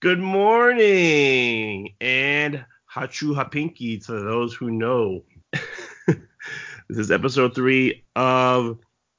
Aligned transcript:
Good 0.00 0.20
morning 0.20 1.94
and 2.00 2.64
hachu 2.90 3.34
hapinki 3.34 4.02
to 4.06 4.12
those 4.12 4.54
who 4.54 4.70
know. 4.70 5.22
this 6.06 6.18
is 6.88 7.10
episode 7.10 7.54
three 7.54 8.04
of 8.16 8.78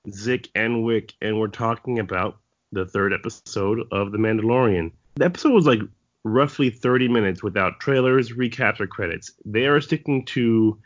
Zik 0.09 0.49
and 0.55 0.83
Wick, 0.83 1.13
and 1.21 1.39
we're 1.39 1.47
talking 1.47 1.99
about 1.99 2.39
the 2.71 2.88
third 2.88 3.13
episode 3.13 3.81
of 3.91 4.11
The 4.11 4.17
Mandalorian. 4.17 4.91
The 5.13 5.25
episode 5.25 5.54
was 5.54 5.68
like 5.68 5.81
roughly 6.23 6.71
30 6.71 7.09
minutes 7.09 7.43
without 7.43 7.79
trailers, 7.79 8.31
recaps, 8.31 8.79
or 8.79 8.88
credits. 8.88 9.31
They 9.45 9.68
are 9.68 9.79
sticking 9.79 10.25
to 10.25 10.79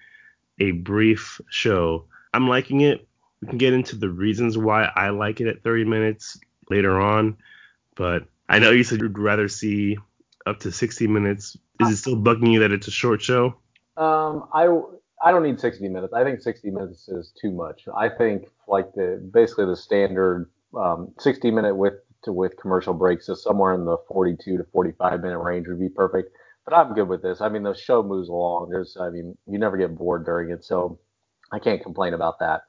a 0.60 0.72
brief 0.72 1.40
show. 1.50 2.08
I'm 2.34 2.50
liking 2.50 2.82
it. 2.82 3.08
We 3.42 3.48
can 3.48 3.58
get 3.58 3.72
into 3.72 3.96
the 3.96 4.10
reasons 4.10 4.58
why 4.58 4.92
I 4.96 5.12
like 5.12 5.40
it 5.40 5.48
at 5.48 5.64
30 5.64 5.86
minutes 5.86 6.38
later 6.70 7.00
on, 7.00 7.38
but 7.96 8.24
I 8.50 8.60
know 8.60 8.72
you 8.72 8.84
said 8.84 9.00
you'd 9.02 9.18
rather 9.18 9.48
see 9.48 9.98
up 10.46 10.60
to 10.62 10.72
60 10.72 11.08
minutes. 11.08 11.58
Is 11.82 11.90
it 11.90 11.98
still 11.98 12.16
bugging 12.18 12.52
you 12.52 12.60
that 12.60 12.72
it's 12.72 12.88
a 12.88 12.92
short 12.92 13.22
show? 13.22 13.56
Um, 13.98 14.48
I 14.54 14.68
I 15.24 15.32
don't 15.32 15.44
need 15.44 15.60
60 15.60 15.88
minutes. 15.90 16.14
I 16.14 16.24
think 16.24 16.42
60 16.42 16.70
minutes 16.70 17.08
is 17.08 17.34
too 17.40 17.52
much. 17.52 17.88
I 17.96 18.10
think 18.10 18.46
like 18.68 18.94
the 18.94 19.28
basically 19.34 19.66
the 19.66 19.76
standard 19.76 20.50
um, 20.76 21.14
60 21.20 21.52
minute 21.52 21.76
with 21.76 21.94
to 22.24 22.32
with 22.32 22.58
commercial 22.58 22.94
breaks 22.94 23.30
is 23.30 23.42
somewhere 23.42 23.74
in 23.74 23.86
the 23.86 23.98
42 24.08 24.58
to 24.58 24.64
45 24.72 25.22
minute 25.22 25.40
range 25.40 25.68
would 25.68 25.80
be 25.80 25.90
perfect. 25.90 26.32
But 26.66 26.76
I'm 26.76 26.94
good 26.94 27.08
with 27.08 27.22
this. 27.22 27.40
I 27.42 27.50
mean, 27.50 27.64
the 27.64 27.74
show 27.74 28.04
moves 28.04 28.28
along. 28.28 28.70
There's, 28.70 28.98
I 29.00 29.10
mean, 29.10 29.38
you 29.48 29.58
never 29.58 29.78
get 29.78 29.96
bored 29.96 30.26
during 30.26 30.52
it, 30.52 30.66
so 30.66 31.00
I 31.52 31.60
can't 31.60 31.82
complain 31.82 32.14
about 32.14 32.40
that. 32.40 32.64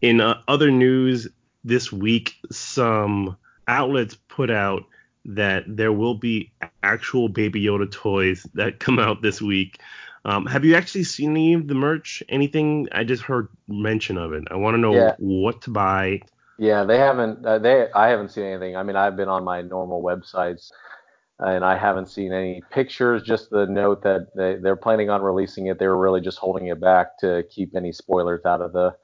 In 0.00 0.20
uh, 0.20 0.40
other 0.46 0.70
news 0.70 1.26
this 1.64 1.92
week, 1.92 2.34
some 2.50 3.36
outlets 3.68 4.16
put 4.28 4.50
out 4.50 4.84
that 5.24 5.64
there 5.66 5.92
will 5.92 6.14
be 6.14 6.52
actual 6.82 7.28
Baby 7.28 7.62
Yoda 7.64 7.90
toys 7.90 8.46
that 8.54 8.80
come 8.80 8.98
out 8.98 9.22
this 9.22 9.42
week. 9.42 9.78
Um, 10.24 10.46
have 10.46 10.64
you 10.64 10.74
actually 10.74 11.04
seen 11.04 11.30
any 11.30 11.54
of 11.54 11.66
the 11.68 11.74
merch? 11.74 12.22
Anything? 12.28 12.88
I 12.92 13.04
just 13.04 13.22
heard 13.22 13.48
mention 13.68 14.18
of 14.18 14.32
it. 14.32 14.44
I 14.50 14.56
want 14.56 14.74
to 14.74 14.78
know 14.78 14.94
yeah. 14.94 15.14
what 15.18 15.62
to 15.62 15.70
buy. 15.70 16.20
Yeah, 16.58 16.84
they 16.84 16.98
haven't. 16.98 17.44
Uh, 17.44 17.58
they 17.58 17.90
I 17.94 18.08
haven't 18.08 18.30
seen 18.30 18.44
anything. 18.44 18.76
I 18.76 18.82
mean, 18.82 18.96
I've 18.96 19.16
been 19.16 19.28
on 19.28 19.44
my 19.44 19.62
normal 19.62 20.02
websites, 20.02 20.70
and 21.38 21.64
I 21.64 21.78
haven't 21.78 22.10
seen 22.10 22.34
any 22.34 22.62
pictures. 22.70 23.22
Just 23.22 23.48
the 23.48 23.64
note 23.64 24.02
that 24.02 24.28
they, 24.36 24.56
they're 24.56 24.76
planning 24.76 25.08
on 25.08 25.22
releasing 25.22 25.68
it. 25.68 25.78
They 25.78 25.86
were 25.86 25.96
really 25.96 26.20
just 26.20 26.36
holding 26.36 26.66
it 26.66 26.80
back 26.80 27.18
to 27.20 27.44
keep 27.50 27.74
any 27.74 27.92
spoilers 27.92 28.44
out 28.44 28.60
of 28.60 28.74
the 28.74 28.94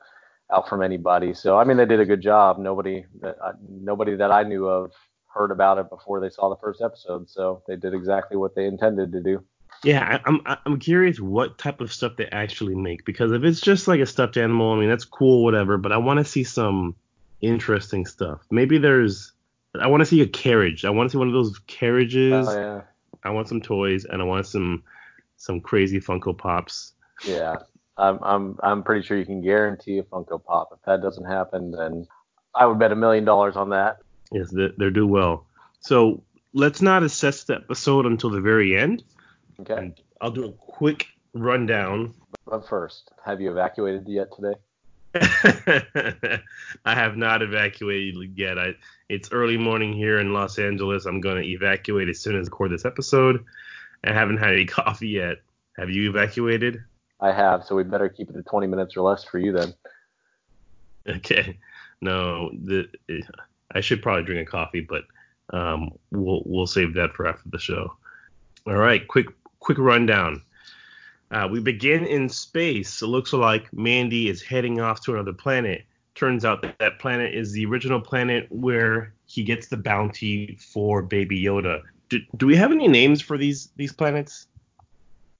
out 0.53 0.69
from 0.69 0.83
anybody. 0.83 1.35
So 1.35 1.59
I 1.59 1.65
mean, 1.65 1.77
they 1.77 1.87
did 1.87 2.01
a 2.01 2.05
good 2.05 2.23
job. 2.23 2.59
Nobody 2.59 3.05
that 3.21 3.37
uh, 3.43 3.53
nobody 3.69 4.17
that 4.17 4.31
I 4.31 4.43
knew 4.43 4.67
of 4.67 4.93
heard 5.27 5.51
about 5.51 5.79
it 5.79 5.91
before 5.91 6.21
they 6.21 6.31
saw 6.31 6.49
the 6.49 6.57
first 6.57 6.81
episode. 6.81 7.29
So 7.29 7.63
they 7.67 7.77
did 7.77 7.95
exactly 7.95 8.37
what 8.37 8.55
they 8.55 8.67
intended 8.67 9.13
to 9.13 9.21
do. 9.21 9.45
Yeah, 9.85 10.19
I'm 10.25 10.41
I'm 10.47 10.79
curious 10.79 11.21
what 11.21 11.59
type 11.59 11.81
of 11.81 11.93
stuff 11.93 12.17
they 12.17 12.27
actually 12.27 12.75
make 12.75 13.05
because 13.05 13.33
if 13.33 13.45
it's 13.45 13.61
just 13.61 13.87
like 13.87 14.01
a 14.01 14.07
stuffed 14.07 14.37
animal, 14.37 14.73
I 14.73 14.79
mean 14.79 14.89
that's 14.89 15.05
cool, 15.05 15.45
whatever. 15.45 15.77
But 15.77 15.93
I 15.93 15.99
want 15.99 16.19
to 16.19 16.25
see 16.25 16.45
some 16.45 16.95
interesting 17.41 18.07
stuff. 18.07 18.41
Maybe 18.51 18.79
there's 18.79 19.33
I 19.79 19.89
want 19.89 20.01
to 20.01 20.07
see 20.07 20.23
a 20.23 20.27
carriage. 20.27 20.85
I 20.85 20.91
want 20.91 21.09
to 21.09 21.13
see 21.13 21.19
one 21.19 21.29
of 21.29 21.35
those 21.35 21.59
carriages. 21.67 22.49
Oh 22.49 22.59
yeah. 22.59 22.81
I 23.23 23.31
want 23.31 23.49
some 23.49 23.61
toys 23.61 24.05
and 24.05 24.23
I 24.23 24.25
want 24.25 24.47
some 24.47 24.85
some 25.37 25.61
crazy 25.61 26.01
Funko 26.01 26.37
Pops. 26.37 26.93
Yeah, 27.27 27.57
I'm 27.99 28.19
I'm 28.23 28.59
I'm 28.63 28.83
pretty 28.83 29.07
sure 29.07 29.17
you 29.17 29.25
can 29.25 29.41
guarantee 29.43 29.99
a 29.99 30.03
Funko 30.03 30.43
Pop. 30.43 30.71
If 30.73 30.83
that 30.87 31.03
doesn't 31.03 31.25
happen, 31.25 31.71
then 31.71 32.07
I 32.55 32.67
would 32.67 32.79
bet 32.79 32.93
a 32.93 32.97
million 32.97 33.25
dollars 33.25 33.57
on 33.57 33.71
that. 33.71 33.99
Yes, 34.33 34.51
they, 34.51 34.69
they 34.79 34.91
do 34.91 35.07
well. 35.07 35.47
So 35.81 36.23
let's 36.53 36.83
not 36.83 37.03
assess 37.03 37.45
the 37.45 37.57
episode 37.57 38.07
until 38.07 38.31
the 38.31 38.41
very 38.41 38.77
end. 38.77 39.05
Okay. 39.61 39.75
And 39.75 40.01
I'll 40.21 40.31
do 40.31 40.47
a 40.47 40.53
quick 40.53 41.07
rundown. 41.33 42.15
But 42.47 42.69
first, 42.69 43.11
have 43.25 43.41
you 43.41 43.51
evacuated 43.51 44.09
yet 44.09 44.29
today? 44.35 44.55
I 46.85 46.95
have 46.95 47.17
not 47.17 47.43
evacuated 47.43 48.37
yet. 48.37 48.59
I, 48.59 48.75
it's 49.09 49.33
early 49.33 49.57
morning 49.57 49.93
here 49.93 50.19
in 50.19 50.33
Los 50.33 50.59
Angeles. 50.59 51.07
I'm 51.07 51.21
going 51.21 51.43
to 51.43 51.49
evacuate 51.49 52.09
as 52.09 52.21
soon 52.21 52.39
as 52.39 52.49
I 52.49 52.51
record 52.51 52.73
this 52.73 52.85
episode. 52.85 53.45
I 54.05 54.13
haven't 54.13 54.39
had 54.39 54.53
any 54.53 54.67
coffee 54.67 55.09
yet. 55.09 55.39
Have 55.77 55.91
you 55.91 56.11
evacuated? 56.11 56.83
I 57.21 57.33
have, 57.33 57.65
so 57.65 57.75
we 57.75 57.83
better 57.83 58.09
keep 58.09 58.31
it 58.31 58.35
to 58.35 58.43
20 58.43 58.67
minutes 58.67 58.97
or 58.97 59.01
less 59.01 59.25
for 59.25 59.39
you 59.39 59.53
then. 59.53 59.75
Okay. 61.09 61.59
No, 62.01 62.51
the 62.53 62.89
I 63.73 63.81
should 63.81 64.03
probably 64.03 64.25
drink 64.25 64.47
a 64.47 64.51
coffee, 64.51 64.81
but 64.81 65.05
um, 65.51 65.91
we'll 66.11 66.43
we'll 66.45 66.67
save 66.67 66.95
that 66.95 67.15
for 67.15 67.27
after 67.27 67.49
the 67.49 67.59
show. 67.59 67.97
All 68.67 68.77
right, 68.77 69.07
quick 69.07 69.27
quick 69.61 69.79
rundown. 69.79 70.43
Uh, 71.31 71.49
we 71.51 71.61
begin 71.61 72.05
in 72.05 72.29
space. 72.29 73.03
It 73.03 73.07
looks 73.07 73.33
like 73.33 73.73
Mandy 73.73 74.29
is 74.29 74.43
heading 74.43 74.81
off 74.81 75.01
to 75.03 75.15
another 75.15 75.33
planet. 75.33 75.85
Turns 76.15 76.45
out 76.45 76.63
that 76.63 76.79
that 76.79 76.99
planet 76.99 77.35
is 77.35 77.53
the 77.53 77.67
original 77.67 78.01
planet 78.01 78.47
where 78.51 79.13
he 79.27 79.43
gets 79.43 79.67
the 79.67 79.77
bounty 79.77 80.57
for 80.73 81.03
Baby 81.03 81.43
Yoda. 81.43 81.83
Do, 82.09 82.21
do 82.37 82.47
we 82.47 82.57
have 82.57 82.71
any 82.71 82.89
names 82.89 83.21
for 83.21 83.37
these 83.37 83.71
these 83.77 83.93
planets? 83.93 84.47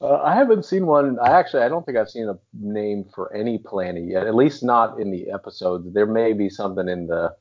Uh, 0.01 0.21
I 0.23 0.35
haven't 0.35 0.65
seen 0.65 0.87
one. 0.87 1.19
I 1.19 1.39
actually 1.39 1.63
I 1.63 1.69
don't 1.69 1.85
think 1.87 1.97
I've 1.97 2.11
seen 2.11 2.29
a 2.29 2.39
name 2.53 3.07
for 3.15 3.33
any 3.35 3.59
planet 3.59 4.05
yet. 4.07 4.27
At 4.27 4.35
least 4.35 4.63
not 4.63 5.01
in 5.01 5.11
the 5.11 5.31
episodes. 5.31 5.93
There 5.93 6.07
may 6.07 6.33
be 6.33 6.51
something 6.51 6.89
in 6.89 7.07
the 7.07 7.35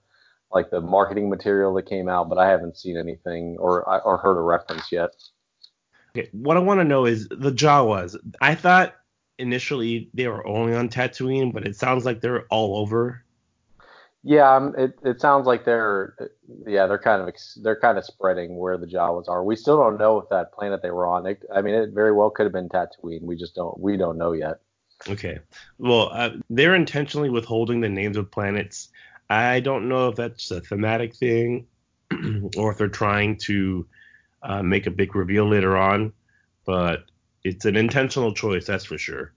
like 0.53 0.69
the 0.69 0.79
marketing 0.79 1.29
material 1.29 1.73
that 1.73 1.85
came 1.85 2.07
out, 2.07 2.29
but 2.29 2.38
I 2.38 2.49
haven't 2.49 2.77
seen 2.77 2.97
anything 2.97 3.57
or 3.59 3.83
or 4.03 4.17
heard 4.17 4.38
a 4.38 4.41
reference 4.41 4.91
yet. 4.91 5.09
Okay, 6.15 6.29
what 6.31 6.55
I 6.55 6.61
want 6.61 6.79
to 6.79 6.85
know 6.85 7.05
is 7.05 7.27
the 7.27 7.51
Jawas. 7.51 8.15
I 8.39 8.55
thought 8.55 8.95
initially 9.38 10.09
they 10.13 10.29
were 10.29 10.47
only 10.47 10.73
on 10.73 10.88
Tatooine, 10.88 11.51
but 11.51 11.67
it 11.67 11.75
sounds 11.75 12.05
like 12.05 12.21
they're 12.21 12.45
all 12.47 12.77
over. 12.77 13.25
Yeah, 14.28 14.56
um, 14.56 14.74
it 14.75 14.97
it 15.03 15.22
sounds 15.22 15.46
like 15.46 15.66
they're 15.66 16.16
yeah 16.66 16.88
they're 16.88 16.97
kind 16.97 17.22
of 17.22 17.36
they're 17.62 17.80
kind 17.80 17.97
of 17.97 18.06
spreading 18.06 18.58
where 18.58 18.78
the 18.78 18.88
Jawas 18.88 19.30
are. 19.30 19.44
We 19.44 19.56
still 19.56 19.78
don't 19.78 20.00
know 20.00 20.18
if 20.18 20.30
that 20.30 20.52
planet 20.52 20.81
they 20.81 20.90
were 20.90 21.06
on. 21.06 21.28
It, 21.28 21.44
I 21.53 21.62
mean, 21.62 21.75
it 21.75 21.91
very 21.91 22.12
well 22.12 22.31
could 22.31 22.47
have 22.47 22.53
been 22.53 22.68
Tatooine. 22.68 23.22
We 23.22 23.36
just 23.36 23.53
don't 23.53 23.80
we 23.80 23.97
don't 23.97 24.18
know 24.18 24.31
yet. 24.31 24.62
Okay. 25.08 25.40
Well, 25.78 26.09
uh, 26.12 26.31
they're 26.50 26.74
intentionally 26.74 27.30
withholding 27.30 27.81
the 27.81 27.90
names 27.90 28.18
of 28.18 28.31
planets 28.31 28.90
I 29.30 29.59
don't 29.59 29.90
know 29.90 30.09
if 30.09 30.16
that's 30.16 30.52
a 30.52 30.62
thematic 30.62 31.16
thing 31.16 31.68
or 32.57 32.72
if 32.72 32.78
they're 32.78 32.88
trying 32.88 33.38
to 33.38 33.88
uh, 34.44 34.62
make 34.62 34.86
a 34.86 34.92
big 34.92 35.16
reveal 35.16 35.47
later 35.50 35.75
on, 35.78 36.13
but 36.66 37.06
it's 37.44 37.66
an 37.66 37.75
intentional 37.75 38.34
choice, 38.34 38.66
that's 38.66 38.86
for 38.86 38.97
sure. 38.97 39.34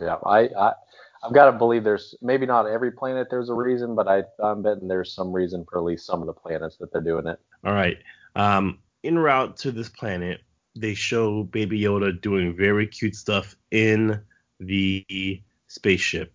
Yeah, 0.00 0.16
I, 0.24 0.48
I 0.56 0.72
I've 1.22 1.32
got 1.32 1.46
to 1.46 1.52
believe 1.52 1.84
there's 1.84 2.14
maybe 2.20 2.46
not 2.46 2.66
every 2.66 2.90
planet 2.90 3.28
there's 3.30 3.48
a 3.48 3.54
reason, 3.54 3.94
but 3.94 4.08
I, 4.08 4.24
I'm 4.42 4.62
betting 4.62 4.88
there's 4.88 5.12
some 5.12 5.32
reason 5.32 5.64
for 5.68 5.78
at 5.78 5.84
least 5.84 6.06
some 6.06 6.20
of 6.20 6.26
the 6.26 6.32
planets 6.32 6.76
that 6.78 6.92
they're 6.92 7.00
doing 7.00 7.26
it. 7.26 7.38
All 7.64 7.72
right. 7.72 7.98
Um, 8.34 8.78
route 9.04 9.56
to 9.58 9.70
this 9.70 9.88
planet, 9.88 10.40
they 10.74 10.94
show 10.94 11.44
Baby 11.44 11.80
Yoda 11.80 12.20
doing 12.20 12.56
very 12.56 12.86
cute 12.86 13.14
stuff 13.14 13.54
in 13.70 14.20
the 14.58 15.42
spaceship. 15.68 16.34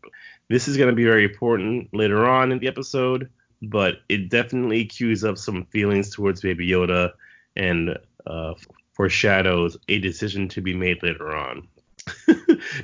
This 0.50 0.68
is 0.68 0.78
going 0.78 0.90
to 0.90 0.96
be 0.96 1.04
very 1.04 1.26
important 1.26 1.90
later 1.94 2.26
on 2.26 2.52
in 2.52 2.60
the 2.60 2.68
episode, 2.68 3.30
but 3.62 3.96
it 4.08 4.30
definitely 4.30 4.86
cues 4.86 5.24
up 5.24 5.38
some 5.38 5.66
feelings 5.66 6.14
towards 6.14 6.42
Baby 6.42 6.70
Yoda 6.70 7.12
and 7.56 7.98
uh, 8.26 8.54
foreshadows 8.94 9.78
a 9.90 10.00
decision 10.00 10.48
to 10.50 10.62
be 10.62 10.74
made 10.74 11.04
later 11.04 11.36
on. 11.36 11.68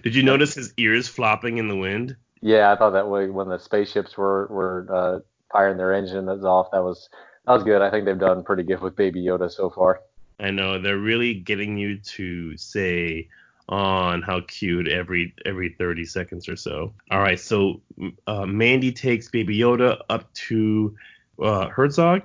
Did 0.04 0.16
you 0.16 0.24
notice 0.24 0.54
his 0.54 0.74
ears 0.78 1.08
flopping 1.08 1.58
in 1.58 1.68
the 1.68 1.76
wind? 1.76 2.16
Yeah, 2.42 2.72
I 2.72 2.76
thought 2.76 2.92
that 2.92 3.08
way 3.08 3.30
when 3.30 3.50
the 3.50 3.58
spaceships 3.58 4.18
were 4.18 4.48
were 4.48 4.88
uh, 4.92 5.20
firing 5.52 5.78
their 5.78 5.94
engines 5.94 6.44
off. 6.44 6.72
That 6.72 6.84
was 6.84 7.10
that 7.46 7.54
was 7.54 7.64
good. 7.64 7.82
I 7.82 7.90
think 7.90 8.06
they've 8.06 8.20
done 8.20 8.44
pretty 8.44 8.64
good 8.64 8.82
with 8.82 8.96
Baby 8.96 9.24
Yoda 9.24 9.52
so 9.52 9.70
far. 9.70 10.02
I 10.40 10.52
know 10.52 10.80
they're 10.80 10.98
really 10.98 11.36
getting 11.36 11.78
you 11.78 12.00
to 12.00 12.58
say 12.58 13.30
on 13.70 14.22
how 14.22 14.42
cute 14.42 14.88
every 14.88 15.34
every 15.46 15.70
30 15.70 16.06
seconds 16.06 16.50
or 16.50 16.56
so. 16.56 16.94
All 17.10 17.20
right, 17.20 17.40
so 17.40 17.82
uh, 18.28 18.46
Mandy 18.46 18.92
takes 18.92 19.30
Baby 19.30 19.58
Yoda 19.58 20.02
up 20.10 20.34
to 20.34 20.96
uh, 21.42 21.70
Herzog 21.70 22.24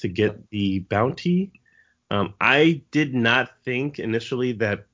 to 0.00 0.08
get 0.08 0.48
the 0.50 0.80
bounty. 0.80 1.52
Um, 2.10 2.34
I 2.40 2.82
did 2.90 3.14
not 3.14 3.50
think 3.64 3.98
initially 3.98 4.52
that 4.52 4.86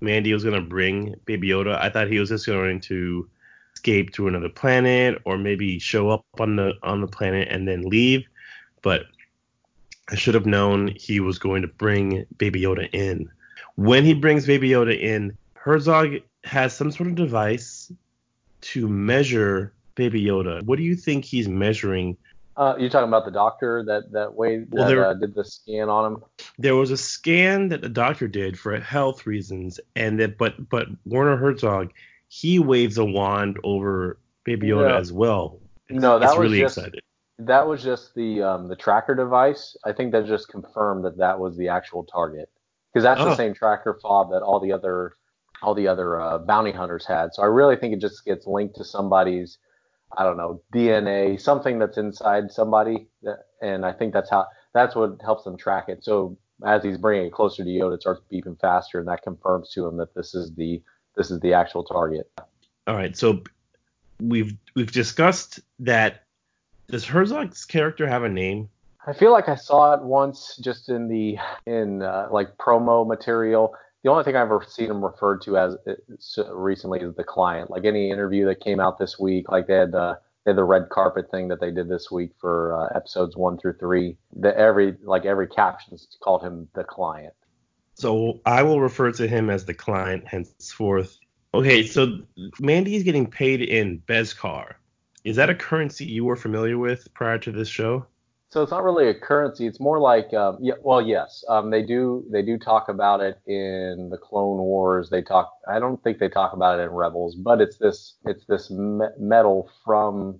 Mandy 0.00 0.32
was 0.32 0.44
to 0.44 0.60
bring 0.60 1.14
Baby 1.24 1.48
Yoda. 1.48 1.78
I 1.80 1.90
thought 1.90 2.08
he 2.08 2.18
was 2.18 2.28
just 2.28 2.46
going 2.46 2.80
to 2.82 3.28
escape 3.74 4.12
to 4.12 4.28
another 4.28 4.48
planet 4.48 5.20
or 5.24 5.38
maybe 5.38 5.78
show 5.78 6.10
up 6.10 6.24
on 6.38 6.56
the 6.56 6.74
on 6.82 7.00
the 7.00 7.06
planet 7.06 7.48
and 7.50 7.66
then 7.66 7.82
leave. 7.82 8.26
But 8.82 9.06
I 10.10 10.14
should 10.14 10.34
have 10.34 10.46
known 10.46 10.88
he 10.88 11.20
was 11.20 11.38
going 11.38 11.62
to 11.62 11.68
bring 11.68 12.24
Baby 12.38 12.62
Yoda 12.62 12.88
in. 12.92 13.30
When 13.76 14.04
he 14.04 14.14
brings 14.14 14.46
Baby 14.46 14.70
Yoda 14.70 14.98
in, 14.98 15.36
Herzog 15.54 16.16
has 16.44 16.74
some 16.74 16.90
sort 16.90 17.08
of 17.08 17.14
device 17.14 17.92
to 18.60 18.88
measure 18.88 19.72
Baby 19.94 20.24
Yoda. 20.24 20.62
What 20.62 20.78
do 20.78 20.84
you 20.84 20.96
think 20.96 21.24
he's 21.24 21.48
measuring 21.48 22.16
Uh, 22.58 22.74
you're 22.76 22.90
talking 22.90 23.06
about 23.08 23.24
the 23.24 23.30
doctor 23.30 23.84
that 23.86 24.10
that 24.12 24.34
way 24.34 24.64
Well, 24.68 24.84
that 24.84 24.90
there- 24.92 25.06
uh, 25.06 25.14
did 25.14 25.34
the 25.34 25.44
scan 25.44 25.88
on 25.88 26.12
him. 26.12 26.24
There 26.58 26.74
was 26.74 26.90
a 26.90 26.96
scan 26.96 27.68
that 27.68 27.82
the 27.82 27.88
doctor 27.88 28.26
did 28.26 28.58
for 28.58 28.78
health 28.80 29.26
reasons, 29.26 29.78
and 29.94 30.18
that 30.20 30.36
but 30.38 30.68
but 30.68 30.88
Werner 31.06 31.36
Herzog 31.36 31.92
he 32.30 32.58
waves 32.58 32.98
a 32.98 33.04
wand 33.04 33.58
over 33.64 34.18
Baby 34.44 34.66
Yoda 34.68 34.88
No. 34.88 34.96
as 34.98 35.10
well. 35.12 35.60
It's, 35.88 35.98
No, 36.02 36.18
that 36.18 36.26
it's 36.26 36.34
was 36.36 36.42
really 36.42 36.58
just- 36.60 36.76
excited. 36.76 37.00
That 37.38 37.68
was 37.68 37.84
just 37.84 38.14
the 38.16 38.42
um, 38.42 38.66
the 38.66 38.74
tracker 38.74 39.14
device. 39.14 39.76
I 39.84 39.92
think 39.92 40.10
that 40.10 40.26
just 40.26 40.48
confirmed 40.48 41.04
that 41.04 41.16
that 41.18 41.38
was 41.38 41.56
the 41.56 41.68
actual 41.68 42.02
target 42.02 42.50
because 42.92 43.04
that's 43.04 43.20
Oh. 43.20 43.26
the 43.26 43.36
same 43.36 43.54
tracker 43.54 43.96
fob 44.02 44.32
that 44.32 44.42
all 44.42 44.58
the 44.58 44.72
other 44.72 45.14
all 45.62 45.74
the 45.74 45.86
other 45.86 46.20
uh, 46.20 46.38
bounty 46.38 46.72
hunters 46.72 47.06
had. 47.06 47.32
So 47.34 47.42
I 47.42 47.46
really 47.46 47.76
think 47.76 47.94
it 47.94 48.00
just 48.00 48.24
gets 48.24 48.46
linked 48.48 48.74
to 48.76 48.84
somebody's 48.84 49.58
I 50.16 50.24
don't 50.24 50.36
know 50.36 50.62
DNA, 50.72 51.40
something 51.40 51.78
that's 51.78 51.98
inside 51.98 52.50
somebody, 52.50 53.08
that, 53.22 53.46
and 53.60 53.84
I 53.84 53.92
think 53.92 54.12
that's 54.12 54.30
how 54.30 54.46
that's 54.72 54.94
what 54.94 55.20
helps 55.22 55.44
them 55.44 55.56
track 55.56 55.88
it. 55.88 56.04
So 56.04 56.36
as 56.64 56.82
he's 56.82 56.98
bringing 56.98 57.26
it 57.26 57.32
closer 57.32 57.64
to 57.64 57.70
Yoda, 57.70 57.94
it 57.94 58.00
starts 58.00 58.22
beeping 58.32 58.58
faster, 58.60 58.98
and 58.98 59.08
that 59.08 59.22
confirms 59.22 59.70
to 59.70 59.86
him 59.86 59.96
that 59.98 60.14
this 60.14 60.34
is 60.34 60.54
the 60.54 60.82
this 61.16 61.30
is 61.30 61.40
the 61.40 61.52
actual 61.52 61.84
target. 61.84 62.30
All 62.86 62.96
right, 62.96 63.16
so 63.16 63.42
we've 64.20 64.56
we've 64.74 64.92
discussed 64.92 65.60
that. 65.80 66.24
Does 66.90 67.04
Herzog's 67.04 67.66
character 67.66 68.08
have 68.08 68.22
a 68.22 68.30
name? 68.30 68.70
I 69.06 69.12
feel 69.12 69.30
like 69.30 69.48
I 69.48 69.56
saw 69.56 69.94
it 69.94 70.02
once 70.02 70.58
just 70.62 70.88
in 70.88 71.08
the 71.08 71.38
in 71.66 72.02
uh, 72.02 72.28
like 72.30 72.56
promo 72.56 73.06
material. 73.06 73.74
The 74.04 74.10
only 74.10 74.24
thing 74.24 74.36
I've 74.36 74.46
ever 74.46 74.64
seen 74.66 74.90
him 74.90 75.04
referred 75.04 75.42
to 75.42 75.58
as 75.58 75.76
uh, 75.86 76.54
recently 76.54 77.00
is 77.00 77.14
the 77.16 77.24
client. 77.24 77.70
Like 77.70 77.84
any 77.84 78.10
interview 78.10 78.46
that 78.46 78.60
came 78.60 78.80
out 78.80 78.98
this 78.98 79.18
week, 79.18 79.50
like 79.50 79.66
they 79.66 79.74
had 79.74 79.94
uh, 79.94 80.16
they 80.44 80.52
had 80.52 80.56
the 80.56 80.64
red 80.64 80.88
carpet 80.88 81.30
thing 81.30 81.48
that 81.48 81.60
they 81.60 81.70
did 81.70 81.88
this 81.88 82.10
week 82.10 82.30
for 82.40 82.74
uh, 82.74 82.96
episodes 82.96 83.36
one 83.36 83.58
through 83.58 83.74
three. 83.78 84.16
The 84.36 84.56
every 84.56 84.96
like 85.02 85.24
every 85.24 85.48
caption 85.48 85.98
called 86.22 86.42
him 86.42 86.68
the 86.74 86.84
client. 86.84 87.34
So 87.94 88.40
I 88.46 88.62
will 88.62 88.80
refer 88.80 89.10
to 89.10 89.26
him 89.26 89.50
as 89.50 89.64
the 89.64 89.74
client 89.74 90.28
henceforth. 90.28 91.18
Okay, 91.52 91.84
so 91.84 92.20
Mandy 92.60 92.94
is 92.94 93.02
getting 93.02 93.28
paid 93.28 93.60
in 93.60 94.00
Beskar. 94.06 94.74
Is 95.24 95.36
that 95.36 95.50
a 95.50 95.54
currency 95.54 96.04
you 96.04 96.24
were 96.24 96.36
familiar 96.36 96.78
with 96.78 97.12
prior 97.14 97.38
to 97.38 97.50
this 97.50 97.68
show? 97.68 98.06
So 98.50 98.62
it's 98.62 98.72
not 98.72 98.82
really 98.82 99.08
a 99.08 99.14
currency. 99.14 99.66
It's 99.66 99.78
more 99.78 100.00
like, 100.00 100.32
um, 100.32 100.56
yeah, 100.60 100.74
well, 100.82 101.02
yes, 101.02 101.44
um, 101.48 101.70
they 101.70 101.82
do 101.82 102.24
they 102.30 102.40
do 102.40 102.56
talk 102.58 102.88
about 102.88 103.20
it 103.20 103.38
in 103.46 104.08
the 104.10 104.16
Clone 104.16 104.56
Wars. 104.56 105.10
They 105.10 105.20
talk. 105.20 105.52
I 105.68 105.78
don't 105.78 106.02
think 106.02 106.18
they 106.18 106.30
talk 106.30 106.54
about 106.54 106.80
it 106.80 106.84
in 106.84 106.90
Rebels, 106.90 107.34
but 107.34 107.60
it's 107.60 107.76
this 107.76 108.14
it's 108.24 108.46
this 108.46 108.70
me- 108.70 109.06
metal 109.18 109.70
from 109.84 110.38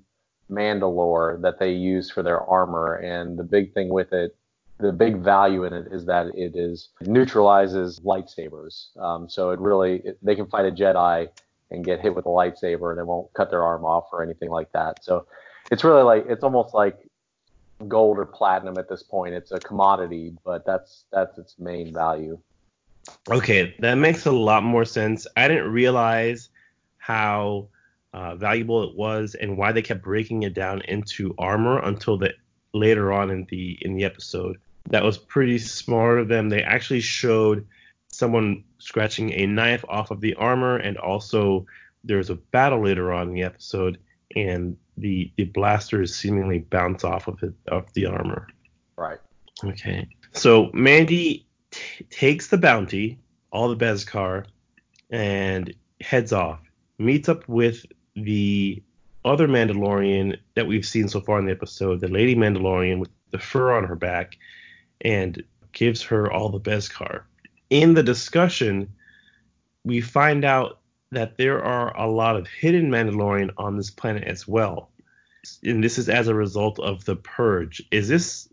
Mandalore 0.50 1.40
that 1.42 1.58
they 1.58 1.72
use 1.72 2.10
for 2.10 2.22
their 2.22 2.40
armor. 2.40 2.94
And 2.94 3.38
the 3.38 3.44
big 3.44 3.74
thing 3.74 3.90
with 3.90 4.14
it, 4.14 4.34
the 4.78 4.92
big 4.92 5.18
value 5.18 5.64
in 5.64 5.74
it 5.74 5.88
is 5.92 6.06
that 6.06 6.28
it 6.28 6.52
is 6.56 6.88
it 7.02 7.08
neutralizes 7.08 8.00
lightsabers. 8.00 8.96
Um, 8.98 9.28
so 9.28 9.50
it 9.50 9.60
really 9.60 10.00
it, 10.02 10.18
they 10.22 10.34
can 10.34 10.46
fight 10.46 10.64
a 10.64 10.70
Jedi 10.70 11.28
and 11.70 11.84
get 11.84 12.00
hit 12.00 12.14
with 12.14 12.24
a 12.24 12.30
lightsaber 12.30 12.90
and 12.90 12.98
it 12.98 13.06
won't 13.06 13.30
cut 13.34 13.50
their 13.50 13.62
arm 13.62 13.84
off 13.84 14.06
or 14.12 14.22
anything 14.22 14.48
like 14.48 14.72
that. 14.72 15.04
So 15.04 15.26
it's 15.70 15.84
really 15.84 16.02
like 16.02 16.24
it's 16.26 16.42
almost 16.42 16.72
like 16.72 16.96
gold 17.86 18.18
or 18.18 18.26
platinum 18.26 18.76
at 18.78 18.88
this 18.88 19.02
point. 19.02 19.34
It's 19.34 19.52
a 19.52 19.58
commodity, 19.60 20.34
but 20.44 20.66
that's 20.66 21.04
that's 21.12 21.38
its 21.38 21.58
main 21.58 21.92
value. 21.92 22.38
Okay, 23.30 23.74
that 23.78 23.94
makes 23.94 24.26
a 24.26 24.32
lot 24.32 24.62
more 24.62 24.84
sense. 24.84 25.26
I 25.36 25.48
didn't 25.48 25.70
realize 25.70 26.48
how 26.98 27.68
uh, 28.12 28.34
valuable 28.34 28.82
it 28.82 28.96
was 28.96 29.34
and 29.34 29.56
why 29.56 29.72
they 29.72 29.82
kept 29.82 30.02
breaking 30.02 30.42
it 30.42 30.54
down 30.54 30.82
into 30.82 31.34
armor 31.38 31.78
until 31.78 32.18
the 32.18 32.32
later 32.74 33.12
on 33.12 33.30
in 33.30 33.46
the 33.50 33.78
in 33.82 33.94
the 33.94 34.04
episode. 34.04 34.58
That 34.90 35.04
was 35.04 35.18
pretty 35.18 35.58
smart 35.58 36.18
of 36.18 36.28
them. 36.28 36.48
They 36.48 36.62
actually 36.62 37.00
showed 37.00 37.66
someone 38.08 38.64
scratching 38.78 39.32
a 39.32 39.46
knife 39.46 39.84
off 39.88 40.10
of 40.10 40.20
the 40.20 40.34
armor, 40.34 40.76
and 40.76 40.96
also 40.96 41.66
there's 42.04 42.30
a 42.30 42.34
battle 42.34 42.82
later 42.82 43.12
on 43.12 43.28
in 43.28 43.34
the 43.34 43.42
episode, 43.42 43.98
and 44.34 44.76
the 45.00 45.30
the 45.36 45.44
blasters 45.44 46.14
seemingly 46.14 46.58
bounce 46.58 47.04
off 47.04 47.28
of 47.28 47.42
it 47.42 47.54
of 47.68 47.92
the 47.94 48.06
armor. 48.06 48.48
Right. 48.96 49.18
Okay. 49.64 50.08
So 50.32 50.70
Mandy 50.72 51.46
t- 51.70 52.04
takes 52.10 52.48
the 52.48 52.58
bounty, 52.58 53.18
all 53.50 53.68
the 53.68 53.76
Beskar, 53.76 54.46
and 55.10 55.72
heads 56.00 56.32
off. 56.32 56.60
Meets 56.98 57.28
up 57.28 57.48
with 57.48 57.86
the 58.14 58.82
other 59.24 59.48
Mandalorian 59.48 60.38
that 60.54 60.66
we've 60.66 60.86
seen 60.86 61.08
so 61.08 61.20
far 61.20 61.38
in 61.38 61.46
the 61.46 61.52
episode, 61.52 62.00
the 62.00 62.08
Lady 62.08 62.34
Mandalorian 62.34 62.98
with 62.98 63.10
the 63.30 63.38
fur 63.38 63.72
on 63.76 63.84
her 63.84 63.96
back, 63.96 64.36
and 65.00 65.42
gives 65.72 66.02
her 66.02 66.30
all 66.32 66.48
the 66.48 66.60
Beskar. 66.60 67.22
In 67.70 67.94
the 67.94 68.02
discussion, 68.02 68.88
we 69.84 70.00
find 70.00 70.44
out 70.44 70.80
that 71.10 71.36
there 71.36 71.62
are 71.62 71.96
a 71.96 72.06
lot 72.06 72.36
of 72.36 72.46
hidden 72.46 72.90
Mandalorian 72.90 73.50
on 73.56 73.76
this 73.76 73.90
planet 73.90 74.24
as 74.24 74.46
well. 74.46 74.90
And 75.64 75.82
this 75.82 75.98
is 75.98 76.08
as 76.08 76.28
a 76.28 76.34
result 76.34 76.78
of 76.80 77.04
the 77.04 77.16
purge. 77.16 77.82
Is 77.90 78.08
this 78.08 78.48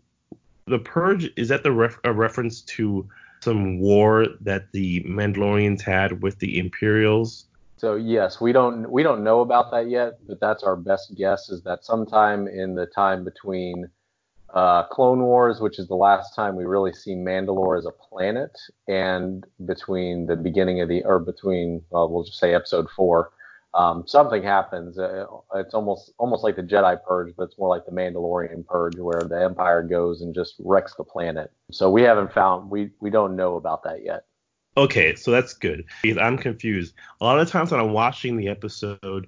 the 0.66 0.78
purge 0.78 1.30
is 1.36 1.48
that 1.48 1.62
the 1.62 1.72
ref, 1.72 1.98
a 2.04 2.12
reference 2.12 2.62
to 2.62 3.06
some 3.40 3.78
war 3.78 4.26
that 4.40 4.72
the 4.72 5.02
Mandalorians 5.02 5.82
had 5.82 6.22
with 6.22 6.38
the 6.38 6.58
Imperials? 6.58 7.46
So 7.76 7.94
yes, 7.94 8.40
we 8.40 8.52
don't 8.52 8.90
we 8.90 9.02
don't 9.02 9.22
know 9.22 9.40
about 9.40 9.70
that 9.72 9.90
yet, 9.90 10.18
but 10.26 10.40
that's 10.40 10.62
our 10.62 10.76
best 10.76 11.14
guess 11.14 11.50
is 11.50 11.62
that 11.62 11.84
sometime 11.84 12.48
in 12.48 12.74
the 12.74 12.86
time 12.86 13.22
between 13.24 13.90
uh, 14.54 14.84
Clone 14.84 15.22
Wars, 15.22 15.60
which 15.60 15.78
is 15.78 15.88
the 15.88 15.96
last 15.96 16.34
time 16.34 16.56
we 16.56 16.64
really 16.64 16.92
see 16.92 17.14
Mandalore 17.14 17.78
as 17.78 17.86
a 17.86 17.90
planet, 17.90 18.56
and 18.88 19.44
between 19.64 20.26
the 20.26 20.36
beginning 20.36 20.80
of 20.80 20.88
the 20.88 21.04
or 21.04 21.18
between 21.18 21.82
well, 21.90 22.08
we'll 22.08 22.24
just 22.24 22.38
say 22.38 22.54
Episode 22.54 22.88
Four, 22.94 23.32
um, 23.74 24.04
something 24.06 24.42
happens. 24.42 24.98
Uh, 24.98 25.26
it's 25.56 25.74
almost 25.74 26.12
almost 26.18 26.42
like 26.42 26.56
the 26.56 26.62
Jedi 26.62 27.02
Purge, 27.04 27.34
but 27.36 27.44
it's 27.44 27.58
more 27.58 27.68
like 27.68 27.84
the 27.84 27.92
Mandalorian 27.92 28.66
Purge, 28.66 28.96
where 28.96 29.20
the 29.20 29.42
Empire 29.42 29.82
goes 29.82 30.22
and 30.22 30.34
just 30.34 30.54
wrecks 30.60 30.94
the 30.94 31.04
planet. 31.04 31.52
So 31.70 31.90
we 31.90 32.02
haven't 32.02 32.32
found 32.32 32.70
we 32.70 32.90
we 33.00 33.10
don't 33.10 33.36
know 33.36 33.56
about 33.56 33.82
that 33.84 34.02
yet. 34.04 34.24
Okay, 34.78 35.14
so 35.14 35.30
that's 35.30 35.54
good 35.54 35.84
because 36.02 36.18
I'm 36.18 36.36
confused. 36.36 36.94
A 37.20 37.24
lot 37.24 37.38
of 37.38 37.48
times 37.48 37.70
when 37.70 37.80
I'm 37.80 37.92
watching 37.92 38.36
the 38.36 38.48
episode, 38.48 39.26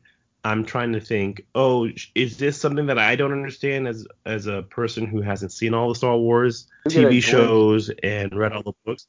I'm 0.48 0.64
trying 0.64 0.94
to 0.94 1.00
think, 1.00 1.44
oh, 1.54 1.90
is 2.14 2.38
this 2.38 2.58
something 2.58 2.86
that 2.86 2.98
I 2.98 3.16
don't 3.16 3.32
understand 3.32 3.86
as 3.86 4.06
as 4.24 4.46
a 4.46 4.62
person 4.62 5.06
who 5.06 5.20
hasn't 5.20 5.52
seen 5.52 5.74
all 5.74 5.90
the 5.90 5.94
Star 5.94 6.16
Wars 6.16 6.66
You 6.86 6.90
get 6.90 7.04
a 7.04 7.08
TV 7.08 7.22
shows 7.22 7.90
and 8.02 8.34
read 8.34 8.52
all 8.52 8.62
the 8.62 8.72
books? 8.86 9.06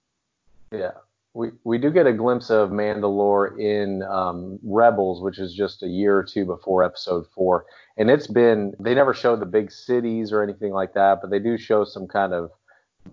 Yeah, 0.74 0.92
we 1.34 1.52
we 1.64 1.78
do 1.78 1.92
get 1.92 2.08
a 2.08 2.12
glimpse 2.12 2.50
of 2.50 2.72
Mandalore 2.72 3.58
in 3.58 4.04
um, 4.04 4.60
Rebels, 4.64 5.22
which 5.22 5.40
is 5.40 5.54
just 5.54 5.82
a 5.82 5.88
year 5.88 6.18
or 6.18 6.24
two 6.26 6.46
before 6.46 6.84
Episode 6.84 7.26
Four, 7.34 7.66
and 7.98 8.10
it's 8.12 8.28
been 8.28 8.74
they 8.78 8.94
never 8.94 9.14
show 9.14 9.38
the 9.38 9.46
big 9.46 9.72
cities 9.72 10.34
or 10.34 10.44
anything 10.44 10.74
like 10.74 10.94
that, 10.96 11.22
but 11.22 11.30
they 11.30 11.40
do 11.40 11.58
show 11.58 11.86
some 11.86 12.08
kind 12.08 12.34
of 12.34 12.52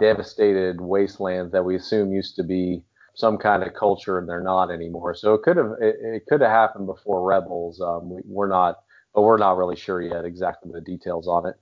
devastated 0.00 0.80
wastelands 0.80 1.52
that 1.52 1.64
we 1.64 1.76
assume 1.76 2.12
used 2.12 2.35
to 2.37 2.42
be 2.42 2.83
some 3.16 3.38
kind 3.38 3.62
of 3.62 3.75
culture, 3.75 4.18
and 4.18 4.28
they're 4.28 4.42
not 4.42 4.70
anymore. 4.70 5.14
So 5.14 5.35
it 5.35 5.42
could 5.42 5.56
have 5.56 5.73
it, 5.80 5.96
it 6.00 6.26
could 6.26 6.42
have 6.42 6.50
happened 6.50 6.87
before 6.87 7.25
Rebels. 7.25 7.80
Um, 7.80 8.11
we, 8.11 8.20
we're 8.25 8.49
not, 8.49 8.76
but 9.14 9.23
we're 9.23 9.38
not 9.38 9.56
really 9.56 9.76
sure 9.76 10.00
yet 10.00 10.25
exactly 10.25 10.70
the 10.73 10.80
details 10.80 11.26
on 11.26 11.46
it. 11.46 11.54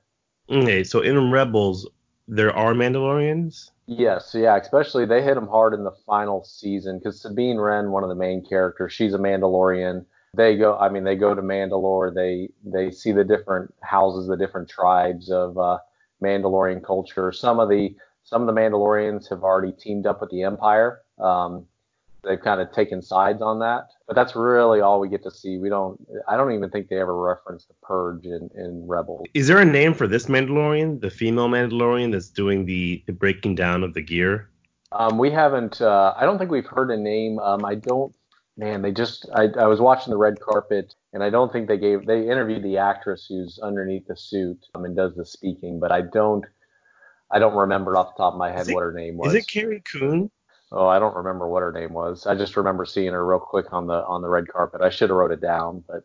Okay, 0.51 0.85
so 0.85 1.01
in 1.01 1.31
Rebels 1.31 1.89
there 2.27 2.55
are 2.55 2.75
Mandalorians. 2.75 3.71
Yes, 3.87 4.35
yeah, 4.35 4.57
especially 4.57 5.07
they 5.07 5.23
hit 5.23 5.35
them 5.35 5.47
hard 5.47 5.75
in 5.75 5.85
the 5.85 5.95
final 6.07 6.43
season 6.45 6.99
because 6.99 7.21
Sabine 7.21 7.59
Wren, 7.59 7.91
one 7.91 8.03
of 8.03 8.09
the 8.09 8.15
main 8.15 8.45
characters, 8.45 8.93
she's 8.93 9.15
a 9.15 9.19
Mandalorian. 9.19 10.05
They 10.37 10.57
go, 10.57 10.77
I 10.77 10.89
mean, 10.89 11.05
they 11.05 11.17
go 11.17 11.35
to 11.35 11.43
Mandalore. 11.43 12.13
They 12.13 12.49
they 12.65 12.91
see 12.91 13.13
the 13.13 13.25
different 13.25 13.73
houses, 13.81 14.27
the 14.27 14.37
different 14.37 14.69
tribes 14.69 15.31
of 15.31 15.57
uh, 15.57 15.79
Mandalorian 16.23 16.83
culture. 16.83 17.31
Some 17.31 17.61
of 17.61 17.69
the 17.69 17.95
some 18.25 18.43
of 18.47 18.53
the 18.53 18.61
Mandalorians 18.61 19.29
have 19.31 19.43
already 19.43 19.73
teamed 19.73 20.07
up 20.07 20.21
with 20.21 20.31
the 20.31 20.43
Empire. 20.43 21.03
Um, 21.19 21.67
they've 22.25 22.41
kind 22.41 22.61
of 22.61 22.73
taken 22.73 23.03
sides 23.03 23.43
on 23.43 23.61
that, 23.61 23.89
but 24.07 24.17
that's 24.17 24.35
really 24.35 24.81
all 24.81 24.99
we 24.99 25.09
get 25.09 25.23
to 25.25 25.31
see. 25.31 25.59
We 25.59 25.69
don't, 25.69 26.01
I 26.27 26.37
don't 26.37 26.53
even 26.53 26.71
think 26.71 26.89
they 26.89 26.99
ever 26.99 27.17
reference 27.17 27.67
the 27.67 27.75
Purge 27.83 28.25
in, 28.25 28.51
in 28.57 28.85
Rebels. 28.87 29.27
Is 29.35 29.47
there 29.47 29.61
a 29.61 29.65
name 29.65 29.95
for 29.95 30.07
this 30.07 30.27
Mandalorian, 30.27 31.01
the 31.01 31.11
female 31.11 31.49
Mandalorian 31.49 32.13
that's 32.13 32.29
doing 32.29 32.65
the, 32.65 33.03
the 33.07 33.13
breaking 33.13 33.55
down 33.55 33.85
of 33.85 33.95
the 33.95 34.03
gear? 34.03 34.49
Um, 34.93 35.19
we 35.19 35.31
haven't. 35.31 35.81
Uh, 35.81 36.15
I 36.17 36.25
don't 36.25 36.39
think 36.39 36.51
we've 36.51 36.67
heard 36.67 36.91
a 36.91 36.97
name. 36.97 37.39
Um, 37.41 37.65
I 37.65 37.75
don't. 37.75 38.15
Man, 38.57 38.83
they 38.83 38.93
just. 38.93 39.29
I, 39.35 39.49
I 39.59 39.67
was 39.67 39.81
watching 39.81 40.13
the 40.13 40.17
red 40.17 40.39
carpet, 40.41 40.95
and 41.13 41.23
I 41.23 41.31
don't 41.31 41.53
think 41.53 41.67
they 41.67 41.79
gave. 41.79 42.07
They 42.07 42.29
interviewed 42.29 42.63
the 42.63 42.79
actress 42.79 43.27
who's 43.29 43.59
underneath 43.61 44.07
the 44.07 44.17
suit 44.17 44.65
um, 44.75 44.85
and 44.85 44.95
does 44.95 45.15
the 45.17 45.27
speaking, 45.27 45.81
but 45.81 45.91
I 45.91 46.03
don't. 46.03 46.45
I 47.35 47.41
don't 47.41 47.55
remember 47.57 47.97
off 47.97 48.15
the 48.17 48.23
top 48.23 48.35
of 48.35 48.39
my 48.39 48.53
head 48.53 48.69
it- 48.69 48.75
what 48.75 48.83
her 48.83 48.93
name 48.93 49.17
was. 49.17 49.35
Is 49.35 49.43
it 49.43 49.49
Carrie 49.49 49.83
Coon? 49.93 50.31
oh, 50.73 50.87
I 50.87 50.99
don't 50.99 51.15
remember 51.15 51.47
what 51.47 51.63
her 51.63 51.73
name 51.73 51.93
was. 51.93 52.27
I 52.27 52.35
just 52.35 52.57
remember 52.57 52.85
seeing 52.85 53.13
her 53.13 53.25
real 53.25 53.39
quick 53.41 53.73
on 53.73 53.87
the 53.87 54.05
on 54.07 54.23
the 54.23 54.29
red 54.29 54.49
carpet. 54.49 54.81
I 54.81 54.91
should 54.91 55.11
have 55.11 55.17
wrote 55.17 55.33
it 55.33 55.41
down, 55.41 55.85
but 55.87 56.05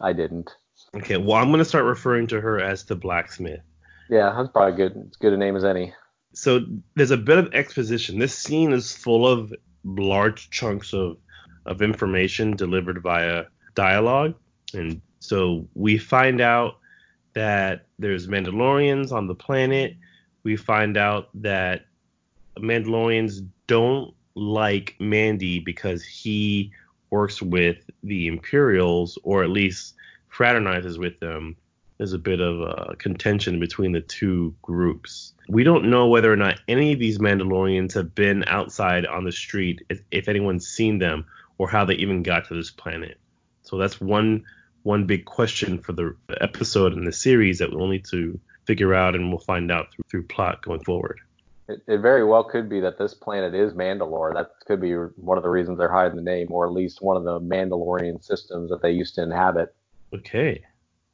I 0.00 0.12
didn't. 0.12 0.50
Okay, 0.96 1.16
well 1.16 1.36
I'm 1.36 1.50
gonna 1.50 1.64
start 1.64 1.84
referring 1.84 2.28
to 2.28 2.40
her 2.40 2.60
as 2.60 2.84
the 2.84 2.94
blacksmith. 2.96 3.60
Yeah, 4.08 4.32
that's 4.36 4.50
probably 4.50 4.76
good. 4.76 4.96
It's 5.08 5.16
good 5.16 5.32
a 5.32 5.36
name 5.36 5.56
as 5.56 5.64
any. 5.64 5.92
So 6.34 6.60
there's 6.94 7.10
a 7.10 7.16
bit 7.16 7.38
of 7.38 7.52
exposition. 7.52 8.18
This 8.18 8.34
scene 8.36 8.72
is 8.72 8.92
full 8.92 9.26
of 9.26 9.52
large 9.84 10.50
chunks 10.50 10.92
of 10.92 11.18
of 11.66 11.82
information 11.82 12.54
delivered 12.56 13.02
via 13.02 13.44
dialogue, 13.74 14.34
and 14.72 15.00
so 15.18 15.66
we 15.74 15.98
find 15.98 16.40
out 16.40 16.76
that 17.34 17.86
there's 17.98 18.28
Mandalorians 18.28 19.10
on 19.12 19.26
the 19.26 19.34
planet. 19.34 19.96
We 20.44 20.56
find 20.56 20.96
out 20.96 21.28
that 21.42 21.86
Mandalorians 22.58 23.46
don't 23.66 24.14
like 24.34 24.94
Mandy 24.98 25.60
because 25.60 26.04
he 26.04 26.72
works 27.10 27.40
with 27.40 27.78
the 28.02 28.26
Imperials, 28.26 29.18
or 29.22 29.42
at 29.42 29.50
least 29.50 29.94
fraternizes 30.32 30.98
with 30.98 31.18
them. 31.20 31.56
There's 31.98 32.12
a 32.12 32.18
bit 32.18 32.40
of 32.40 32.60
a 32.60 32.96
contention 32.96 33.60
between 33.60 33.92
the 33.92 34.00
two 34.00 34.54
groups. 34.62 35.32
We 35.48 35.62
don't 35.62 35.90
know 35.90 36.08
whether 36.08 36.32
or 36.32 36.36
not 36.36 36.60
any 36.66 36.92
of 36.92 36.98
these 36.98 37.18
Mandalorians 37.18 37.94
have 37.94 38.14
been 38.14 38.44
outside 38.46 39.06
on 39.06 39.24
the 39.24 39.32
street, 39.32 39.82
if, 39.88 40.00
if 40.10 40.28
anyone's 40.28 40.66
seen 40.66 40.98
them, 40.98 41.24
or 41.58 41.68
how 41.68 41.84
they 41.84 41.94
even 41.94 42.22
got 42.22 42.48
to 42.48 42.54
this 42.54 42.70
planet. 42.70 43.18
So 43.62 43.78
that's 43.78 44.00
one 44.00 44.44
one 44.82 45.06
big 45.06 45.24
question 45.24 45.78
for 45.78 45.92
the 45.92 46.14
episode 46.40 46.92
in 46.92 47.06
the 47.06 47.12
series 47.12 47.58
that 47.58 47.72
we'll 47.72 47.88
need 47.88 48.04
to 48.04 48.38
figure 48.66 48.94
out, 48.94 49.14
and 49.14 49.30
we'll 49.30 49.38
find 49.38 49.70
out 49.70 49.92
through, 49.92 50.04
through 50.10 50.22
plot 50.24 50.62
going 50.62 50.82
forward. 50.84 51.20
It, 51.68 51.80
it, 51.86 51.98
very 51.98 52.24
well 52.24 52.44
could 52.44 52.68
be 52.68 52.80
that 52.80 52.98
this 52.98 53.14
planet 53.14 53.54
is 53.54 53.72
Mandalore. 53.72 54.34
That 54.34 54.50
could 54.66 54.80
be 54.80 54.92
one 54.92 55.38
of 55.38 55.42
the 55.42 55.48
reasons 55.48 55.78
they're 55.78 55.90
hiding 55.90 56.16
the 56.16 56.22
name, 56.22 56.48
or 56.50 56.66
at 56.66 56.72
least 56.72 57.00
one 57.00 57.16
of 57.16 57.24
the 57.24 57.40
Mandalorian 57.40 58.22
systems 58.22 58.70
that 58.70 58.82
they 58.82 58.90
used 58.90 59.14
to 59.14 59.22
inhabit. 59.22 59.74
Okay. 60.14 60.62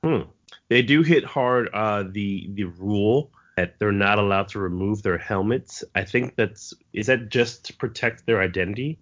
Hmm. 0.03 0.23
They 0.69 0.83
do 0.83 1.03
hit 1.03 1.25
hard 1.25 1.69
uh, 1.73 2.05
the 2.11 2.49
the 2.55 2.65
rule 2.65 3.31
that 3.57 3.79
they're 3.79 3.93
not 3.93 4.19
allowed 4.19 4.49
to 4.49 4.59
remove 4.59 5.03
their 5.03 5.19
helmets. 5.19 5.85
I 5.95 6.05
think 6.05 6.37
that's 6.37 6.75
is 6.93 7.07
that 7.07 7.29
just 7.29 7.65
to 7.67 7.75
protect 7.75 8.27
their 8.27 8.41
identity. 8.41 8.99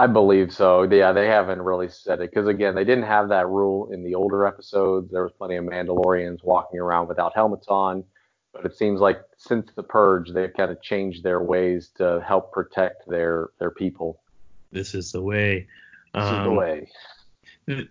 I 0.00 0.06
believe 0.06 0.52
so. 0.52 0.84
Yeah, 0.84 1.10
they 1.10 1.26
haven't 1.26 1.60
really 1.60 1.88
said 1.88 2.20
it 2.20 2.30
because 2.30 2.46
again, 2.46 2.76
they 2.76 2.84
didn't 2.84 3.04
have 3.04 3.30
that 3.30 3.48
rule 3.48 3.90
in 3.92 4.04
the 4.04 4.14
older 4.14 4.46
episodes. 4.46 5.10
There 5.10 5.24
was 5.24 5.32
plenty 5.36 5.56
of 5.56 5.64
Mandalorians 5.64 6.44
walking 6.44 6.78
around 6.78 7.08
without 7.08 7.34
helmets 7.34 7.66
on, 7.68 8.04
but 8.52 8.64
it 8.64 8.76
seems 8.76 9.00
like 9.00 9.20
since 9.36 9.72
the 9.74 9.82
purge, 9.82 10.30
they've 10.32 10.54
kind 10.56 10.70
of 10.70 10.80
changed 10.82 11.24
their 11.24 11.42
ways 11.42 11.90
to 11.96 12.24
help 12.24 12.52
protect 12.52 13.08
their 13.08 13.48
their 13.58 13.72
people. 13.72 14.22
This 14.70 14.94
is 14.94 15.10
the 15.10 15.20
way. 15.20 15.66
This 16.14 16.24
um, 16.24 16.34
is 16.34 16.44
the 16.44 16.50
um, 16.50 16.56
way. 16.56 16.88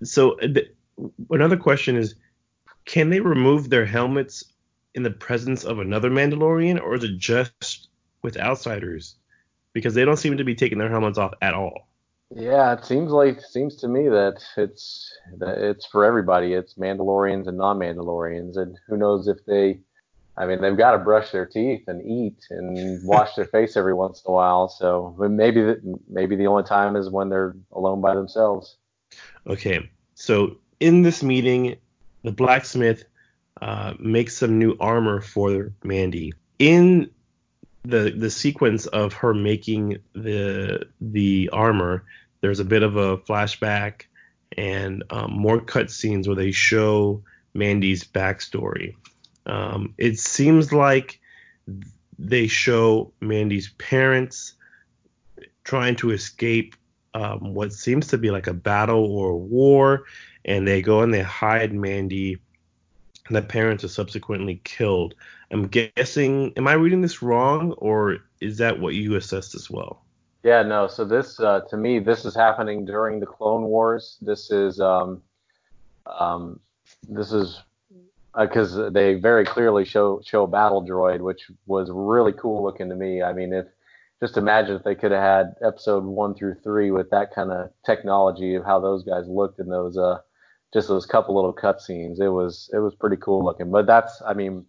So 0.04 0.36
th- 0.36 0.74
another 1.30 1.58
question 1.58 1.98
is, 1.98 2.16
can 2.86 3.10
they 3.10 3.20
remove 3.20 3.70
their 3.70 3.86
helmets 3.86 4.46
in 4.96 5.04
the 5.04 5.12
presence 5.12 5.66
of 5.66 5.80
another 5.80 6.10
Mandalorian, 6.10 6.82
or 6.82 6.96
is 6.96 7.04
it 7.04 7.18
just 7.18 7.90
with 8.22 8.38
outsiders? 8.38 9.16
Because 9.74 9.94
they 9.94 10.06
don't 10.06 10.18
seem 10.18 10.38
to 10.38 10.46
be 10.46 10.56
taking 10.56 10.78
their 10.78 10.90
helmets 10.90 11.18
off 11.18 11.34
at 11.42 11.54
all. 11.54 11.87
Yeah, 12.36 12.74
it 12.74 12.84
seems 12.84 13.12
like 13.12 13.42
seems 13.42 13.78
to 13.78 13.88
me 13.88 14.10
that 14.10 14.44
it's 14.58 15.14
that 15.38 15.58
it's 15.58 15.86
for 15.86 16.04
everybody. 16.04 16.54
It's 16.54 16.74
Mandalorians 16.76 17.48
and 17.48 17.58
non-Mandalorians, 17.58 18.58
and 18.58 18.78
who 18.88 18.98
knows 18.98 19.28
if 19.28 19.46
they. 19.46 19.80
I 20.40 20.46
mean, 20.46 20.62
they've 20.62 20.78
got 20.78 20.92
to 20.92 21.00
brush 21.00 21.32
their 21.32 21.48
teeth 21.48 21.86
and 21.88 22.06
eat 22.06 22.38
and 22.52 23.04
wash 23.08 23.34
their 23.36 23.46
face 23.46 23.76
every 23.76 23.94
once 23.94 24.22
in 24.24 24.30
a 24.30 24.36
while. 24.36 24.68
So 24.70 25.16
maybe 25.18 25.64
the, 25.64 26.00
maybe 26.08 26.36
the 26.36 26.46
only 26.46 26.64
time 26.64 26.96
is 26.96 27.10
when 27.10 27.30
they're 27.30 27.56
alone 27.72 28.02
by 28.02 28.14
themselves. 28.14 28.76
Okay, 29.48 29.90
so 30.14 30.58
in 30.80 31.02
this 31.02 31.24
meeting, 31.24 31.78
the 32.24 32.32
blacksmith 32.32 33.06
uh, 33.62 33.94
makes 34.00 34.38
some 34.38 34.60
new 34.60 34.76
armor 34.80 35.22
for 35.22 35.72
Mandy. 35.84 36.34
In 36.60 37.10
the 37.88 38.14
the 38.16 38.30
sequence 38.30 38.86
of 38.86 39.14
her 39.14 39.34
making 39.34 39.98
the 40.14 40.88
the 41.00 41.50
armor, 41.54 42.04
there's 42.42 42.60
a 42.60 42.66
bit 42.66 42.84
of 42.84 42.98
a 42.98 43.18
flashback 43.18 44.04
and 44.58 45.04
um, 45.10 45.32
more 45.32 45.60
cutscenes 45.60 46.28
where 46.28 46.36
they 46.36 46.52
show 46.52 47.24
Mandy's 47.54 48.04
backstory. 48.04 48.96
Um, 49.46 49.94
it 49.98 50.20
seems 50.20 50.74
like 50.74 51.20
they 52.20 52.48
show 52.48 53.14
Mandy's 53.22 53.70
parents 53.78 54.54
trying 55.64 55.96
to 55.98 56.12
escape 56.12 56.76
um, 57.14 57.54
what 57.54 57.74
seems 57.74 58.08
to 58.08 58.18
be 58.18 58.32
like 58.32 58.48
a 58.48 58.54
battle 58.54 59.06
or 59.06 59.30
a 59.32 59.38
war, 59.38 60.04
and 60.44 60.68
they 60.68 60.82
go 60.82 61.02
and 61.02 61.14
they 61.14 61.22
hide 61.22 61.74
Mandy. 61.74 62.38
And 63.28 63.36
the 63.36 63.42
parents 63.42 63.84
are 63.84 63.90
subsequently 63.90 64.62
killed. 64.64 65.16
I'm 65.52 65.68
guessing. 65.68 66.54
Am 66.58 66.68
I 66.68 66.74
reading 66.74 67.02
this 67.02 67.22
wrong, 67.22 67.74
or 67.74 68.18
is 68.42 68.58
that 68.58 68.80
what 68.80 68.96
you 68.96 69.16
assessed 69.16 69.56
as 69.56 69.70
well? 69.70 70.04
Yeah, 70.44 70.64
no. 70.64 70.88
So 70.88 71.06
this, 71.06 71.40
uh, 71.40 71.62
to 71.70 71.78
me, 71.78 72.00
this 72.00 72.26
is 72.26 72.36
happening 72.36 72.86
during 72.86 73.20
the 73.20 73.26
Clone 73.26 73.64
Wars. 73.64 74.18
This 74.22 74.52
is, 74.52 74.80
um, 74.80 75.22
um, 76.06 76.60
this 77.10 77.32
is 77.32 77.62
because 78.38 78.78
uh, 78.78 78.90
they 78.90 79.16
very 79.16 79.46
clearly 79.46 79.84
show 79.84 80.22
show 80.24 80.46
battle 80.48 80.86
droid, 80.86 81.22
which 81.22 81.50
was 81.66 81.90
really 81.92 82.34
cool 82.34 82.64
looking 82.64 82.90
to 82.90 82.96
me. 82.96 83.24
I 83.24 83.34
mean, 83.34 83.54
if 83.54 83.66
just 84.20 84.38
imagine 84.38 84.76
if 84.76 84.84
they 84.84 84.96
could 84.96 85.12
have 85.12 85.22
had 85.22 85.56
episode 85.66 86.04
one 86.04 86.34
through 86.36 86.56
three 86.64 86.92
with 86.92 87.10
that 87.12 87.34
kind 87.34 87.52
of 87.52 87.72
technology 87.86 88.56
of 88.56 88.66
how 88.66 88.80
those 88.80 89.04
guys 89.04 89.28
looked 89.28 89.60
in 89.60 89.70
those 89.70 89.98
uh 89.98 90.20
just 90.74 90.88
those 90.88 91.06
couple 91.06 91.36
little 91.36 91.54
cutscenes. 91.54 92.20
It 92.20 92.30
was 92.30 92.70
it 92.74 92.80
was 92.80 92.96
pretty 92.96 93.18
cool 93.18 93.44
looking. 93.44 93.72
But 93.72 93.88
that's 93.88 94.22
I 94.26 94.34
mean 94.34 94.66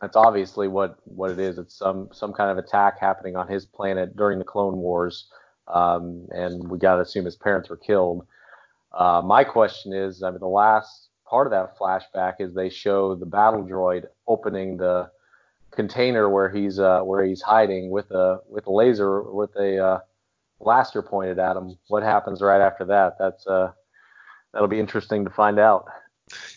that's 0.00 0.16
obviously 0.16 0.68
what 0.68 0.98
what 1.04 1.30
it 1.30 1.38
is. 1.38 1.58
It's 1.58 1.76
some 1.76 2.08
some 2.12 2.32
kind 2.32 2.50
of 2.50 2.58
attack 2.58 2.98
happening 3.00 3.36
on 3.36 3.48
his 3.48 3.64
planet 3.64 4.16
during 4.16 4.38
the 4.38 4.44
Clone 4.44 4.76
Wars, 4.76 5.28
um, 5.68 6.26
and 6.30 6.68
we 6.68 6.78
got 6.78 6.96
to 6.96 7.02
assume 7.02 7.24
his 7.24 7.36
parents 7.36 7.68
were 7.68 7.76
killed. 7.76 8.26
Uh, 8.92 9.22
my 9.24 9.44
question 9.44 9.92
is, 9.92 10.22
I 10.22 10.30
mean, 10.30 10.40
the 10.40 10.46
last 10.46 11.08
part 11.28 11.46
of 11.46 11.50
that 11.50 11.76
flashback 11.78 12.34
is 12.40 12.54
they 12.54 12.68
show 12.68 13.14
the 13.14 13.26
battle 13.26 13.64
droid 13.64 14.04
opening 14.26 14.76
the 14.76 15.10
container 15.72 16.28
where 16.28 16.48
he's 16.48 16.78
uh, 16.78 17.00
where 17.00 17.24
he's 17.24 17.42
hiding 17.42 17.90
with 17.90 18.10
a 18.10 18.40
with 18.48 18.66
a 18.66 18.72
laser 18.72 19.22
with 19.22 19.54
a 19.56 19.78
uh, 19.78 20.00
blaster 20.60 21.02
pointed 21.02 21.38
at 21.38 21.56
him. 21.56 21.76
What 21.88 22.02
happens 22.02 22.42
right 22.42 22.60
after 22.60 22.84
that? 22.86 23.16
That's 23.18 23.46
uh, 23.46 23.72
that'll 24.52 24.68
be 24.68 24.80
interesting 24.80 25.24
to 25.24 25.30
find 25.30 25.58
out. 25.58 25.86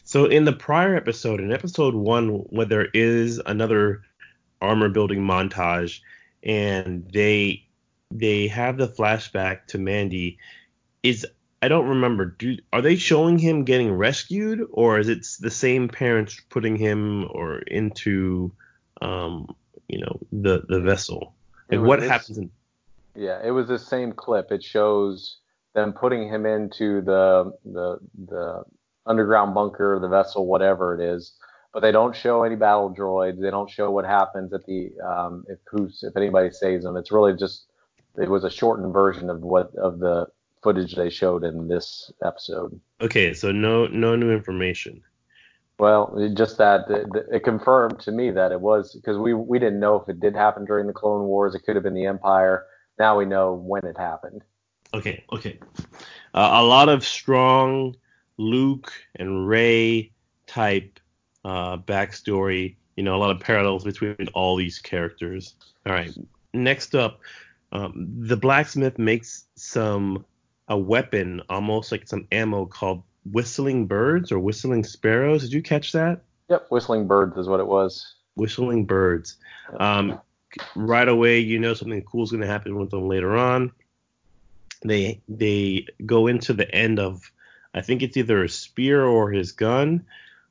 So 0.10 0.26
in 0.26 0.44
the 0.44 0.54
prior 0.54 0.96
episode, 0.96 1.40
in 1.40 1.52
episode 1.52 1.94
one, 1.94 2.30
where 2.50 2.66
there 2.66 2.88
is 2.96 3.40
another 3.46 4.02
armor 4.60 4.90
building 4.90 5.20
montage, 5.20 6.00
and 6.42 7.08
they 7.14 7.68
they 8.10 8.48
have 8.48 8.78
the 8.78 8.88
flashback 8.88 9.68
to 9.68 9.78
Mandy, 9.78 10.40
is 11.04 11.28
I 11.62 11.68
don't 11.68 11.90
remember. 11.90 12.26
Do 12.26 12.58
are 12.74 12.82
they 12.82 12.96
showing 12.96 13.38
him 13.38 13.66
getting 13.66 13.94
rescued, 13.94 14.68
or 14.72 14.98
is 14.98 15.10
it 15.10 15.28
the 15.42 15.52
same 15.52 15.88
parents 15.88 16.42
putting 16.50 16.76
him 16.76 17.28
or 17.30 17.60
into 17.60 18.52
um 19.04 19.56
you 19.88 20.00
know 20.00 20.20
the 20.32 20.64
the 20.68 20.82
vessel? 20.82 21.36
Like 21.70 21.82
what 21.82 22.00
this, 22.00 22.10
happens? 22.10 22.40
In- 22.40 22.52
yeah, 23.14 23.40
it 23.44 23.52
was 23.52 23.68
the 23.68 23.78
same 23.78 24.14
clip. 24.14 24.52
It 24.52 24.64
shows 24.64 25.38
them 25.76 25.94
putting 25.94 26.28
him 26.28 26.48
into 26.48 27.02
the 27.02 27.54
the 27.64 28.00
the 28.18 28.64
underground 29.06 29.54
bunker, 29.54 30.00
the 30.00 30.08
vessel, 30.08 30.46
whatever 30.46 30.94
it 30.94 31.02
is. 31.02 31.34
But 31.74 31.82
they 31.82 31.92
don't 31.92 32.16
show 32.16 32.44
any 32.44 32.56
battle 32.56 32.94
droids. 32.94 33.40
They 33.40 33.52
don't 33.52 33.70
show 33.70 33.92
what 33.92 34.06
happens 34.06 34.54
at 34.54 34.66
the 34.66 34.92
um, 35.06 35.46
if 35.48 35.60
who's 35.70 36.04
if 36.04 36.18
anybody 36.18 36.52
saves 36.52 36.84
them. 36.84 36.98
It's 36.98 37.12
really 37.12 37.36
just 37.36 37.66
it 38.18 38.30
was 38.30 38.44
a 38.44 38.50
shortened 38.50 38.92
version 38.92 39.30
of 39.30 39.42
what 39.42 39.76
of 39.76 40.00
the 40.00 40.28
footage 40.64 40.96
they 40.96 41.10
showed 41.10 41.44
in 41.44 41.68
this 41.68 42.12
episode. 42.24 42.80
Okay, 43.02 43.34
so 43.34 43.52
no 43.52 43.88
no 43.88 44.16
new 44.16 44.32
information. 44.32 45.04
Well, 45.78 46.30
just 46.34 46.58
that 46.58 46.90
it, 46.90 47.08
it, 47.32 47.44
confirmed 47.46 48.00
to 48.02 48.12
me 48.12 48.32
that 48.32 48.52
it 48.52 48.60
was 48.60 48.94
because 48.96 49.18
we 49.18 49.34
we 49.34 49.60
didn't 49.60 49.80
know 49.80 49.96
if 49.96 50.10
it 50.10 50.20
did 50.20 50.36
happen 50.36 50.66
during 50.66 50.88
the 50.88 50.94
Clone 50.94 51.26
Wars. 51.26 51.56
It 51.56 51.64
could 51.66 51.76
have 51.76 51.84
been 51.84 51.94
the 51.94 52.06
Empire. 52.06 52.66
Now 52.98 53.18
we 53.18 53.26
know 53.26 53.54
when 53.54 53.86
it 53.86 53.98
happened. 53.98 54.42
Okay, 54.94 55.24
okay. 55.32 55.58
Uh, 56.34 56.50
a 56.54 56.64
lot 56.64 56.90
of 56.90 57.06
strong 57.06 57.96
Luke 58.40 58.92
and 59.18 59.48
Rey 59.48 60.12
type 60.48 61.00
uh, 61.46 61.78
backstory. 61.78 62.76
You 62.96 63.04
know, 63.04 63.16
a 63.16 63.20
lot 63.20 63.32
of 63.32 63.40
parallels 63.40 63.84
between 63.84 64.16
all 64.34 64.56
these 64.56 64.80
characters. 64.80 65.56
All 65.86 65.94
right. 65.94 66.12
Next 66.54 66.96
up, 66.96 67.20
um, 67.72 68.08
the 68.20 68.38
blacksmith 68.38 68.98
makes 68.98 69.46
some 69.56 70.26
a 70.68 70.78
weapon, 70.78 71.42
almost 71.50 71.92
like 71.92 72.08
some 72.08 72.28
ammo 72.32 72.66
called 72.66 73.04
whistling 73.32 73.86
birds 73.86 74.32
or 74.32 74.40
whistling 74.40 74.84
sparrows. 74.84 75.42
Did 75.42 75.54
you 75.54 75.62
catch 75.62 75.92
that? 75.92 76.22
Yep, 76.50 76.68
whistling 76.70 77.08
birds 77.08 77.38
is 77.38 77.48
what 77.48 77.60
it 77.60 77.68
was. 77.68 78.16
Whistling 78.36 78.86
birds. 78.86 79.38
Um, 79.80 80.20
right 80.76 81.08
away, 81.08 81.40
you 81.40 81.60
know 81.60 81.74
something 81.74 82.02
cool 82.04 82.24
is 82.24 82.32
going 82.32 82.42
to 82.42 82.48
happen 82.48 82.76
with 82.76 82.90
them 82.90 83.08
later 83.08 83.36
on. 83.38 83.72
They 84.84 85.22
they 85.28 85.88
go 86.06 86.28
into 86.28 86.54
the 86.54 86.74
end 86.74 87.00
of 87.00 87.30
I 87.74 87.82
think 87.82 88.02
it's 88.02 88.18
either 88.18 88.44
a 88.44 88.50
spear 88.50 89.06
or 89.06 89.32
his 89.32 89.52
gun, 89.52 90.06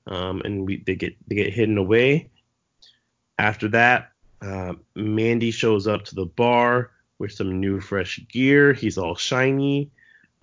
um, 0.06 0.40
and 0.44 0.66
we, 0.66 0.78
they 0.78 0.94
get 0.94 1.16
they 1.28 1.34
get 1.34 1.52
hidden 1.52 1.78
away. 1.78 2.30
After 3.38 3.68
that, 3.68 4.12
uh, 4.40 4.74
Mandy 4.94 5.50
shows 5.50 5.86
up 5.86 6.04
to 6.06 6.14
the 6.14 6.26
bar 6.26 6.90
with 7.18 7.32
some 7.32 7.60
new 7.60 7.80
fresh 7.80 8.20
gear. 8.30 8.72
He's 8.72 8.98
all 8.98 9.16
shiny. 9.16 9.90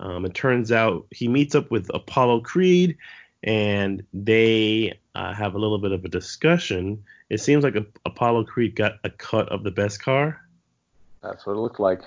Um, 0.00 0.26
it 0.26 0.34
turns 0.34 0.72
out 0.72 1.06
he 1.10 1.28
meets 1.28 1.54
up 1.54 1.70
with 1.70 1.90
Apollo 1.94 2.40
Creed, 2.40 2.98
and 3.42 4.02
they 4.12 4.98
uh, 5.14 5.32
have 5.32 5.54
a 5.54 5.58
little 5.58 5.78
bit 5.78 5.92
of 5.92 6.04
a 6.04 6.08
discussion. 6.08 7.02
It 7.30 7.40
seems 7.40 7.64
like 7.64 7.76
a, 7.76 7.86
Apollo 8.04 8.44
Creed 8.44 8.76
got 8.76 8.94
a 9.04 9.10
cut 9.10 9.48
of 9.48 9.62
the 9.62 9.72
Beskar. 9.72 10.36
That's 11.22 11.46
what 11.46 11.54
it 11.54 11.60
looked 11.60 11.80
like. 11.80 12.02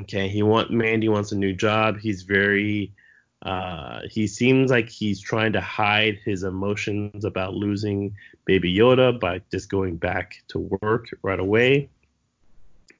Okay, 0.00 0.28
he 0.28 0.42
want 0.42 0.70
Mandy 0.70 1.08
wants 1.08 1.32
a 1.32 1.36
new 1.36 1.52
job. 1.52 1.98
He's 1.98 2.22
very 2.22 2.92
uh, 3.42 4.00
he 4.10 4.26
seems 4.26 4.70
like 4.70 4.88
he's 4.88 5.20
trying 5.20 5.52
to 5.52 5.60
hide 5.60 6.18
his 6.24 6.42
emotions 6.42 7.24
about 7.24 7.54
losing 7.54 8.14
Baby 8.44 8.74
Yoda 8.74 9.18
by 9.18 9.40
just 9.50 9.70
going 9.70 9.96
back 9.96 10.42
to 10.48 10.58
work 10.80 11.06
right 11.22 11.38
away. 11.38 11.88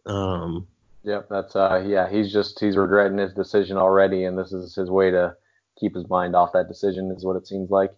Um, 0.07 0.66
yep, 1.02 1.28
that's 1.28 1.57
uh, 1.57 1.85
yeah. 1.87 2.09
He's 2.09 2.33
just 2.33 2.61
he's 2.61 2.76
regretting 2.76 3.18
his 3.18 3.35
decision 3.35 3.76
already, 3.76 4.25
and 4.25 4.38
this 4.38 4.52
is 4.52 4.75
his 4.75 4.90
way 4.90 5.11
to 5.11 5.35
keep 5.78 5.95
his 5.95 6.09
mind 6.09 6.37
off 6.37 6.52
that 6.52 6.68
decision, 6.68 7.11
is 7.11 7.25
what 7.25 7.37
it 7.37 7.47
seems 7.47 7.71
like. 7.71 7.92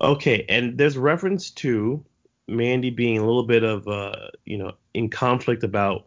Okay, 0.00 0.46
and 0.48 0.78
there's 0.78 0.96
reference 0.96 1.50
to 1.50 2.02
Mandy 2.48 2.90
being 2.90 3.18
a 3.18 3.26
little 3.26 3.46
bit 3.46 3.62
of 3.62 3.86
uh, 3.86 4.28
you 4.46 4.56
know, 4.56 4.72
in 4.94 5.10
conflict 5.10 5.62
about 5.62 6.06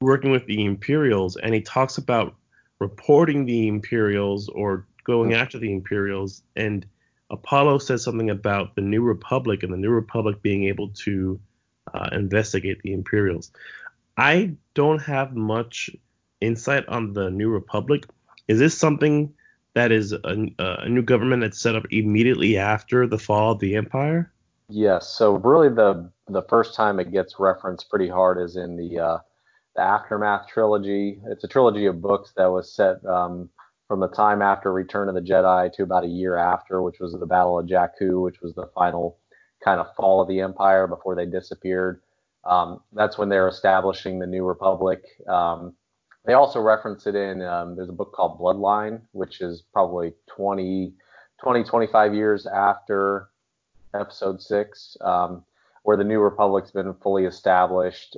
working 0.00 0.32
with 0.32 0.44
the 0.46 0.64
Imperials, 0.64 1.36
and 1.36 1.54
he 1.54 1.60
talks 1.60 1.98
about 1.98 2.34
reporting 2.82 3.46
the 3.46 3.68
Imperials 3.68 4.48
or 4.48 4.86
going 5.04 5.34
after 5.34 5.58
the 5.58 5.72
Imperials. 5.72 6.42
And 6.56 6.84
Apollo 7.30 7.78
says 7.78 8.02
something 8.02 8.28
about 8.28 8.74
the 8.74 8.82
New 8.82 9.02
Republic 9.02 9.62
and 9.62 9.72
the 9.72 9.76
New 9.76 9.90
Republic 9.90 10.42
being 10.42 10.64
able 10.64 10.88
to 11.04 11.40
uh, 11.94 12.08
investigate 12.12 12.82
the 12.82 12.92
Imperials. 12.92 13.52
I 14.16 14.54
don't 14.74 15.00
have 15.00 15.34
much 15.34 15.90
insight 16.40 16.86
on 16.88 17.12
the 17.12 17.30
New 17.30 17.50
Republic. 17.50 18.04
Is 18.48 18.58
this 18.58 18.76
something 18.76 19.32
that 19.74 19.92
is 19.92 20.12
a, 20.12 20.52
a 20.58 20.88
new 20.88 21.02
government 21.02 21.42
that's 21.42 21.60
set 21.60 21.76
up 21.76 21.84
immediately 21.90 22.58
after 22.58 23.06
the 23.06 23.18
fall 23.18 23.52
of 23.52 23.60
the 23.60 23.76
Empire? 23.76 24.32
Yes. 24.68 25.08
So 25.08 25.36
really, 25.36 25.68
the 25.68 26.10
the 26.28 26.42
first 26.42 26.74
time 26.74 26.98
it 26.98 27.12
gets 27.12 27.38
referenced 27.38 27.88
pretty 27.88 28.08
hard 28.08 28.38
is 28.38 28.56
in 28.56 28.76
the 28.76 28.98
uh, 28.98 29.18
the 29.74 29.82
Aftermath 29.82 30.48
trilogy. 30.48 31.20
It's 31.26 31.44
a 31.44 31.48
trilogy 31.48 31.86
of 31.86 32.02
books 32.02 32.32
that 32.36 32.46
was 32.46 32.74
set 32.74 33.04
um, 33.04 33.48
from 33.88 34.00
the 34.00 34.08
time 34.08 34.42
after 34.42 34.72
Return 34.72 35.08
of 35.08 35.14
the 35.14 35.20
Jedi 35.20 35.72
to 35.74 35.82
about 35.82 36.04
a 36.04 36.08
year 36.08 36.36
after, 36.36 36.82
which 36.82 37.00
was 37.00 37.12
the 37.12 37.26
Battle 37.26 37.58
of 37.58 37.66
Jakku, 37.66 38.22
which 38.22 38.40
was 38.40 38.54
the 38.54 38.70
final 38.74 39.18
kind 39.64 39.80
of 39.80 39.94
fall 39.94 40.20
of 40.20 40.28
the 40.28 40.40
Empire 40.40 40.86
before 40.86 41.14
they 41.14 41.26
disappeared. 41.26 42.02
Um, 42.44 42.80
that's 42.92 43.18
when 43.18 43.28
they're 43.28 43.48
establishing 43.48 44.18
the 44.18 44.26
New 44.26 44.44
Republic. 44.44 45.04
Um, 45.28 45.74
they 46.24 46.34
also 46.34 46.60
reference 46.60 47.06
it 47.06 47.14
in 47.14 47.42
um, 47.42 47.76
there's 47.76 47.88
a 47.88 47.92
book 47.92 48.12
called 48.12 48.38
Bloodline, 48.38 49.02
which 49.12 49.40
is 49.40 49.62
probably 49.72 50.12
20, 50.34 50.92
20 51.42 51.64
25 51.64 52.14
years 52.14 52.46
after 52.46 53.28
Episode 53.94 54.40
Six, 54.40 54.96
um, 55.00 55.44
where 55.82 55.96
the 55.96 56.04
New 56.04 56.20
Republic's 56.20 56.70
been 56.70 56.94
fully 56.94 57.24
established. 57.24 58.16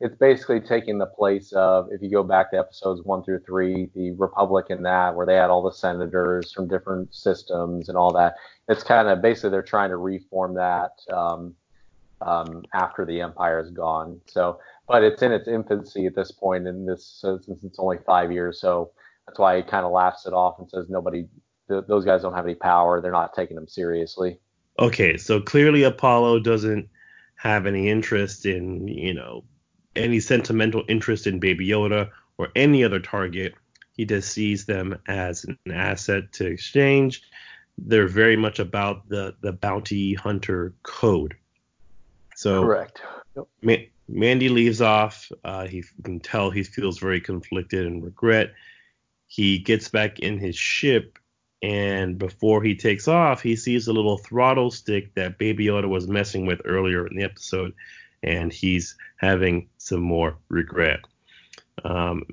It's 0.00 0.16
basically 0.16 0.60
taking 0.60 0.98
the 0.98 1.06
place 1.06 1.52
of 1.52 1.88
if 1.90 2.02
you 2.02 2.10
go 2.10 2.22
back 2.22 2.50
to 2.50 2.58
episodes 2.58 3.02
one 3.04 3.22
through 3.22 3.40
three, 3.40 3.88
the 3.94 4.12
Republic 4.12 4.66
and 4.70 4.84
that, 4.84 5.14
where 5.14 5.26
they 5.26 5.36
had 5.36 5.50
all 5.50 5.62
the 5.62 5.72
senators 5.72 6.52
from 6.52 6.68
different 6.68 7.14
systems 7.14 7.88
and 7.88 7.96
all 7.96 8.12
that. 8.12 8.34
It's 8.68 8.82
kind 8.82 9.08
of 9.08 9.22
basically 9.22 9.50
they're 9.50 9.62
trying 9.62 9.90
to 9.90 9.96
reform 9.96 10.54
that 10.54 10.92
um, 11.12 11.54
um, 12.20 12.64
after 12.74 13.04
the 13.04 13.20
Empire 13.20 13.60
is 13.60 13.70
gone. 13.70 14.20
So, 14.26 14.58
but 14.88 15.02
it's 15.02 15.22
in 15.22 15.32
its 15.32 15.48
infancy 15.48 16.06
at 16.06 16.14
this 16.14 16.32
point, 16.32 16.66
and 16.66 16.88
this 16.88 17.20
since 17.20 17.46
it's 17.62 17.78
only 17.78 17.98
five 18.04 18.32
years, 18.32 18.60
so 18.60 18.90
that's 19.26 19.38
why 19.38 19.56
he 19.56 19.62
kind 19.62 19.86
of 19.86 19.92
laughs 19.92 20.26
it 20.26 20.32
off 20.32 20.58
and 20.58 20.68
says 20.68 20.86
nobody, 20.88 21.26
th- 21.68 21.84
those 21.88 22.04
guys 22.04 22.22
don't 22.22 22.34
have 22.34 22.44
any 22.44 22.54
power. 22.54 23.00
They're 23.00 23.12
not 23.12 23.34
taking 23.34 23.56
them 23.56 23.68
seriously. 23.68 24.38
Okay, 24.78 25.16
so 25.16 25.40
clearly 25.40 25.84
Apollo 25.84 26.40
doesn't 26.40 26.88
have 27.36 27.66
any 27.66 27.88
interest 27.88 28.46
in 28.46 28.88
you 28.88 29.12
know 29.12 29.44
any 29.96 30.20
sentimental 30.20 30.84
interest 30.88 31.26
in 31.26 31.38
Baby 31.38 31.68
Yoda 31.68 32.10
or 32.38 32.48
any 32.56 32.84
other 32.84 33.00
target. 33.00 33.54
He 33.96 34.04
just 34.04 34.32
sees 34.32 34.66
them 34.66 34.98
as 35.06 35.44
an 35.44 35.58
asset 35.70 36.32
to 36.34 36.46
exchange. 36.46 37.22
They're 37.78 38.08
very 38.08 38.36
much 38.36 38.58
about 38.58 39.08
the 39.08 39.34
the 39.40 39.52
bounty 39.52 40.14
hunter 40.14 40.74
code. 40.82 41.36
So 42.36 42.62
correct. 42.62 43.02
Yep. 43.36 43.46
Ma- 43.62 43.86
Mandy 44.08 44.48
leaves 44.48 44.80
off. 44.80 45.30
Uh, 45.44 45.66
he 45.66 45.84
can 46.02 46.20
tell 46.20 46.50
he 46.50 46.62
feels 46.62 46.98
very 46.98 47.20
conflicted 47.20 47.86
and 47.86 48.04
regret. 48.04 48.52
He 49.26 49.58
gets 49.58 49.88
back 49.88 50.18
in 50.18 50.38
his 50.38 50.56
ship, 50.56 51.18
and 51.62 52.18
before 52.18 52.62
he 52.62 52.76
takes 52.76 53.08
off, 53.08 53.42
he 53.42 53.56
sees 53.56 53.86
a 53.86 53.92
little 53.92 54.18
throttle 54.18 54.70
stick 54.70 55.14
that 55.14 55.38
Baby 55.38 55.66
Yoda 55.66 55.88
was 55.88 56.06
messing 56.06 56.46
with 56.46 56.60
earlier 56.64 57.06
in 57.06 57.16
the 57.16 57.24
episode 57.24 57.72
and 58.24 58.52
he's 58.52 58.96
having 59.18 59.68
some 59.78 60.00
more 60.00 60.36
regret. 60.48 61.00
Um, 61.84 62.24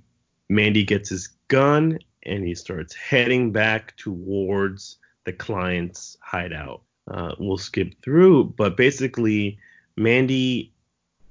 Mandy 0.49 0.83
gets 0.83 1.09
his 1.09 1.27
gun 1.49 1.99
and 2.23 2.45
he 2.45 2.55
starts 2.55 2.95
heading 2.95 3.51
back 3.51 3.95
towards 3.97 4.97
the 5.25 5.33
client's 5.33 6.17
hideout. 6.21 6.81
Uh, 7.09 7.35
we'll 7.39 7.57
skip 7.57 7.93
through, 8.03 8.45
but 8.57 8.77
basically, 8.77 9.57
Mandy 9.97 10.71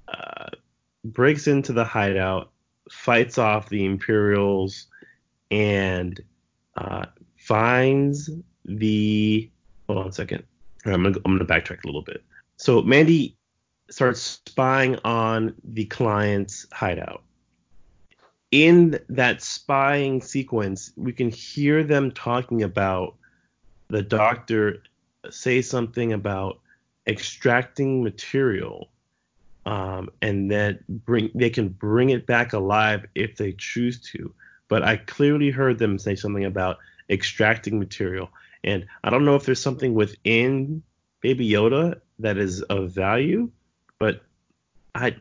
uh, 0.09 0.49
breaks 1.05 1.46
into 1.46 1.73
the 1.73 1.85
hideout, 1.85 2.51
fights 2.90 3.38
off 3.38 3.68
the 3.68 3.85
Imperials, 3.85 4.87
and 5.51 6.20
uh, 6.77 7.07
finds 7.37 8.31
the. 8.64 9.51
Hold 9.87 9.99
on 10.01 10.09
a 10.09 10.12
second. 10.12 10.44
I'm 10.85 11.03
gonna, 11.03 11.16
I'm 11.25 11.38
gonna 11.38 11.46
backtrack 11.46 11.85
a 11.85 11.87
little 11.87 12.03
bit. 12.03 12.23
So 12.57 12.83
Mandy 12.83 13.37
starts 13.90 14.40
spying 14.46 14.98
on 15.05 15.55
the 15.64 15.85
client's 15.85 16.66
hideout. 16.72 17.22
In 18.50 18.98
that 19.09 19.42
spying 19.42 20.20
sequence, 20.22 20.92
we 20.96 21.12
can 21.12 21.31
hear 21.31 21.85
them 21.85 22.11
talking 22.11 22.62
about 22.62 23.16
the 23.88 24.03
doctor 24.03 24.83
say 25.29 25.62
something 25.62 26.12
about 26.12 26.61
extracting 27.07 28.03
material 28.03 28.90
um, 29.66 30.09
and 30.22 30.50
that 30.50 30.87
bring 30.88 31.31
they 31.35 31.50
can 31.50 31.68
bring 31.68 32.11
it 32.11 32.26
back 32.26 32.53
alive 32.53 33.07
if 33.14 33.37
they 33.37 33.53
choose 33.53 34.00
to. 34.12 34.33
But 34.68 34.83
I 34.83 34.96
clearly 34.96 35.50
heard 35.50 35.79
them 35.79 35.98
say 35.98 36.14
something 36.14 36.44
about 36.44 36.79
extracting 37.09 37.79
material, 37.79 38.31
and 38.64 38.87
I 39.05 39.11
don't 39.11 39.24
know 39.24 39.35
if 39.35 39.44
there's 39.44 39.62
something 39.62 39.94
within 39.94 40.83
Baby 41.20 41.50
Yoda 41.50 42.00
that 42.20 42.38
is 42.38 42.62
of 42.62 42.90
value, 42.90 43.50
but 44.01 44.23
I 44.97 45.15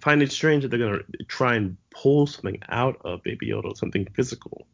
find 0.00 0.22
it 0.22 0.32
strange 0.32 0.62
that 0.62 0.68
they're 0.68 0.78
gonna 0.78 1.02
try 1.28 1.56
and 1.56 1.76
pull 1.90 2.26
something 2.26 2.62
out 2.70 2.96
of 3.04 3.22
Baby 3.22 3.48
Yoda, 3.48 3.76
something 3.76 4.06
physical. 4.14 4.66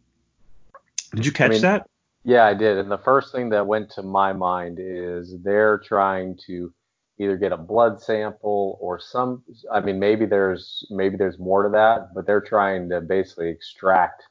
Did 1.12 1.26
you 1.26 1.32
catch 1.32 1.50
I 1.50 1.54
mean, 1.54 1.62
that? 1.62 1.90
Yeah, 2.22 2.44
I 2.44 2.54
did. 2.54 2.78
And 2.78 2.90
the 2.90 2.98
first 2.98 3.32
thing 3.32 3.48
that 3.48 3.66
went 3.66 3.90
to 3.92 4.02
my 4.02 4.32
mind 4.32 4.78
is 4.80 5.34
they're 5.42 5.78
trying 5.78 6.38
to 6.46 6.72
either 7.18 7.36
get 7.36 7.52
a 7.52 7.56
blood 7.56 8.00
sample 8.00 8.78
or 8.80 9.00
some. 9.00 9.42
I 9.72 9.80
mean, 9.80 9.98
maybe 9.98 10.26
there's 10.26 10.86
maybe 10.90 11.16
there's 11.16 11.38
more 11.38 11.64
to 11.64 11.70
that, 11.70 12.14
but 12.14 12.26
they're 12.26 12.40
trying 12.40 12.88
to 12.90 13.00
basically 13.00 13.48
extract 13.48 14.22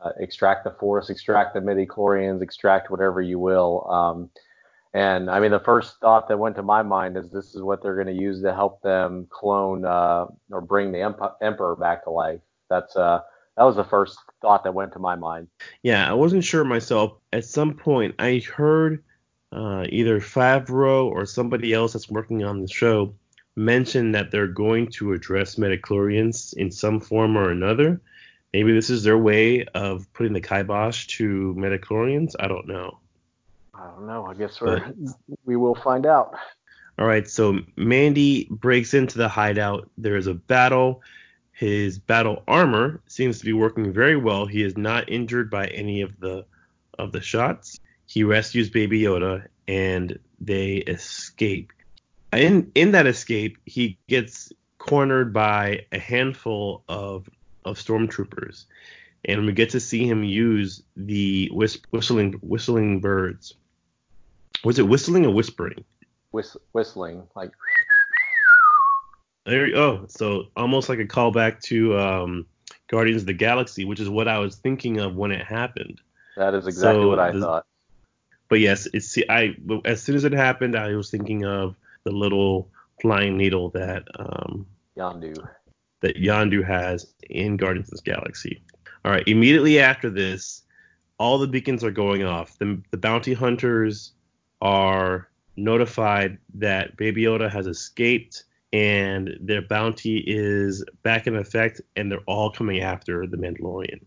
uh, 0.00 0.10
extract 0.18 0.64
the 0.64 0.70
force, 0.72 1.10
extract 1.10 1.54
the 1.54 1.60
midichlorians, 1.60 2.42
extract 2.42 2.90
whatever 2.90 3.20
you 3.20 3.38
will. 3.38 3.88
Um, 3.90 4.30
and 4.96 5.28
I 5.28 5.40
mean, 5.40 5.50
the 5.50 5.60
first 5.60 6.00
thought 6.00 6.26
that 6.28 6.38
went 6.38 6.56
to 6.56 6.62
my 6.62 6.82
mind 6.82 7.18
is 7.18 7.30
this 7.30 7.54
is 7.54 7.60
what 7.60 7.82
they're 7.82 8.02
going 8.02 8.16
to 8.16 8.22
use 8.22 8.40
to 8.40 8.54
help 8.54 8.80
them 8.80 9.26
clone 9.28 9.84
uh, 9.84 10.24
or 10.50 10.62
bring 10.62 10.90
the 10.90 11.02
emp- 11.02 11.36
emperor 11.42 11.76
back 11.76 12.04
to 12.04 12.10
life. 12.10 12.40
That's 12.70 12.96
uh, 12.96 13.20
that 13.58 13.62
was 13.64 13.76
the 13.76 13.84
first 13.84 14.18
thought 14.40 14.64
that 14.64 14.72
went 14.72 14.94
to 14.94 14.98
my 14.98 15.14
mind. 15.14 15.48
Yeah, 15.82 16.08
I 16.08 16.14
wasn't 16.14 16.44
sure 16.44 16.64
myself. 16.64 17.18
At 17.30 17.44
some 17.44 17.74
point, 17.74 18.14
I 18.18 18.38
heard 18.38 19.04
uh, 19.52 19.84
either 19.90 20.18
Favreau 20.18 21.10
or 21.10 21.26
somebody 21.26 21.74
else 21.74 21.92
that's 21.92 22.08
working 22.08 22.42
on 22.42 22.62
the 22.62 22.68
show 22.68 23.14
mention 23.54 24.12
that 24.12 24.30
they're 24.30 24.46
going 24.46 24.90
to 24.92 25.12
address 25.12 25.56
midichlorians 25.56 26.54
in 26.54 26.70
some 26.70 27.00
form 27.00 27.36
or 27.36 27.50
another. 27.50 28.00
Maybe 28.54 28.72
this 28.72 28.88
is 28.88 29.02
their 29.02 29.18
way 29.18 29.66
of 29.74 30.10
putting 30.14 30.32
the 30.32 30.40
kibosh 30.40 31.06
to 31.18 31.54
midichlorians. 31.58 32.32
I 32.40 32.48
don't 32.48 32.66
know. 32.66 32.98
I 33.78 33.86
don't 33.86 34.06
know. 34.06 34.26
I 34.26 34.34
guess 34.34 34.60
we're, 34.60 34.92
we 35.44 35.56
will 35.56 35.74
find 35.74 36.06
out. 36.06 36.34
All 36.98 37.06
right. 37.06 37.28
So 37.28 37.60
Mandy 37.76 38.48
breaks 38.50 38.94
into 38.94 39.18
the 39.18 39.28
hideout. 39.28 39.90
There 39.98 40.16
is 40.16 40.26
a 40.26 40.34
battle. 40.34 41.02
His 41.52 41.98
battle 41.98 42.42
armor 42.48 43.00
seems 43.06 43.38
to 43.38 43.44
be 43.44 43.52
working 43.52 43.92
very 43.92 44.16
well. 44.16 44.46
He 44.46 44.62
is 44.62 44.76
not 44.76 45.08
injured 45.08 45.50
by 45.50 45.68
any 45.68 46.02
of 46.02 46.18
the 46.20 46.44
of 46.98 47.12
the 47.12 47.20
shots. 47.20 47.80
He 48.06 48.24
rescues 48.24 48.70
Baby 48.70 49.02
Yoda 49.02 49.46
and 49.68 50.18
they 50.40 50.76
escape. 50.76 51.72
In 52.32 52.70
in 52.74 52.92
that 52.92 53.06
escape, 53.06 53.58
he 53.64 53.98
gets 54.08 54.52
cornered 54.78 55.32
by 55.32 55.86
a 55.92 55.98
handful 55.98 56.84
of 56.88 57.28
of 57.64 57.78
stormtroopers, 57.78 58.66
and 59.24 59.46
we 59.46 59.52
get 59.52 59.70
to 59.70 59.80
see 59.80 60.08
him 60.08 60.22
use 60.22 60.82
the 60.96 61.50
whis- 61.52 61.80
whistling 61.90 62.34
whistling 62.42 63.00
birds. 63.00 63.54
Was 64.64 64.78
it 64.78 64.88
whistling 64.88 65.26
or 65.26 65.30
whispering? 65.32 65.84
Whist- 66.32 66.56
whistling 66.72 67.26
like. 67.34 67.50
There 69.44 69.66
you 69.66 69.74
go. 69.74 70.06
So 70.08 70.46
almost 70.56 70.88
like 70.88 70.98
a 70.98 71.04
callback 71.06 71.60
to 71.64 71.96
um, 71.98 72.46
Guardians 72.88 73.22
of 73.22 73.26
the 73.26 73.32
Galaxy, 73.32 73.84
which 73.84 74.00
is 74.00 74.08
what 74.08 74.26
I 74.26 74.38
was 74.38 74.56
thinking 74.56 74.98
of 74.98 75.14
when 75.14 75.30
it 75.30 75.44
happened. 75.44 76.00
That 76.36 76.54
is 76.54 76.66
exactly 76.66 77.02
So 77.02 77.08
what 77.08 77.20
I 77.20 77.30
the- 77.30 77.40
thought. 77.40 77.66
But 78.48 78.60
yes, 78.60 78.86
it's 78.92 79.18
I 79.28 79.56
as 79.84 80.00
soon 80.02 80.14
as 80.14 80.22
it 80.22 80.32
happened, 80.32 80.76
I 80.76 80.94
was 80.94 81.10
thinking 81.10 81.44
of 81.44 81.74
the 82.04 82.12
little 82.12 82.70
flying 83.02 83.36
needle 83.36 83.70
that 83.70 84.04
um, 84.20 84.64
Yondu. 84.96 85.48
that 86.02 86.14
Yondu 86.16 86.64
has 86.64 87.12
in 87.28 87.56
Guardians 87.56 87.92
of 87.92 87.98
the 88.04 88.08
Galaxy. 88.08 88.62
All 89.04 89.10
right, 89.10 89.26
immediately 89.26 89.80
after 89.80 90.10
this, 90.10 90.62
all 91.18 91.38
the 91.38 91.48
beacons 91.48 91.82
are 91.82 91.90
going 91.90 92.22
off. 92.22 92.56
The, 92.58 92.80
the 92.92 92.96
bounty 92.96 93.34
hunters 93.34 94.12
are 94.60 95.28
notified 95.56 96.38
that 96.54 96.96
Baby 96.96 97.22
Yoda 97.22 97.50
has 97.50 97.66
escaped 97.66 98.44
and 98.72 99.36
their 99.40 99.62
bounty 99.62 100.22
is 100.26 100.84
back 101.02 101.26
in 101.26 101.36
effect, 101.36 101.80
and 101.94 102.10
they're 102.10 102.18
all 102.26 102.50
coming 102.50 102.80
after 102.80 103.26
the 103.26 103.36
Mandalorian. 103.36 104.00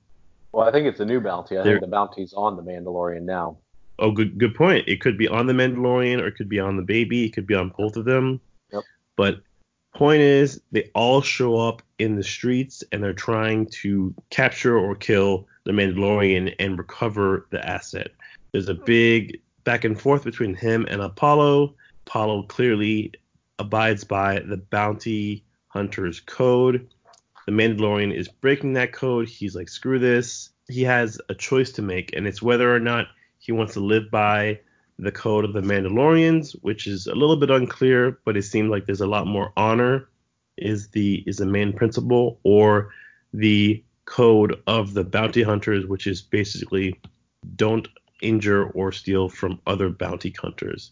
Well, 0.52 0.68
I 0.68 0.72
think 0.72 0.86
it's 0.86 1.00
a 1.00 1.06
new 1.06 1.20
bounty. 1.20 1.58
I 1.58 1.64
There- 1.64 1.74
think 1.74 1.86
the 1.86 1.92
bounty's 1.92 2.34
on 2.34 2.56
the 2.56 2.64
Mandalorian 2.64 3.24
now. 3.24 3.58
Oh, 4.00 4.12
good 4.12 4.38
good 4.38 4.56
point. 4.56 4.88
It 4.88 5.02
could 5.02 5.18
be 5.18 5.28
on 5.28 5.48
the 5.48 5.54
Mandalorian 5.54 6.22
or 6.22 6.28
it 6.28 6.36
could 6.36 6.50
be 6.50 6.60
on 6.60 6.78
the 6.78 6.84
baby. 6.84 7.26
It 7.26 7.34
could 7.34 7.48
be 7.48 7.56
on 7.56 7.74
both 7.78 7.98
of 7.98 8.06
them. 8.06 8.40
Yep. 8.72 8.84
But 9.16 9.42
point 9.94 10.22
is, 10.22 10.62
they 10.72 10.90
all 10.96 11.22
show 11.22 11.58
up 11.58 11.82
in 11.98 12.16
the 12.16 12.24
streets 12.24 12.84
and 12.92 13.04
they're 13.04 13.14
trying 13.14 13.66
to 13.82 14.14
capture 14.30 14.78
or 14.78 14.96
kill 14.96 15.48
the 15.66 15.72
Mandalorian 15.72 16.56
and 16.60 16.78
recover 16.78 17.46
the 17.50 17.66
asset. 17.68 18.12
There's 18.54 18.70
a 18.70 18.74
big 18.74 19.42
back 19.64 19.84
and 19.84 20.00
forth 20.00 20.24
between 20.24 20.56
him 20.56 20.86
and 20.90 21.02
Apollo. 21.02 21.76
Apollo 22.08 22.44
clearly 22.44 23.14
abides 23.60 24.04
by 24.04 24.40
the 24.40 24.58
bounty 24.58 25.44
hunter's 25.68 26.20
code. 26.20 26.88
The 27.46 27.52
Mandalorian 27.52 28.14
is 28.14 28.28
breaking 28.28 28.74
that 28.74 28.94
code. 28.94 29.28
He's 29.28 29.56
like, 29.56 29.70
screw 29.70 30.00
this. 30.00 30.50
He 30.68 30.84
has 30.84 31.20
a 31.30 31.36
choice 31.36 31.72
to 31.74 31.82
make, 31.82 32.16
and 32.16 32.28
it's 32.28 32.42
whether 32.42 32.74
or 32.74 32.80
not 32.80 33.08
he 33.40 33.52
wants 33.52 33.74
to 33.74 33.80
live 33.80 34.12
by 34.12 34.60
the 35.00 35.12
code 35.12 35.46
of 35.46 35.54
the 35.54 35.62
Mandalorians, 35.62 36.54
which 36.62 36.86
is 36.86 37.08
a 37.08 37.16
little 37.16 37.38
bit 37.38 37.50
unclear, 37.50 38.20
but 38.26 38.38
it 38.38 38.44
seems 38.44 38.70
like 38.70 38.86
there's 38.86 39.02
a 39.02 39.08
lot 39.08 39.26
more 39.26 39.54
honor 39.56 40.10
is 40.58 40.90
the 40.90 41.24
is 41.26 41.38
the 41.38 41.46
main 41.46 41.74
principle, 41.74 42.40
or 42.44 42.92
the 43.34 43.84
code 44.06 44.62
of 44.68 44.94
the 44.94 45.04
bounty 45.04 45.42
hunters, 45.42 45.86
which 45.86 46.06
is 46.06 46.22
basically 46.22 47.00
don't 47.56 47.88
injure 48.22 48.70
or 48.70 48.92
steal 48.92 49.30
from 49.30 49.60
other 49.68 49.90
bounty 49.90 50.34
hunters. 50.40 50.92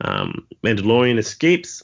Um, 0.00 0.46
Mandalorian 0.62 1.18
escapes. 1.18 1.82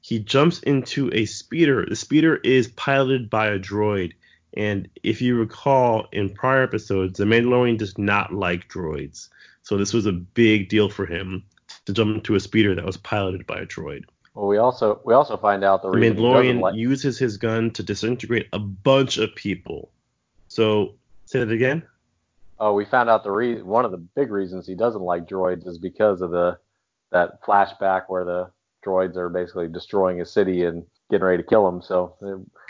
He 0.00 0.18
jumps 0.20 0.60
into 0.60 1.10
a 1.12 1.24
speeder. 1.26 1.84
The 1.88 1.96
speeder 1.96 2.36
is 2.36 2.68
piloted 2.68 3.28
by 3.28 3.48
a 3.48 3.58
droid. 3.58 4.12
And 4.56 4.88
if 5.02 5.20
you 5.20 5.36
recall 5.36 6.06
in 6.12 6.30
prior 6.30 6.62
episodes, 6.62 7.18
the 7.18 7.24
Mandalorian 7.24 7.76
does 7.76 7.98
not 7.98 8.32
like 8.32 8.68
droids. 8.68 9.28
So 9.62 9.76
this 9.76 9.92
was 9.92 10.06
a 10.06 10.12
big 10.12 10.68
deal 10.68 10.88
for 10.88 11.06
him 11.06 11.42
to 11.86 11.92
jump 11.92 12.14
into 12.14 12.36
a 12.36 12.40
speeder 12.40 12.74
that 12.74 12.84
was 12.84 12.96
piloted 12.96 13.46
by 13.46 13.58
a 13.58 13.66
droid. 13.66 14.04
Well, 14.34 14.46
we 14.46 14.58
also 14.58 15.00
we 15.04 15.14
also 15.14 15.36
find 15.36 15.64
out 15.64 15.82
the 15.82 15.90
The 15.90 15.96
Mandalorian 15.96 16.60
like. 16.60 16.74
uses 16.74 17.18
his 17.18 17.36
gun 17.36 17.70
to 17.72 17.82
disintegrate 17.82 18.48
a 18.52 18.58
bunch 18.58 19.18
of 19.18 19.34
people. 19.34 19.90
So 20.48 20.94
say 21.24 21.40
that 21.40 21.50
again. 21.50 21.82
Oh, 22.58 22.72
we 22.72 22.84
found 22.84 23.10
out 23.10 23.22
the 23.22 23.30
re- 23.30 23.62
one 23.62 23.84
of 23.84 23.90
the 23.90 23.98
big 23.98 24.30
reasons 24.30 24.66
he 24.66 24.74
doesn't 24.74 25.02
like 25.02 25.28
droids 25.28 25.66
is 25.66 25.78
because 25.78 26.20
of 26.22 26.30
the 26.30 26.58
that 27.12 27.42
flashback 27.42 28.04
where 28.08 28.24
the 28.24 28.50
droids 28.84 29.16
are 29.16 29.28
basically 29.28 29.68
destroying 29.68 30.20
a 30.20 30.26
city 30.26 30.64
and 30.64 30.84
getting 31.10 31.24
ready 31.24 31.42
to 31.42 31.48
kill 31.48 31.66
him. 31.68 31.82
So 31.82 32.16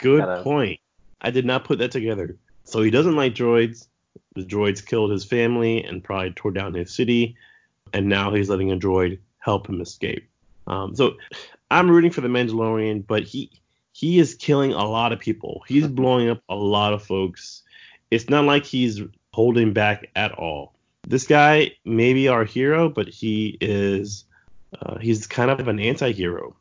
Good 0.01 0.21
Kinda- 0.21 0.43
point. 0.43 0.81
I 1.21 1.31
did 1.31 1.47
not 1.47 1.65
put 1.65 1.79
that 1.79 1.91
together. 1.91 2.37
So 2.65 2.83
he 2.83 2.91
doesn't 2.91 3.17
like 3.17 3.35
droids. 3.35 3.89
The 4.35 4.43
droids 4.45 4.85
killed 4.85 5.11
his 5.11 5.25
family 5.25 5.83
and 5.83 6.05
probably 6.05 6.33
tore 6.33 6.51
down 6.51 6.75
his 6.75 6.95
city, 6.95 7.37
and 7.95 8.09
now 8.09 8.35
he's 8.35 8.51
letting 8.51 8.71
a 8.71 8.77
droid 8.77 9.19
help 9.39 9.69
him 9.69 9.81
escape. 9.81 10.29
Um, 10.67 10.95
so 10.95 11.17
I'm 11.71 11.91
rooting 11.91 12.11
for 12.11 12.21
the 12.21 12.29
Mandalorian, 12.29 13.07
but 13.07 13.23
he 13.23 13.51
he 13.93 14.19
is 14.19 14.35
killing 14.35 14.73
a 14.73 14.85
lot 14.85 15.13
of 15.13 15.21
people. 15.21 15.63
He's 15.67 15.87
blowing 16.01 16.29
up 16.29 16.43
a 16.49 16.55
lot 16.57 16.93
of 16.93 17.03
folks. 17.03 17.63
It's 18.11 18.29
not 18.29 18.45
like 18.45 18.65
he's 18.67 19.01
holding 19.37 19.75
back 19.75 20.09
at 20.17 20.33
all. 20.33 20.73
This 21.07 21.27
guy 21.27 21.73
may 21.85 22.15
be 22.15 22.27
our 22.27 22.43
hero, 22.43 22.89
but 22.89 23.07
he 23.07 23.59
is 23.61 24.25
uh, 24.81 24.97
he's 24.99 25.27
kind 25.27 25.51
of 25.51 25.69
an 25.69 25.79
anti-hero. 25.79 26.57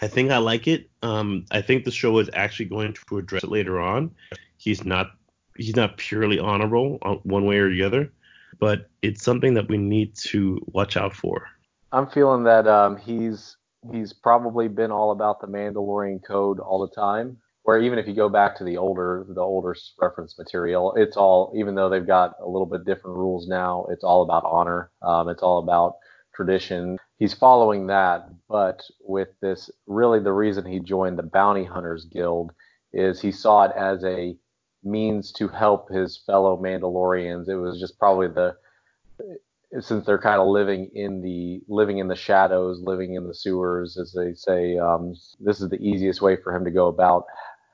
I 0.00 0.08
think 0.08 0.32
I 0.32 0.38
like 0.38 0.66
it. 0.66 0.90
Um, 1.02 1.46
I 1.52 1.62
think 1.62 1.84
the 1.84 1.92
show 1.92 2.18
is 2.18 2.28
actually 2.32 2.64
going 2.66 2.92
to 2.92 3.18
address 3.18 3.44
it 3.44 3.50
later 3.50 3.80
on. 3.80 4.10
He's 4.56 4.84
not 4.84 5.12
he's 5.56 5.76
not 5.76 5.96
purely 5.96 6.40
honorable 6.40 6.98
uh, 7.02 7.14
one 7.22 7.46
way 7.46 7.58
or 7.58 7.70
the 7.70 7.84
other, 7.84 8.12
but 8.58 8.90
it's 9.02 9.22
something 9.22 9.54
that 9.54 9.68
we 9.68 9.78
need 9.78 10.16
to 10.32 10.58
watch 10.72 10.96
out 10.96 11.14
for. 11.14 11.46
I'm 11.92 12.08
feeling 12.08 12.42
that 12.44 12.66
um, 12.66 12.96
he's 12.96 13.56
he's 13.92 14.12
probably 14.12 14.66
been 14.66 14.90
all 14.90 15.12
about 15.12 15.40
the 15.40 15.46
Mandalorian 15.46 16.20
code 16.24 16.58
all 16.58 16.84
the 16.84 16.92
time. 16.92 17.36
Where 17.64 17.80
even 17.80 17.98
if 17.98 18.08
you 18.08 18.14
go 18.14 18.28
back 18.28 18.56
to 18.56 18.64
the 18.64 18.76
older 18.76 19.24
the 19.28 19.40
older 19.40 19.74
reference 20.00 20.36
material, 20.38 20.94
it's 20.96 21.16
all 21.16 21.52
even 21.56 21.74
though 21.74 21.88
they've 21.88 22.06
got 22.06 22.34
a 22.40 22.48
little 22.48 22.66
bit 22.66 22.84
different 22.84 23.16
rules 23.16 23.46
now, 23.46 23.86
it's 23.90 24.04
all 24.04 24.22
about 24.22 24.44
honor. 24.44 24.90
Um, 25.00 25.28
it's 25.28 25.42
all 25.42 25.58
about 25.58 25.96
tradition. 26.34 26.98
He's 27.18 27.34
following 27.34 27.86
that, 27.86 28.28
but 28.48 28.82
with 29.00 29.28
this, 29.40 29.70
really 29.86 30.18
the 30.18 30.32
reason 30.32 30.64
he 30.64 30.80
joined 30.80 31.18
the 31.18 31.22
Bounty 31.22 31.64
Hunters 31.64 32.06
Guild 32.06 32.52
is 32.92 33.20
he 33.20 33.30
saw 33.30 33.64
it 33.64 33.72
as 33.76 34.02
a 34.04 34.36
means 34.82 35.32
to 35.32 35.48
help 35.48 35.88
his 35.88 36.22
fellow 36.26 36.60
Mandalorians. 36.60 37.48
It 37.48 37.56
was 37.56 37.78
just 37.78 37.98
probably 37.98 38.28
the 38.28 38.56
since 39.80 40.04
they're 40.04 40.18
kind 40.18 40.40
of 40.40 40.48
living 40.48 40.90
in 40.94 41.22
the 41.22 41.62
living 41.66 41.98
in 41.98 42.08
the 42.08 42.16
shadows, 42.16 42.80
living 42.82 43.14
in 43.14 43.26
the 43.26 43.34
sewers, 43.34 43.96
as 43.96 44.12
they 44.12 44.34
say, 44.34 44.76
um, 44.76 45.14
this 45.40 45.60
is 45.60 45.70
the 45.70 45.80
easiest 45.80 46.20
way 46.20 46.36
for 46.36 46.54
him 46.54 46.64
to 46.64 46.70
go 46.70 46.88
about 46.88 47.24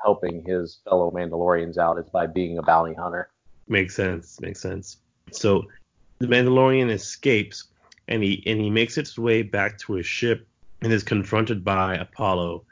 helping 0.02 0.44
his 0.44 0.80
fellow 0.84 1.10
Mandalorians 1.10 1.78
out 1.78 1.98
is 1.98 2.08
by 2.08 2.26
being 2.26 2.58
a 2.58 2.62
bounty 2.62 2.94
hunter. 2.94 3.30
Makes 3.68 3.94
sense. 3.94 4.40
Makes 4.40 4.60
sense. 4.60 4.98
So 5.32 5.66
the 6.18 6.26
Mandalorian 6.26 6.90
escapes 6.90 7.64
and 8.08 8.22
he 8.22 8.42
and 8.46 8.60
he 8.60 8.70
makes 8.70 8.98
its 8.98 9.18
way 9.18 9.42
back 9.42 9.78
to 9.78 9.94
his 9.94 10.06
ship 10.06 10.46
and 10.80 10.92
is 10.92 11.02
confronted 11.02 11.64
by 11.64 11.96
Apollo. 11.96 12.64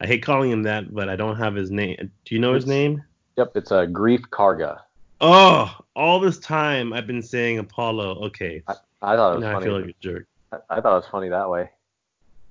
I 0.00 0.06
hate 0.06 0.22
calling 0.22 0.50
him 0.50 0.62
that, 0.64 0.94
but 0.94 1.08
I 1.08 1.16
don't 1.16 1.36
have 1.36 1.54
his 1.54 1.70
name. 1.70 1.96
Do 2.24 2.34
you 2.34 2.40
know 2.40 2.52
his 2.54 2.66
name? 2.66 3.02
Yep, 3.36 3.52
it's 3.56 3.70
a 3.70 3.86
Greef 3.86 4.22
Karga. 4.28 4.80
Oh, 5.20 5.74
all 5.96 6.20
this 6.20 6.38
time 6.38 6.92
I've 6.92 7.06
been 7.06 7.22
saying 7.22 7.58
Apollo. 7.58 8.26
Okay, 8.26 8.62
I 8.68 9.16
thought 9.16 9.32
it 9.32 9.34
was 9.36 9.42
now 9.42 9.50
I 9.50 9.52
funny. 9.54 9.66
feel 9.66 9.80
like 9.80 9.90
a 9.90 9.94
jerk. 10.00 10.26
I, 10.52 10.56
I 10.70 10.80
thought 10.80 10.92
it 10.92 11.00
was 11.00 11.08
funny 11.10 11.28
that 11.30 11.48
way. 11.48 11.70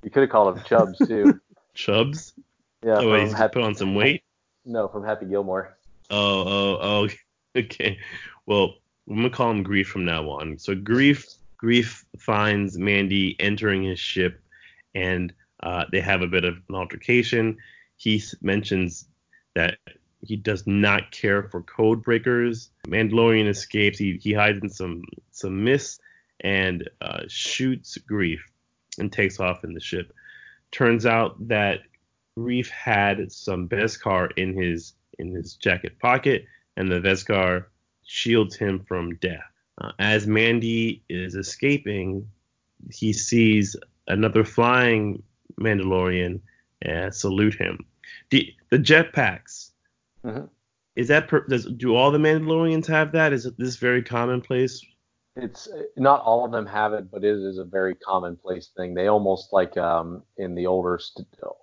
You 0.03 0.09
could 0.09 0.21
have 0.21 0.29
called 0.29 0.57
him 0.57 0.63
Chubbs 0.65 0.97
too. 1.07 1.39
Chubs? 1.73 2.33
Yeah, 2.83 2.97
oh, 2.99 3.11
wait, 3.11 3.23
he's 3.23 3.33
Happy, 3.33 3.53
put 3.53 3.63
on 3.63 3.75
some 3.75 3.95
weight. 3.95 4.22
No, 4.65 4.87
from 4.87 5.03
Happy 5.03 5.25
Gilmore. 5.25 5.77
Oh, 6.09 6.43
oh, 6.47 6.77
oh. 6.81 7.09
Okay. 7.55 7.99
Well, 8.47 8.77
I'm 9.07 9.17
gonna 9.17 9.29
call 9.29 9.51
him 9.51 9.63
Greef 9.63 9.85
from 9.85 10.05
now 10.05 10.27
on. 10.27 10.57
So 10.57 10.75
Greef, 10.75 11.35
Greef 11.63 12.03
finds 12.17 12.79
Mandy 12.79 13.35
entering 13.39 13.83
his 13.83 13.99
ship, 13.99 14.41
and 14.95 15.31
uh, 15.61 15.85
they 15.91 16.01
have 16.01 16.23
a 16.23 16.27
bit 16.27 16.45
of 16.45 16.55
an 16.67 16.73
altercation. 16.73 17.57
He 17.95 18.23
mentions 18.41 19.07
that 19.53 19.77
he 20.21 20.35
does 20.35 20.65
not 20.65 21.11
care 21.11 21.43
for 21.43 21.61
code 21.61 22.01
breakers. 22.01 22.71
Mandalorian 22.87 23.47
escapes. 23.47 23.99
He 23.99 24.17
he 24.21 24.33
hides 24.33 24.59
in 24.63 24.69
some 24.69 25.03
some 25.31 25.63
mist 25.63 26.01
and 26.39 26.89
uh, 27.01 27.23
shoots 27.27 27.97
Greef 28.09 28.39
and 28.97 29.11
takes 29.11 29.39
off 29.39 29.63
in 29.63 29.73
the 29.73 29.79
ship. 29.79 30.13
Turns 30.71 31.05
out 31.05 31.47
that 31.47 31.81
Greef 32.37 32.69
had 32.69 33.31
some 33.31 33.67
Beskar 33.67 34.31
in 34.37 34.55
his 34.55 34.93
in 35.19 35.33
his 35.33 35.55
jacket 35.55 35.99
pocket, 35.99 36.45
and 36.77 36.91
the 36.91 36.99
Beskar 36.99 37.65
shields 38.05 38.55
him 38.55 38.83
from 38.87 39.15
death. 39.15 39.43
Uh, 39.79 39.91
as 39.99 40.27
Mandy 40.27 41.03
is 41.09 41.35
escaping, 41.35 42.27
he 42.91 43.13
sees 43.13 43.75
another 44.07 44.43
flying 44.43 45.21
Mandalorian 45.59 46.41
uh, 46.87 47.11
salute 47.11 47.55
him. 47.55 47.85
The, 48.29 48.53
the 48.69 48.77
jetpacks. 48.77 49.71
Mhm. 50.25 50.49
Is 50.95 51.07
that 51.07 51.27
per, 51.27 51.45
does 51.47 51.65
do 51.65 51.95
all 51.95 52.11
the 52.11 52.19
Mandalorians 52.19 52.85
have 52.87 53.11
that? 53.13 53.33
Is 53.33 53.49
this 53.57 53.77
very 53.77 54.03
commonplace? 54.03 54.83
It's 55.35 55.67
not 55.97 56.21
all 56.21 56.45
of 56.45 56.51
them 56.51 56.65
have 56.65 56.93
it, 56.93 57.09
but 57.09 57.23
it 57.23 57.35
is 57.35 57.57
a 57.57 57.63
very 57.63 57.95
commonplace 57.95 58.69
thing. 58.77 58.93
They 58.93 59.07
almost 59.07 59.51
like 59.51 59.77
um, 59.77 60.23
in 60.37 60.53
the 60.55 60.67
older 60.67 60.99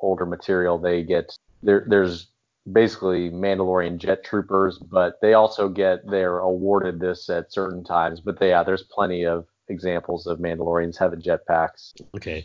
older 0.00 0.26
material, 0.26 0.78
they 0.78 1.02
get 1.02 1.36
there. 1.62 1.84
There's 1.86 2.28
basically 2.70 3.30
Mandalorian 3.30 3.98
jet 3.98 4.24
troopers, 4.24 4.78
but 4.78 5.20
they 5.22 5.34
also 5.34 5.68
get 5.68 6.06
they're 6.08 6.38
awarded 6.38 6.98
this 6.98 7.30
at 7.30 7.52
certain 7.52 7.84
times. 7.84 8.20
But 8.20 8.38
yeah, 8.40 8.64
there's 8.64 8.82
plenty 8.82 9.24
of 9.24 9.46
examples 9.68 10.26
of 10.26 10.40
Mandalorians 10.40 10.98
having 10.98 11.22
jetpacks. 11.22 11.92
Okay, 12.16 12.44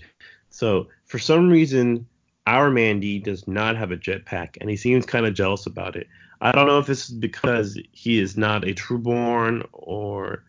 so 0.50 0.88
for 1.06 1.18
some 1.18 1.50
reason, 1.50 2.06
our 2.46 2.70
Mandy 2.70 3.18
does 3.18 3.48
not 3.48 3.76
have 3.78 3.92
a 3.92 3.98
jetpack, 3.98 4.58
and 4.62 4.70
he 4.70 4.78
seems 4.78 5.08
kind 5.08 5.26
of 5.26 5.34
jealous 5.34 5.66
about 5.66 5.96
it. 5.96 6.08
I 6.42 6.52
don't 6.52 6.68
know 6.68 6.78
if 6.78 6.86
this 6.86 7.10
is 7.10 7.16
because 7.16 7.80
he 7.92 8.20
is 8.20 8.38
not 8.38 8.64
a 8.64 8.74
trueborn 8.76 9.66
or 9.72 10.44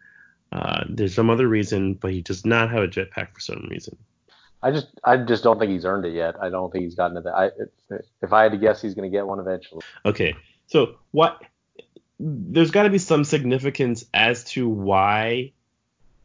uh, 0.53 0.85
there's 0.89 1.15
some 1.15 1.31
other 1.31 1.49
reason, 1.49 1.95
but 1.95 2.13
he 2.13 2.23
does 2.23 2.47
not 2.47 2.71
have 2.71 2.83
a 2.83 2.89
jetpack 2.89 3.35
for 3.35 3.41
some 3.41 3.69
reason. 3.71 3.97
I 4.63 4.71
just 4.71 4.89
I 5.05 5.17
just 5.19 5.45
don't 5.45 5.59
think 5.59 5.71
he's 5.71 5.85
earned 5.85 6.07
it 6.07 6.15
yet. 6.15 6.35
I 6.41 6.49
don't 6.49 6.73
think 6.73 6.85
he's 6.85 6.95
gotten 6.95 7.17
to 7.17 7.23
that. 7.23 7.35
I, 7.35 7.51
if 8.23 8.33
I 8.33 8.43
had 8.45 8.53
to 8.53 8.59
guess, 8.59 8.81
he's 8.81 8.95
going 8.95 9.11
to 9.11 9.17
get 9.17 9.27
one 9.27 9.39
eventually. 9.39 9.83
Okay, 10.05 10.35
so 10.67 10.97
what? 11.11 11.43
There's 12.19 12.71
got 12.71 12.85
to 12.85 12.91
be 12.91 12.99
some 12.99 13.25
significance 13.25 14.05
as 14.15 14.45
to 14.53 14.69
why 14.69 15.53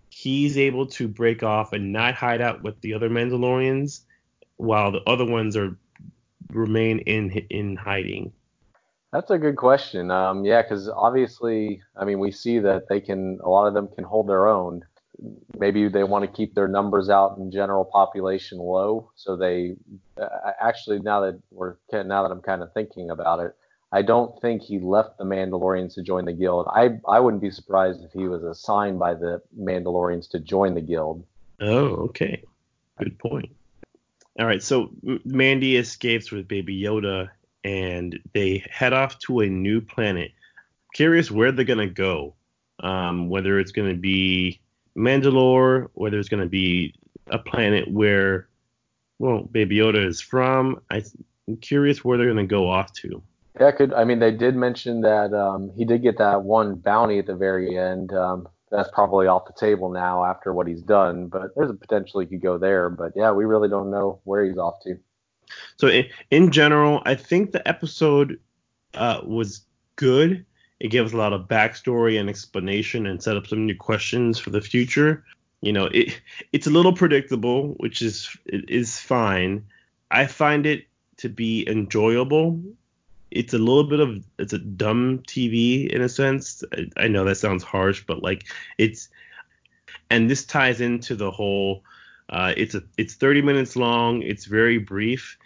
he's 0.09 0.57
able 0.57 0.87
to 0.87 1.07
break 1.07 1.43
off 1.43 1.73
and 1.73 1.91
not 1.91 2.15
hide 2.15 2.41
out 2.41 2.63
with 2.63 2.79
the 2.81 2.93
other 2.93 3.09
Mandalorians, 3.09 4.01
while 4.55 4.91
the 4.91 5.01
other 5.05 5.25
ones 5.25 5.57
are 5.57 5.77
remain 6.49 6.99
in 6.99 7.31
in 7.49 7.75
hiding. 7.75 8.31
That's 9.11 9.29
a 9.29 9.37
good 9.37 9.57
question. 9.57 10.09
Um, 10.09 10.45
yeah, 10.45 10.61
because 10.61 10.87
obviously, 10.87 11.81
I 11.97 12.05
mean, 12.05 12.19
we 12.19 12.31
see 12.31 12.59
that 12.59 12.87
they 12.87 13.01
can, 13.01 13.39
a 13.43 13.49
lot 13.49 13.67
of 13.67 13.73
them 13.73 13.89
can 13.89 14.05
hold 14.05 14.29
their 14.29 14.47
own. 14.47 14.85
Maybe 15.57 15.89
they 15.89 16.03
want 16.03 16.23
to 16.23 16.31
keep 16.31 16.55
their 16.55 16.69
numbers 16.69 17.09
out 17.09 17.37
in 17.37 17.51
general 17.51 17.83
population 17.85 18.57
low. 18.57 19.11
So 19.15 19.35
they 19.35 19.75
uh, 20.19 20.27
actually, 20.61 20.99
now 20.99 21.21
that 21.21 21.39
we're, 21.51 21.75
now 21.91 22.23
that 22.23 22.31
I'm 22.31 22.41
kind 22.41 22.63
of 22.63 22.73
thinking 22.73 23.09
about 23.09 23.41
it, 23.41 23.53
I 23.91 24.01
don't 24.01 24.39
think 24.41 24.61
he 24.61 24.79
left 24.79 25.17
the 25.17 25.25
Mandalorians 25.25 25.95
to 25.95 26.01
join 26.01 26.23
the 26.23 26.31
guild. 26.31 26.67
I, 26.73 26.91
I 27.05 27.19
wouldn't 27.19 27.41
be 27.41 27.51
surprised 27.51 28.05
if 28.05 28.13
he 28.13 28.29
was 28.29 28.43
assigned 28.43 28.97
by 28.97 29.15
the 29.15 29.41
Mandalorians 29.59 30.29
to 30.29 30.39
join 30.39 30.73
the 30.73 30.81
guild. 30.81 31.25
Oh, 31.59 32.07
okay. 32.07 32.41
Good 32.97 33.19
point. 33.19 33.49
All 34.39 34.45
right, 34.45 34.63
so 34.63 34.91
Mandy 35.25 35.75
escapes 35.75 36.31
with 36.31 36.47
Baby 36.47 36.81
Yoda 36.81 37.29
and 37.63 38.19
they 38.33 38.63
head 38.69 38.93
off 38.93 39.19
to 39.19 39.41
a 39.41 39.47
new 39.47 39.81
planet. 39.81 40.31
Curious 40.93 41.31
where 41.31 41.51
they're 41.51 41.65
gonna 41.65 41.87
go. 41.87 42.35
Um, 42.79 43.29
whether 43.29 43.59
it's 43.59 43.71
gonna 43.71 43.95
be 43.95 44.59
Mandalore, 44.97 45.89
whether 45.93 46.19
it's 46.19 46.29
gonna 46.29 46.47
be 46.47 46.93
a 47.27 47.39
planet 47.39 47.89
where, 47.89 48.47
well, 49.19 49.43
Baby 49.43 49.77
Yoda 49.77 50.05
is 50.05 50.19
from. 50.19 50.81
I, 50.89 51.03
am 51.47 51.57
curious 51.57 52.03
where 52.03 52.17
they're 52.17 52.27
gonna 52.27 52.45
go 52.45 52.69
off 52.69 52.93
to. 52.93 53.21
Yeah, 53.59 53.71
could 53.71 53.93
I 53.93 54.05
mean 54.05 54.19
they 54.19 54.31
did 54.31 54.55
mention 54.55 55.01
that 55.01 55.33
um, 55.33 55.71
he 55.75 55.85
did 55.85 56.01
get 56.01 56.17
that 56.17 56.43
one 56.43 56.75
bounty 56.75 57.19
at 57.19 57.27
the 57.27 57.35
very 57.35 57.77
end. 57.77 58.13
Um, 58.13 58.47
that's 58.71 58.89
probably 58.93 59.27
off 59.27 59.45
the 59.45 59.53
table 59.53 59.89
now 59.89 60.23
after 60.23 60.53
what 60.53 60.65
he's 60.65 60.81
done, 60.81 61.27
but 61.27 61.53
there's 61.55 61.69
a 61.69 61.73
potential 61.73 62.21
he 62.21 62.25
could 62.25 62.41
go 62.41 62.57
there. 62.57 62.89
But 62.89 63.11
yeah, 63.15 63.31
we 63.31 63.43
really 63.43 63.67
don't 63.67 63.91
know 63.91 64.21
where 64.23 64.45
he's 64.45 64.57
off 64.57 64.75
to. 64.83 64.97
So 65.77 65.87
in, 65.87 66.05
in 66.29 66.51
general, 66.51 67.01
I 67.05 67.15
think 67.15 67.51
the 67.51 67.67
episode 67.67 68.39
uh, 68.93 69.21
was 69.23 69.61
good. 69.95 70.45
It 70.79 70.89
gave 70.89 71.05
us 71.05 71.13
a 71.13 71.17
lot 71.17 71.33
of 71.33 71.47
backstory 71.47 72.19
and 72.19 72.29
explanation 72.29 73.05
and 73.05 73.21
set 73.21 73.37
up 73.37 73.47
some 73.47 73.65
new 73.65 73.75
questions 73.75 74.39
for 74.39 74.49
the 74.49 74.61
future. 74.61 75.23
You 75.61 75.73
know, 75.73 75.85
it 75.85 76.19
it's 76.51 76.67
a 76.67 76.71
little 76.71 76.93
predictable, 76.93 77.69
which 77.77 78.01
is 78.01 78.35
is 78.45 78.99
fine. 78.99 79.65
I 80.09 80.25
find 80.25 80.65
it 80.65 80.87
to 81.17 81.29
be 81.29 81.67
enjoyable. 81.69 82.59
It's 83.29 83.53
a 83.53 83.59
little 83.59 83.83
bit 83.83 83.99
of 83.99 84.25
it's 84.39 84.53
a 84.53 84.57
dumb 84.57 85.19
TV 85.19 85.87
in 85.87 86.01
a 86.01 86.09
sense. 86.09 86.63
I, 86.73 86.89
I 86.97 87.07
know 87.07 87.23
that 87.25 87.37
sounds 87.37 87.63
harsh, 87.63 88.03
but 88.07 88.23
like 88.23 88.47
it's 88.79 89.09
and 90.09 90.29
this 90.29 90.45
ties 90.45 90.81
into 90.81 91.15
the 91.15 91.29
whole 91.31 91.83
uh, 92.31 92.53
it's 92.55 92.75
a 92.75 92.83
it's 92.97 93.13
30 93.13 93.41
minutes 93.41 93.75
long. 93.75 94.21
It's 94.21 94.45
very 94.45 94.77
brief, 94.77 95.37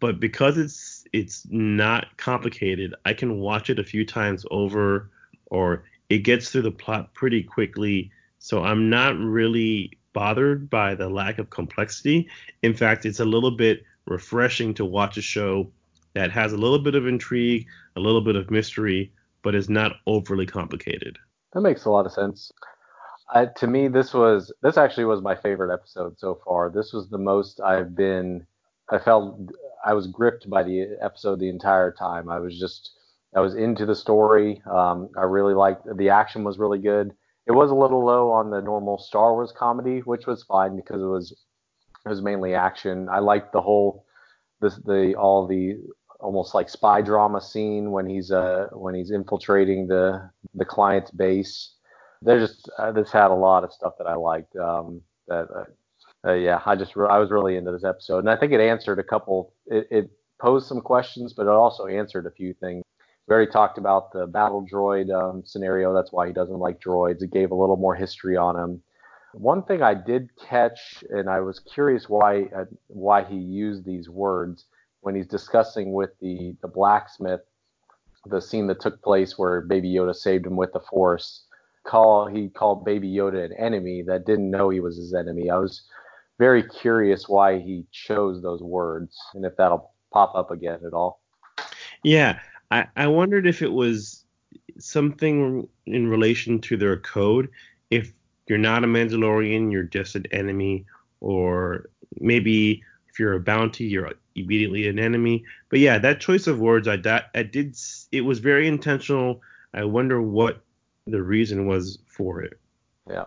but 0.00 0.20
because 0.20 0.58
it's 0.58 1.04
it's 1.12 1.46
not 1.50 2.16
complicated, 2.16 2.94
I 3.04 3.14
can 3.14 3.38
watch 3.38 3.70
it 3.70 3.78
a 3.78 3.84
few 3.84 4.04
times 4.04 4.44
over, 4.50 5.10
or 5.46 5.84
it 6.08 6.18
gets 6.18 6.50
through 6.50 6.62
the 6.62 6.70
plot 6.70 7.14
pretty 7.14 7.42
quickly. 7.42 8.10
So 8.38 8.62
I'm 8.62 8.90
not 8.90 9.16
really 9.18 9.92
bothered 10.12 10.68
by 10.70 10.94
the 10.94 11.08
lack 11.08 11.38
of 11.38 11.50
complexity. 11.50 12.28
In 12.62 12.74
fact, 12.74 13.06
it's 13.06 13.20
a 13.20 13.24
little 13.24 13.50
bit 13.50 13.84
refreshing 14.06 14.74
to 14.74 14.84
watch 14.84 15.16
a 15.16 15.22
show 15.22 15.70
that 16.14 16.30
has 16.30 16.52
a 16.52 16.56
little 16.56 16.78
bit 16.78 16.94
of 16.94 17.06
intrigue, 17.06 17.66
a 17.96 18.00
little 18.00 18.20
bit 18.20 18.36
of 18.36 18.50
mystery, 18.50 19.12
but 19.42 19.54
is 19.54 19.68
not 19.68 19.92
overly 20.06 20.46
complicated. 20.46 21.18
That 21.52 21.60
makes 21.60 21.84
a 21.84 21.90
lot 21.90 22.06
of 22.06 22.12
sense. 22.12 22.52
I, 23.32 23.46
to 23.46 23.66
me, 23.66 23.88
this 23.88 24.12
was 24.12 24.52
this 24.62 24.76
actually 24.76 25.06
was 25.06 25.22
my 25.22 25.34
favorite 25.34 25.72
episode 25.72 26.18
so 26.18 26.40
far. 26.44 26.70
This 26.70 26.92
was 26.92 27.08
the 27.08 27.18
most 27.18 27.60
I've 27.60 27.94
been. 27.94 28.46
I 28.90 28.98
felt 28.98 29.38
I 29.84 29.94
was 29.94 30.06
gripped 30.06 30.48
by 30.48 30.62
the 30.62 30.96
episode 31.00 31.40
the 31.40 31.48
entire 31.48 31.92
time. 31.92 32.28
I 32.30 32.38
was 32.40 32.58
just 32.58 32.92
I 33.36 33.40
was 33.40 33.54
into 33.54 33.86
the 33.86 33.94
story. 33.94 34.62
Um, 34.70 35.10
I 35.16 35.22
really 35.24 35.54
liked 35.54 35.86
the 35.96 36.10
action 36.10 36.44
was 36.44 36.58
really 36.58 36.78
good. 36.78 37.12
It 37.46 37.52
was 37.52 37.70
a 37.70 37.74
little 37.74 38.04
low 38.04 38.30
on 38.32 38.50
the 38.50 38.62
normal 38.62 38.98
Star 38.98 39.32
Wars 39.34 39.52
comedy, 39.56 40.00
which 40.00 40.26
was 40.26 40.44
fine 40.44 40.76
because 40.76 41.02
it 41.02 41.06
was 41.06 41.32
it 42.06 42.08
was 42.08 42.22
mainly 42.22 42.54
action. 42.54 43.08
I 43.10 43.18
liked 43.20 43.52
the 43.52 43.60
whole 43.62 44.06
this 44.60 44.76
the 44.84 45.14
all 45.16 45.46
the 45.46 45.76
almost 46.20 46.54
like 46.54 46.68
spy 46.70 47.02
drama 47.02 47.40
scene 47.40 47.90
when 47.90 48.06
he's 48.08 48.30
uh 48.30 48.68
when 48.72 48.94
he's 48.94 49.10
infiltrating 49.10 49.86
the 49.88 50.30
the 50.54 50.64
client's 50.64 51.10
base 51.10 51.74
There's 52.22 52.48
just 52.50 52.70
uh, 52.78 52.92
this 52.92 53.12
had 53.12 53.30
a 53.30 53.34
lot 53.34 53.64
of 53.64 53.72
stuff 53.72 53.94
that 53.98 54.06
I 54.06 54.14
liked. 54.14 54.56
Um, 54.56 55.02
that 55.28 55.48
uh, 55.54 55.64
uh, 56.26 56.32
yeah, 56.32 56.60
I 56.64 56.74
just 56.74 56.96
I 56.96 57.18
was 57.18 57.30
really 57.30 57.56
into 57.56 57.70
this 57.72 57.84
episode, 57.84 58.20
and 58.20 58.30
I 58.30 58.36
think 58.36 58.52
it 58.52 58.60
answered 58.60 58.98
a 58.98 59.04
couple. 59.04 59.52
It, 59.66 59.86
it 59.90 60.10
posed 60.40 60.66
some 60.66 60.80
questions, 60.80 61.32
but 61.34 61.42
it 61.42 61.50
also 61.50 61.86
answered 61.86 62.26
a 62.26 62.30
few 62.30 62.54
things. 62.54 62.82
We 63.26 63.34
already 63.34 63.50
talked 63.50 63.78
about 63.78 64.12
the 64.12 64.26
battle 64.26 64.66
droid 64.70 65.12
um, 65.12 65.42
scenario. 65.44 65.94
That's 65.94 66.12
why 66.12 66.26
he 66.26 66.32
doesn't 66.32 66.58
like 66.58 66.80
droids. 66.80 67.22
It 67.22 67.32
gave 67.32 67.50
a 67.50 67.54
little 67.54 67.76
more 67.76 67.94
history 67.94 68.36
on 68.36 68.56
him. 68.56 68.82
One 69.32 69.62
thing 69.64 69.82
I 69.82 69.94
did 69.94 70.30
catch, 70.36 71.02
and 71.10 71.28
I 71.28 71.40
was 71.40 71.58
curious 71.58 72.08
why 72.08 72.44
uh, 72.56 72.64
why 72.86 73.24
he 73.24 73.36
used 73.36 73.84
these 73.84 74.08
words 74.08 74.66
when 75.00 75.14
he's 75.14 75.26
discussing 75.26 75.92
with 75.92 76.10
the 76.20 76.56
the 76.62 76.68
blacksmith 76.68 77.40
the 78.26 78.40
scene 78.40 78.66
that 78.68 78.80
took 78.80 79.02
place 79.02 79.36
where 79.36 79.60
Baby 79.60 79.92
Yoda 79.92 80.14
saved 80.14 80.46
him 80.46 80.56
with 80.56 80.72
the 80.72 80.80
Force 80.80 81.44
call 81.86 82.26
he 82.26 82.48
called 82.48 82.84
Baby 82.84 83.12
Yoda 83.12 83.44
an 83.44 83.52
enemy 83.52 84.02
that 84.06 84.24
didn't 84.24 84.50
know 84.50 84.70
he 84.70 84.80
was 84.80 84.96
his 84.96 85.14
enemy. 85.14 85.50
I 85.50 85.58
was 85.58 85.82
very 86.38 86.62
curious 86.62 87.28
why 87.28 87.58
he 87.58 87.84
chose 87.92 88.42
those 88.42 88.60
words 88.60 89.16
and 89.34 89.44
if 89.44 89.56
that'll 89.56 89.92
pop 90.12 90.34
up 90.34 90.50
again 90.50 90.80
at 90.86 90.92
all. 90.92 91.20
Yeah, 92.02 92.40
I, 92.70 92.86
I 92.96 93.06
wondered 93.06 93.46
if 93.46 93.62
it 93.62 93.72
was 93.72 94.24
something 94.78 95.68
in 95.86 96.08
relation 96.08 96.60
to 96.60 96.76
their 96.76 96.96
code. 96.96 97.48
If 97.90 98.12
you're 98.46 98.58
not 98.58 98.84
a 98.84 98.86
Mandalorian, 98.86 99.72
you're 99.72 99.84
just 99.84 100.14
an 100.14 100.26
enemy, 100.32 100.84
or 101.20 101.88
maybe 102.20 102.82
if 103.08 103.18
you're 103.18 103.34
a 103.34 103.40
bounty, 103.40 103.84
you're 103.84 104.12
immediately 104.34 104.88
an 104.88 104.98
enemy. 104.98 105.44
But 105.68 105.78
yeah, 105.78 105.98
that 105.98 106.20
choice 106.20 106.46
of 106.46 106.58
words, 106.58 106.88
I, 106.88 106.96
that, 106.98 107.30
I 107.34 107.42
did. 107.42 107.76
It 108.12 108.22
was 108.22 108.38
very 108.40 108.66
intentional. 108.66 109.40
I 109.72 109.84
wonder 109.84 110.20
what 110.20 110.62
the 111.06 111.22
reason 111.22 111.66
was 111.66 111.98
for 112.06 112.42
it. 112.42 112.58
Yeah. 113.08 113.24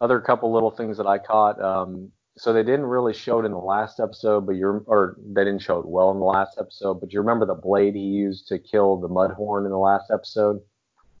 Other 0.00 0.20
couple 0.20 0.52
little 0.52 0.70
things 0.70 0.96
that 0.96 1.06
I 1.06 1.18
caught. 1.18 1.60
Um, 1.62 2.10
so 2.36 2.52
they 2.52 2.62
didn't 2.62 2.86
really 2.86 3.12
show 3.12 3.40
it 3.40 3.44
in 3.44 3.52
the 3.52 3.58
last 3.58 4.00
episode, 4.00 4.46
but 4.46 4.56
you're 4.56 4.82
or 4.86 5.16
they 5.32 5.44
didn't 5.44 5.62
show 5.62 5.78
it 5.78 5.86
well 5.86 6.10
in 6.10 6.18
the 6.18 6.24
last 6.24 6.56
episode. 6.58 7.00
But 7.00 7.12
you 7.12 7.20
remember 7.20 7.46
the 7.46 7.54
blade 7.54 7.94
he 7.94 8.00
used 8.00 8.48
to 8.48 8.58
kill 8.58 8.96
the 8.96 9.08
Mudhorn 9.08 9.64
in 9.64 9.70
the 9.70 9.78
last 9.78 10.10
episode? 10.10 10.60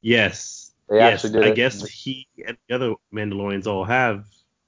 Yes. 0.00 0.72
They 0.88 0.96
yes. 0.96 1.24
actually 1.24 1.40
did. 1.40 1.44
I 1.44 1.50
it. 1.50 1.56
guess 1.56 1.86
he 1.86 2.26
and 2.46 2.56
the 2.68 2.74
other 2.74 2.94
Mandalorians 3.14 3.66
all 3.66 3.84
have 3.84 4.24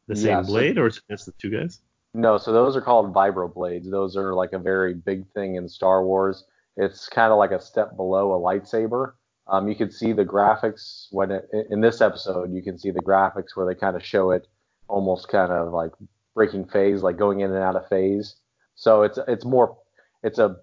the 0.06 0.16
same 0.16 0.26
yeah, 0.28 0.42
blade, 0.42 0.76
so, 0.76 0.82
or 0.82 0.86
it's 0.86 1.00
just 1.10 1.26
the 1.26 1.32
two 1.32 1.50
guys? 1.50 1.80
No, 2.12 2.38
so 2.38 2.52
those 2.52 2.76
are 2.76 2.80
called 2.80 3.12
vibro 3.12 3.52
blades. 3.52 3.90
Those 3.90 4.16
are 4.16 4.34
like 4.34 4.52
a 4.52 4.58
very 4.58 4.94
big 4.94 5.26
thing 5.32 5.56
in 5.56 5.68
Star 5.68 6.04
Wars. 6.04 6.44
It's 6.76 7.08
kind 7.08 7.32
of 7.32 7.38
like 7.38 7.50
a 7.50 7.60
step 7.60 7.96
below 7.96 8.34
a 8.34 8.38
lightsaber. 8.38 9.12
Um, 9.46 9.68
you 9.68 9.74
can 9.74 9.90
see 9.90 10.12
the 10.12 10.24
graphics 10.24 11.08
when 11.10 11.30
it, 11.30 11.48
in 11.70 11.80
this 11.80 12.00
episode, 12.00 12.52
you 12.54 12.62
can 12.62 12.78
see 12.78 12.90
the 12.90 13.02
graphics 13.02 13.54
where 13.54 13.66
they 13.66 13.74
kind 13.74 13.96
of 13.96 14.04
show 14.04 14.30
it 14.30 14.46
almost 14.88 15.28
kind 15.28 15.52
of 15.52 15.72
like 15.72 15.92
breaking 16.34 16.66
phase, 16.66 17.02
like 17.02 17.16
going 17.16 17.40
in 17.40 17.52
and 17.52 17.62
out 17.62 17.76
of 17.76 17.88
phase. 17.88 18.36
So 18.74 19.02
it's 19.02 19.18
it's 19.28 19.44
more 19.44 19.76
it's 20.22 20.38
a 20.38 20.56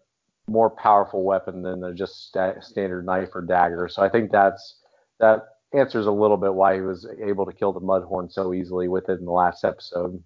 more 0.48 0.70
powerful 0.70 1.24
weapon 1.24 1.62
than 1.62 1.84
a 1.84 1.94
just 1.94 2.28
sta- 2.28 2.60
standard 2.62 3.06
knife 3.06 3.30
or 3.34 3.42
dagger. 3.42 3.88
So 3.88 4.02
I 4.02 4.10
think 4.10 4.32
that's 4.32 4.76
that 5.20 5.48
answers 5.74 6.06
a 6.06 6.12
little 6.12 6.38
bit 6.38 6.54
why 6.54 6.76
he 6.76 6.82
was 6.82 7.08
able 7.24 7.46
to 7.46 7.54
kill 7.54 7.72
the 7.72 7.80
Mudhorn 7.80 8.32
so 8.32 8.54
easily 8.54 8.88
with 8.88 9.08
it 9.10 9.20
in 9.20 9.26
the 9.26 9.32
last 9.32 9.64
episode. 9.64 10.22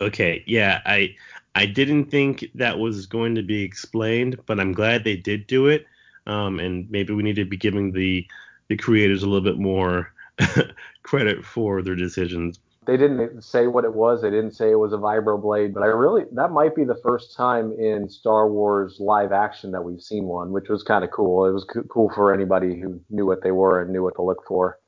Okay, 0.00 0.42
yeah, 0.46 0.82
I 0.84 1.14
I 1.54 1.66
didn't 1.66 2.06
think 2.06 2.46
that 2.54 2.78
was 2.78 3.06
going 3.06 3.34
to 3.36 3.42
be 3.42 3.62
explained, 3.62 4.38
but 4.46 4.60
I'm 4.60 4.72
glad 4.72 5.04
they 5.04 5.16
did 5.16 5.46
do 5.46 5.68
it. 5.68 5.86
Um, 6.26 6.58
and 6.58 6.90
maybe 6.90 7.12
we 7.12 7.22
need 7.22 7.36
to 7.36 7.44
be 7.44 7.56
giving 7.56 7.92
the 7.92 8.26
the 8.68 8.76
creators 8.76 9.22
a 9.22 9.26
little 9.26 9.44
bit 9.44 9.58
more 9.58 10.12
credit 11.02 11.44
for 11.44 11.82
their 11.82 11.94
decisions. 11.94 12.58
They 12.86 12.96
didn't 12.96 13.42
say 13.42 13.66
what 13.66 13.84
it 13.84 13.94
was. 13.94 14.22
They 14.22 14.30
didn't 14.30 14.52
say 14.52 14.70
it 14.70 14.78
was 14.78 14.92
a 14.92 14.96
vibroblade, 14.96 15.72
but 15.72 15.82
I 15.82 15.86
really 15.86 16.24
that 16.32 16.50
might 16.50 16.74
be 16.74 16.84
the 16.84 17.00
first 17.02 17.36
time 17.36 17.72
in 17.78 18.08
Star 18.08 18.48
Wars 18.48 18.96
live 19.00 19.32
action 19.32 19.70
that 19.72 19.82
we've 19.82 20.00
seen 20.00 20.24
one, 20.24 20.50
which 20.52 20.68
was 20.68 20.82
kind 20.82 21.04
of 21.04 21.10
cool. 21.10 21.46
It 21.46 21.52
was 21.52 21.64
co- 21.64 21.82
cool 21.84 22.10
for 22.14 22.32
anybody 22.32 22.78
who 22.78 23.00
knew 23.10 23.26
what 23.26 23.42
they 23.42 23.52
were 23.52 23.80
and 23.80 23.92
knew 23.92 24.02
what 24.02 24.16
to 24.16 24.22
look 24.22 24.46
for. 24.46 24.78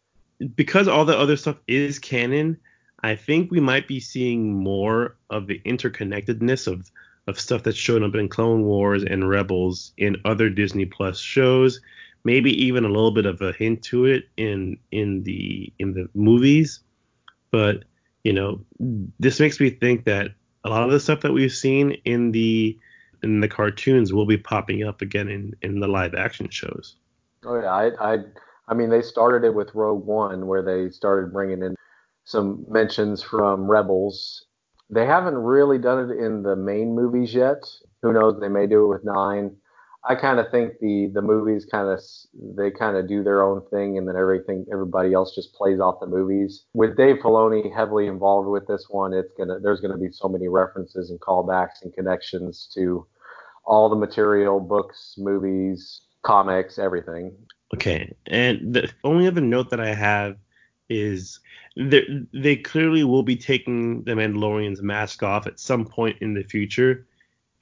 Because 0.54 0.88
all 0.88 1.04
the 1.04 1.18
other 1.18 1.36
stuff 1.36 1.56
is 1.66 1.98
canon, 1.98 2.58
I 3.02 3.14
think 3.14 3.50
we 3.50 3.60
might 3.60 3.88
be 3.88 4.00
seeing 4.00 4.52
more 4.52 5.16
of 5.30 5.46
the 5.46 5.60
interconnectedness 5.64 6.66
of 6.66 6.90
of 7.26 7.40
stuff 7.40 7.62
that's 7.62 7.76
shown 7.76 8.04
up 8.04 8.14
in 8.14 8.28
Clone 8.28 8.64
Wars 8.64 9.02
and 9.02 9.28
Rebels 9.28 9.92
in 9.96 10.16
other 10.24 10.48
Disney 10.48 10.86
Plus 10.86 11.18
shows. 11.18 11.80
Maybe 12.24 12.50
even 12.64 12.84
a 12.84 12.88
little 12.88 13.12
bit 13.12 13.26
of 13.26 13.40
a 13.40 13.52
hint 13.52 13.82
to 13.84 14.04
it 14.04 14.24
in 14.36 14.78
in 14.90 15.22
the 15.22 15.72
in 15.78 15.94
the 15.94 16.08
movies. 16.14 16.80
But 17.50 17.84
you 18.24 18.32
know, 18.32 18.60
this 19.20 19.38
makes 19.38 19.60
me 19.60 19.70
think 19.70 20.04
that 20.04 20.32
a 20.64 20.68
lot 20.68 20.82
of 20.82 20.90
the 20.90 21.00
stuff 21.00 21.20
that 21.20 21.32
we've 21.32 21.52
seen 21.52 21.92
in 22.04 22.32
the 22.32 22.76
in 23.22 23.40
the 23.40 23.48
cartoons 23.48 24.12
will 24.12 24.26
be 24.26 24.36
popping 24.36 24.82
up 24.82 25.00
again 25.00 25.28
in 25.28 25.54
in 25.62 25.80
the 25.80 25.88
live 25.88 26.14
action 26.14 26.48
shows. 26.50 26.96
Oh 27.44 27.60
yeah, 27.60 27.70
I 27.70 28.14
I 28.14 28.18
I 28.68 28.74
mean 28.74 28.90
they 28.90 29.02
started 29.02 29.46
it 29.46 29.54
with 29.54 29.74
Rogue 29.74 30.04
One 30.04 30.46
where 30.46 30.62
they 30.62 30.90
started 30.90 31.32
bringing 31.32 31.62
in 31.62 31.76
some 32.24 32.64
mentions 32.68 33.22
from 33.22 33.70
Rebels. 33.70 34.46
They 34.90 35.06
haven't 35.06 35.36
really 35.36 35.78
done 35.78 36.10
it 36.10 36.18
in 36.18 36.42
the 36.42 36.56
main 36.56 36.94
movies 36.94 37.34
yet. 37.34 37.64
Who 38.02 38.12
knows? 38.12 38.40
They 38.40 38.48
may 38.48 38.66
do 38.66 38.84
it 38.84 38.88
with 38.88 39.04
nine. 39.04 39.56
I 40.08 40.14
kind 40.14 40.38
of 40.38 40.50
think 40.50 40.78
the 40.80 41.10
the 41.12 41.22
movies 41.22 41.66
kind 41.70 41.88
of 41.88 42.00
they 42.56 42.70
kind 42.70 42.96
of 42.96 43.08
do 43.08 43.24
their 43.24 43.42
own 43.42 43.62
thing, 43.70 43.98
and 43.98 44.06
then 44.06 44.16
everything 44.16 44.64
everybody 44.72 45.12
else 45.12 45.34
just 45.34 45.52
plays 45.54 45.80
off 45.80 46.00
the 46.00 46.06
movies. 46.06 46.64
With 46.74 46.96
Dave 46.96 47.16
Filoni 47.16 47.74
heavily 47.74 48.06
involved 48.06 48.48
with 48.48 48.66
this 48.68 48.86
one, 48.88 49.12
it's 49.12 49.32
gonna 49.36 49.58
there's 49.58 49.80
gonna 49.80 49.98
be 49.98 50.10
so 50.12 50.28
many 50.28 50.48
references 50.48 51.10
and 51.10 51.20
callbacks 51.20 51.82
and 51.82 51.92
connections 51.92 52.70
to 52.74 53.06
all 53.64 53.88
the 53.88 53.96
material, 53.96 54.60
books, 54.60 55.16
movies, 55.18 56.02
comics, 56.22 56.78
everything. 56.78 57.32
Okay, 57.74 58.14
and 58.26 58.74
the 58.74 58.88
only 59.02 59.26
other 59.26 59.40
note 59.40 59.70
that 59.70 59.80
I 59.80 59.92
have 59.92 60.36
is 60.88 61.40
they 61.76 62.56
clearly 62.56 63.02
will 63.02 63.24
be 63.24 63.36
taking 63.36 64.04
the 64.04 64.12
Mandalorian's 64.12 64.82
mask 64.82 65.24
off 65.24 65.48
at 65.48 65.58
some 65.58 65.84
point 65.84 66.16
in 66.20 66.34
the 66.34 66.44
future 66.44 67.06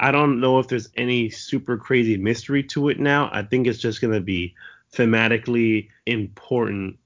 I 0.00 0.10
don't 0.10 0.40
know 0.40 0.58
if 0.58 0.68
there's 0.68 0.88
any 0.96 1.30
super 1.30 1.76
crazy 1.76 2.16
mystery 2.16 2.62
to 2.64 2.88
it 2.88 2.98
now. 2.98 3.30
I 3.32 3.42
think 3.42 3.66
it's 3.66 3.78
just 3.78 4.00
going 4.00 4.14
to 4.14 4.20
be 4.20 4.54
thematically 4.92 5.88
important 6.06 6.98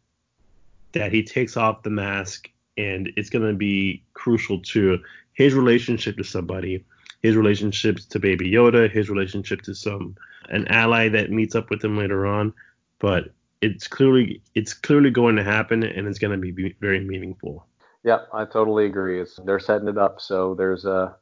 that 0.93 1.13
he 1.13 1.23
takes 1.23 1.57
off 1.57 1.83
the 1.83 1.91
mask 1.91 2.51
and 2.77 3.11
it's 3.17 3.31
going 3.31 3.47
to 3.47 3.55
be 3.55 4.05
crucial 4.15 4.61
to 4.61 5.01
his 5.33 5.55
relationship 5.55 6.17
to 6.17 6.25
somebody, 6.25 6.85
his 7.23 7.37
relationships 7.37 8.05
to 8.07 8.19
Baby 8.19 8.51
Yoda, 8.51 8.91
his 8.91 9.11
relationship 9.11 9.63
to 9.63 9.75
some 9.75 10.17
an 10.49 10.67
ally 10.69 11.09
that 11.09 11.31
meets 11.31 11.55
up 11.55 11.71
with 11.71 11.85
him 11.85 11.99
later 11.99 12.27
on. 12.27 12.55
But 12.99 13.33
it's 13.61 13.89
clearly 13.89 14.43
it's 14.55 14.73
clearly 14.73 15.11
going 15.11 15.37
to 15.37 15.45
happen 15.45 15.83
and 15.83 16.07
it's 16.07 16.19
going 16.19 16.41
to 16.41 16.53
be 16.53 16.75
very 16.81 17.01
meaningful. 17.01 17.67
Yeah, 18.05 18.21
I 18.33 18.45
totally 18.45 18.87
agree. 18.87 19.21
It's, 19.21 19.37
they're 19.45 19.59
setting 19.59 19.89
it 19.89 19.99
up 19.99 20.21
so 20.21 20.55
there's 20.55 20.85
a 20.85 21.17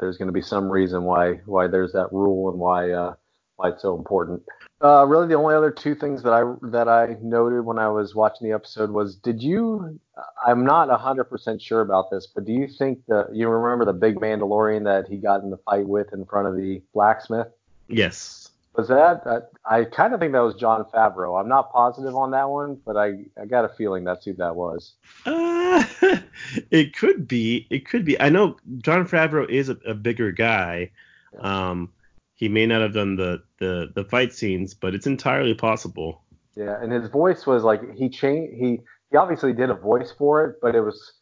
there's 0.00 0.16
going 0.16 0.28
to 0.28 0.32
be 0.32 0.42
some 0.42 0.70
reason 0.70 1.04
why 1.04 1.40
why 1.46 1.66
there's 1.66 1.92
that 1.92 2.12
rule 2.12 2.50
and 2.50 2.58
why 2.58 2.90
uh, 2.90 3.14
why 3.56 3.70
it's 3.70 3.82
so 3.82 3.96
important. 3.96 4.42
Uh, 4.82 5.06
really, 5.06 5.28
the 5.28 5.34
only 5.34 5.54
other 5.54 5.70
two 5.70 5.94
things 5.94 6.22
that 6.24 6.32
I 6.32 6.42
that 6.70 6.88
I 6.88 7.16
noted 7.22 7.64
when 7.64 7.78
I 7.78 7.88
was 7.88 8.14
watching 8.14 8.48
the 8.48 8.54
episode 8.54 8.90
was, 8.90 9.14
did 9.14 9.40
you? 9.40 10.00
I'm 10.44 10.64
not 10.64 10.88
100% 10.88 11.60
sure 11.60 11.80
about 11.80 12.10
this, 12.10 12.26
but 12.26 12.44
do 12.44 12.52
you 12.52 12.66
think 12.66 12.98
that 13.06 13.28
you 13.32 13.48
remember 13.48 13.84
the 13.84 13.92
big 13.92 14.16
Mandalorian 14.16 14.84
that 14.84 15.08
he 15.08 15.16
got 15.16 15.42
in 15.42 15.50
the 15.50 15.56
fight 15.58 15.86
with 15.86 16.12
in 16.12 16.24
front 16.26 16.48
of 16.48 16.56
the 16.56 16.82
blacksmith? 16.92 17.46
Yes. 17.88 18.50
Was 18.74 18.88
that? 18.88 19.22
I, 19.64 19.80
I 19.80 19.84
kind 19.84 20.14
of 20.14 20.20
think 20.20 20.32
that 20.32 20.40
was 20.40 20.54
Jon 20.54 20.84
Favreau. 20.92 21.40
I'm 21.40 21.48
not 21.48 21.72
positive 21.72 22.16
on 22.16 22.32
that 22.32 22.48
one, 22.48 22.80
but 22.84 22.96
I 22.96 23.24
I 23.40 23.46
got 23.46 23.64
a 23.64 23.68
feeling 23.68 24.02
that's 24.02 24.24
who 24.24 24.32
that 24.34 24.56
was. 24.56 24.94
Uh, 25.26 25.61
it 26.70 26.96
could 26.96 27.26
be. 27.26 27.66
It 27.70 27.88
could 27.88 28.04
be. 28.04 28.20
I 28.20 28.28
know 28.28 28.56
Jon 28.78 29.06
Favreau 29.06 29.48
is 29.48 29.68
a, 29.68 29.76
a 29.86 29.94
bigger 29.94 30.32
guy. 30.32 30.90
Um, 31.38 31.92
he 32.34 32.48
may 32.48 32.66
not 32.66 32.82
have 32.82 32.94
done 32.94 33.16
the, 33.16 33.42
the 33.58 33.92
the 33.94 34.04
fight 34.04 34.32
scenes, 34.32 34.74
but 34.74 34.94
it's 34.94 35.06
entirely 35.06 35.54
possible. 35.54 36.22
Yeah, 36.56 36.76
and 36.82 36.92
his 36.92 37.08
voice 37.08 37.46
was 37.46 37.62
like 37.62 37.94
he 37.94 38.08
changed. 38.08 38.54
He 38.54 38.80
he 39.10 39.16
obviously 39.16 39.52
did 39.52 39.70
a 39.70 39.74
voice 39.74 40.12
for 40.16 40.44
it, 40.44 40.56
but 40.60 40.74
it 40.74 40.80
was 40.80 41.12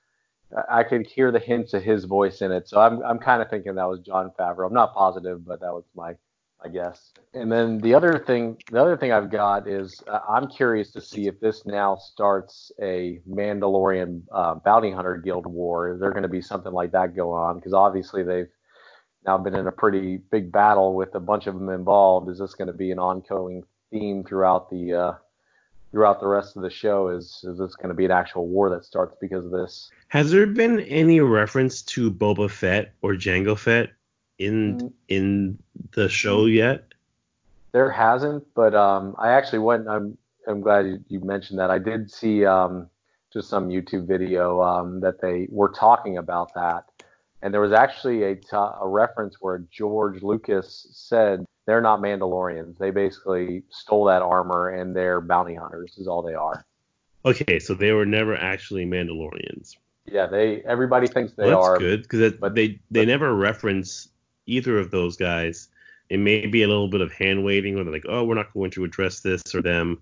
I 0.68 0.82
could 0.82 1.06
hear 1.06 1.30
the 1.30 1.38
hints 1.38 1.74
of 1.74 1.82
his 1.82 2.04
voice 2.04 2.40
in 2.42 2.50
it. 2.50 2.68
So 2.68 2.80
I'm 2.80 3.02
I'm 3.02 3.18
kind 3.18 3.42
of 3.42 3.50
thinking 3.50 3.74
that 3.76 3.88
was 3.88 4.00
Jon 4.00 4.32
Favreau. 4.38 4.66
I'm 4.66 4.74
not 4.74 4.94
positive, 4.94 5.44
but 5.44 5.60
that 5.60 5.72
was 5.72 5.84
my 5.94 6.14
I 6.62 6.68
guess. 6.68 7.12
And 7.32 7.50
then 7.50 7.78
the 7.78 7.94
other 7.94 8.18
thing, 8.18 8.58
the 8.70 8.80
other 8.80 8.96
thing 8.96 9.12
I've 9.12 9.30
got 9.30 9.66
is 9.66 10.02
uh, 10.06 10.20
I'm 10.28 10.48
curious 10.48 10.90
to 10.92 11.00
see 11.00 11.26
if 11.26 11.40
this 11.40 11.64
now 11.64 11.96
starts 11.96 12.70
a 12.82 13.20
Mandalorian 13.28 14.22
uh, 14.32 14.56
bounty 14.56 14.90
hunter 14.90 15.16
guild 15.16 15.46
war. 15.46 15.92
Is 15.92 16.00
there 16.00 16.10
going 16.10 16.22
to 16.22 16.28
be 16.28 16.42
something 16.42 16.72
like 16.72 16.92
that 16.92 17.16
go 17.16 17.32
on? 17.32 17.56
Because 17.56 17.72
obviously 17.72 18.22
they've 18.22 18.50
now 19.24 19.38
been 19.38 19.54
in 19.54 19.66
a 19.66 19.72
pretty 19.72 20.18
big 20.18 20.52
battle 20.52 20.94
with 20.94 21.14
a 21.14 21.20
bunch 21.20 21.46
of 21.46 21.54
them 21.54 21.70
involved. 21.70 22.28
Is 22.28 22.38
this 22.38 22.54
going 22.54 22.68
to 22.68 22.74
be 22.74 22.90
an 22.90 22.98
ongoing 22.98 23.62
theme 23.90 24.24
throughout 24.24 24.70
the 24.70 24.92
uh, 24.92 25.12
throughout 25.92 26.20
the 26.20 26.26
rest 26.26 26.56
of 26.56 26.62
the 26.62 26.70
show? 26.70 27.08
Is 27.08 27.42
is 27.44 27.58
this 27.58 27.74
going 27.74 27.88
to 27.88 27.94
be 27.94 28.04
an 28.04 28.10
actual 28.10 28.46
war 28.46 28.68
that 28.70 28.84
starts 28.84 29.16
because 29.20 29.46
of 29.46 29.50
this? 29.50 29.90
Has 30.08 30.30
there 30.30 30.46
been 30.46 30.80
any 30.80 31.20
reference 31.20 31.82
to 31.82 32.10
Boba 32.10 32.50
Fett 32.50 32.92
or 33.02 33.14
Jango 33.14 33.56
Fett 33.56 33.90
in 34.40 34.78
mm. 34.78 34.92
in 35.08 35.58
the 35.92 36.08
show 36.08 36.46
yet? 36.46 36.84
There 37.72 37.90
hasn't, 37.90 38.44
but 38.54 38.74
um, 38.74 39.14
I 39.18 39.30
actually 39.32 39.60
went. 39.60 39.86
I'm 39.86 40.18
I'm 40.48 40.60
glad 40.60 40.86
you, 40.86 41.04
you 41.08 41.20
mentioned 41.20 41.60
that. 41.60 41.70
I 41.70 41.78
did 41.78 42.10
see 42.10 42.44
um, 42.44 42.88
just 43.32 43.48
some 43.48 43.68
YouTube 43.68 44.08
video 44.08 44.60
um, 44.62 45.00
that 45.00 45.20
they 45.20 45.46
were 45.50 45.68
talking 45.68 46.18
about 46.18 46.52
that, 46.54 46.86
and 47.42 47.54
there 47.54 47.60
was 47.60 47.72
actually 47.72 48.24
a, 48.24 48.34
t- 48.34 48.48
a 48.52 48.88
reference 48.88 49.36
where 49.40 49.62
George 49.70 50.22
Lucas 50.22 50.88
said 50.90 51.44
they're 51.66 51.82
not 51.82 52.00
Mandalorians. 52.00 52.78
They 52.78 52.90
basically 52.90 53.62
stole 53.68 54.06
that 54.06 54.22
armor 54.22 54.70
and 54.70 54.96
they're 54.96 55.20
bounty 55.20 55.54
hunters. 55.54 55.96
Is 55.98 56.08
all 56.08 56.22
they 56.22 56.34
are. 56.34 56.64
Okay, 57.26 57.58
so 57.58 57.74
they 57.74 57.92
were 57.92 58.06
never 58.06 58.34
actually 58.34 58.86
Mandalorians. 58.86 59.76
Yeah, 60.06 60.26
they. 60.26 60.62
Everybody 60.62 61.06
thinks 61.06 61.34
they 61.34 61.44
well, 61.44 61.58
that's 61.60 61.68
are. 61.68 61.72
That's 61.72 61.82
good 61.82 62.02
because 62.02 62.52
they 62.54 62.68
they 62.90 63.02
but, 63.02 63.08
never 63.08 63.34
reference 63.34 64.08
either 64.46 64.78
of 64.78 64.90
those 64.90 65.16
guys. 65.16 65.68
It 66.08 66.18
may 66.18 66.46
be 66.46 66.62
a 66.62 66.68
little 66.68 66.88
bit 66.88 67.00
of 67.00 67.12
hand 67.12 67.44
waving 67.44 67.74
where 67.74 67.84
they're 67.84 67.92
like, 67.92 68.06
oh, 68.08 68.24
we're 68.24 68.34
not 68.34 68.52
going 68.52 68.72
to 68.72 68.84
address 68.84 69.20
this 69.20 69.54
or 69.54 69.62
them. 69.62 70.00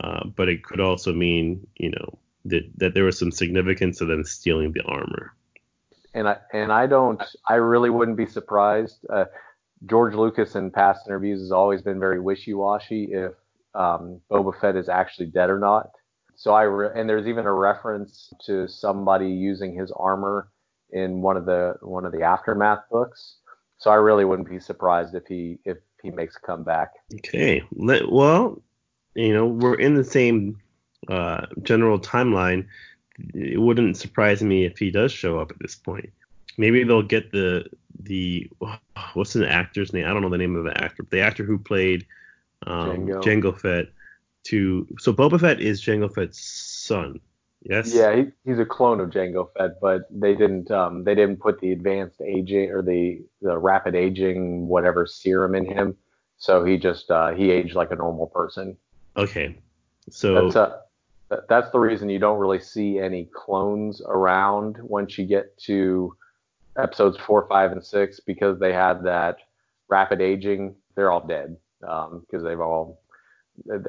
Uh, 0.00 0.24
but 0.24 0.48
it 0.48 0.64
could 0.64 0.80
also 0.80 1.12
mean, 1.12 1.66
you 1.76 1.90
know, 1.90 2.18
that, 2.46 2.64
that 2.78 2.94
there 2.94 3.04
was 3.04 3.18
some 3.18 3.30
significance 3.30 3.98
to 3.98 4.06
them 4.06 4.24
stealing 4.24 4.72
the 4.72 4.82
armor. 4.84 5.34
And 6.14 6.28
I 6.28 6.38
and 6.52 6.72
I 6.72 6.86
don't, 6.86 7.22
I 7.46 7.54
really 7.54 7.90
wouldn't 7.90 8.16
be 8.16 8.26
surprised. 8.26 9.04
Uh, 9.08 9.24
George 9.86 10.14
Lucas 10.14 10.54
in 10.54 10.70
past 10.70 11.06
interviews 11.06 11.40
has 11.40 11.52
always 11.52 11.82
been 11.82 11.98
very 11.98 12.20
wishy-washy 12.20 13.12
if 13.12 13.32
um, 13.74 14.20
Boba 14.30 14.58
Fett 14.60 14.76
is 14.76 14.88
actually 14.88 15.26
dead 15.26 15.50
or 15.50 15.58
not. 15.58 15.90
So 16.34 16.52
I 16.52 16.62
re- 16.62 16.90
and 16.94 17.08
there's 17.08 17.26
even 17.26 17.46
a 17.46 17.52
reference 17.52 18.32
to 18.46 18.68
somebody 18.68 19.28
using 19.28 19.74
his 19.74 19.90
armor 19.92 20.48
in 20.90 21.22
one 21.22 21.36
of 21.36 21.46
the 21.46 21.76
one 21.80 22.04
of 22.04 22.12
the 22.12 22.22
aftermath 22.22 22.84
books. 22.90 23.36
So 23.82 23.90
I 23.90 23.96
really 23.96 24.24
wouldn't 24.24 24.48
be 24.48 24.60
surprised 24.60 25.16
if 25.16 25.26
he 25.26 25.58
if 25.64 25.78
he 26.04 26.10
makes 26.12 26.36
a 26.36 26.40
comeback. 26.40 26.92
Okay. 27.16 27.64
Well, 27.72 28.62
you 29.16 29.34
know, 29.34 29.44
we're 29.44 29.74
in 29.74 29.96
the 29.96 30.04
same 30.04 30.60
uh, 31.08 31.46
general 31.62 31.98
timeline. 31.98 32.68
It 33.34 33.60
wouldn't 33.60 33.96
surprise 33.96 34.40
me 34.40 34.64
if 34.64 34.78
he 34.78 34.92
does 34.92 35.10
show 35.10 35.40
up 35.40 35.50
at 35.50 35.58
this 35.58 35.74
point. 35.74 36.12
Maybe 36.56 36.84
they'll 36.84 37.02
get 37.02 37.32
the 37.32 37.64
the 37.98 38.48
what's 39.14 39.32
the 39.32 39.50
actor's 39.50 39.92
name? 39.92 40.06
I 40.06 40.12
don't 40.12 40.22
know 40.22 40.28
the 40.28 40.38
name 40.38 40.54
of 40.54 40.62
the 40.62 40.80
actor. 40.80 41.02
But 41.02 41.10
the 41.10 41.20
actor 41.20 41.42
who 41.42 41.58
played 41.58 42.06
um, 42.68 43.08
Jango. 43.08 43.24
Jango 43.24 43.60
Fett 43.60 43.88
to 44.44 44.86
so 45.00 45.12
Boba 45.12 45.40
Fett 45.40 45.60
is 45.60 45.82
Jango 45.82 46.14
Fett's 46.14 46.40
son. 46.40 47.18
Yes. 47.64 47.94
Yeah, 47.94 48.14
he, 48.16 48.24
he's 48.44 48.58
a 48.58 48.64
clone 48.64 49.00
of 49.00 49.10
Jango 49.10 49.48
Fett, 49.56 49.80
but 49.80 50.02
they 50.10 50.34
didn't 50.34 50.70
um, 50.70 51.04
they 51.04 51.14
didn't 51.14 51.38
put 51.38 51.60
the 51.60 51.72
advanced 51.72 52.20
aging 52.20 52.70
or 52.70 52.82
the 52.82 53.22
the 53.40 53.56
rapid 53.56 53.94
aging 53.94 54.66
whatever 54.66 55.06
serum 55.06 55.54
in 55.54 55.64
him, 55.66 55.96
so 56.38 56.64
he 56.64 56.76
just 56.76 57.10
uh, 57.10 57.32
he 57.32 57.50
aged 57.50 57.74
like 57.74 57.92
a 57.92 57.96
normal 57.96 58.26
person. 58.26 58.76
Okay, 59.16 59.56
so 60.10 60.34
that's 60.34 60.56
uh, 60.56 60.78
that's 61.48 61.70
the 61.70 61.78
reason 61.78 62.10
you 62.10 62.18
don't 62.18 62.38
really 62.38 62.60
see 62.60 62.98
any 62.98 63.26
clones 63.26 64.02
around 64.06 64.76
once 64.80 65.16
you 65.16 65.24
get 65.24 65.56
to 65.58 66.16
episodes 66.76 67.16
four, 67.18 67.46
five, 67.48 67.72
and 67.72 67.84
six 67.84 68.20
because 68.20 68.58
they 68.58 68.72
had 68.72 69.04
that 69.04 69.36
rapid 69.88 70.20
aging. 70.20 70.74
They're 70.96 71.12
all 71.12 71.26
dead 71.26 71.56
because 71.80 72.12
um, 72.12 72.44
they've 72.44 72.60
all. 72.60 73.01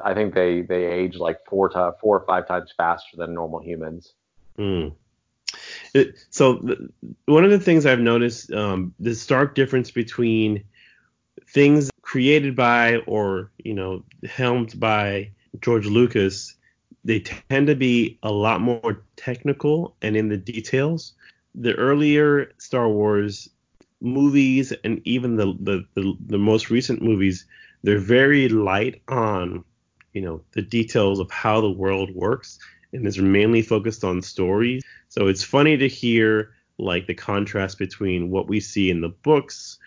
I 0.03 0.13
think 0.13 0.33
they 0.33 0.61
they 0.61 0.85
age 0.85 1.15
like 1.15 1.39
four 1.49 1.69
to 1.69 1.93
four 2.01 2.19
or 2.19 2.25
five 2.25 2.47
times 2.47 2.73
faster 2.75 3.17
than 3.17 3.33
normal 3.33 3.59
humans. 3.61 4.13
Mm. 4.57 4.93
It, 5.93 6.15
so 6.29 6.55
the, 6.55 6.89
one 7.25 7.43
of 7.43 7.51
the 7.51 7.59
things 7.59 7.85
I've 7.85 7.99
noticed, 7.99 8.51
um, 8.51 8.93
the 8.99 9.13
stark 9.13 9.55
difference 9.55 9.91
between 9.91 10.63
things 11.47 11.89
created 12.01 12.55
by 12.55 12.97
or 13.07 13.51
you 13.63 13.73
know 13.73 14.03
helmed 14.25 14.79
by 14.79 15.31
George 15.61 15.85
Lucas, 15.85 16.55
they 17.03 17.19
tend 17.19 17.67
to 17.67 17.75
be 17.75 18.17
a 18.23 18.31
lot 18.31 18.61
more 18.61 19.03
technical 19.15 19.95
and 20.01 20.15
in 20.15 20.29
the 20.29 20.37
details. 20.37 21.13
The 21.55 21.75
earlier 21.75 22.51
Star 22.57 22.89
Wars 22.89 23.49
movies 24.01 24.73
and 24.83 25.01
even 25.05 25.37
the 25.37 25.55
the, 25.59 25.85
the, 25.95 26.13
the 26.27 26.37
most 26.37 26.69
recent 26.69 27.01
movies, 27.01 27.45
they're 27.83 27.99
very 27.99 28.49
light 28.49 29.01
on 29.07 29.63
you 30.13 30.21
know 30.21 30.41
the 30.53 30.61
details 30.61 31.19
of 31.19 31.29
how 31.31 31.61
the 31.61 31.71
world 31.71 32.13
works 32.15 32.59
and 32.93 33.05
is 33.07 33.17
mainly 33.17 33.61
focused 33.61 34.03
on 34.03 34.21
stories. 34.21 34.83
So 35.09 35.27
it's 35.27 35.43
funny 35.43 35.77
to 35.77 35.87
hear 35.87 36.53
like 36.77 37.07
the 37.07 37.13
contrast 37.13 37.77
between 37.79 38.29
what 38.29 38.47
we 38.47 38.59
see 38.59 38.89
in 38.89 39.01
the 39.01 39.09
books, 39.09 39.77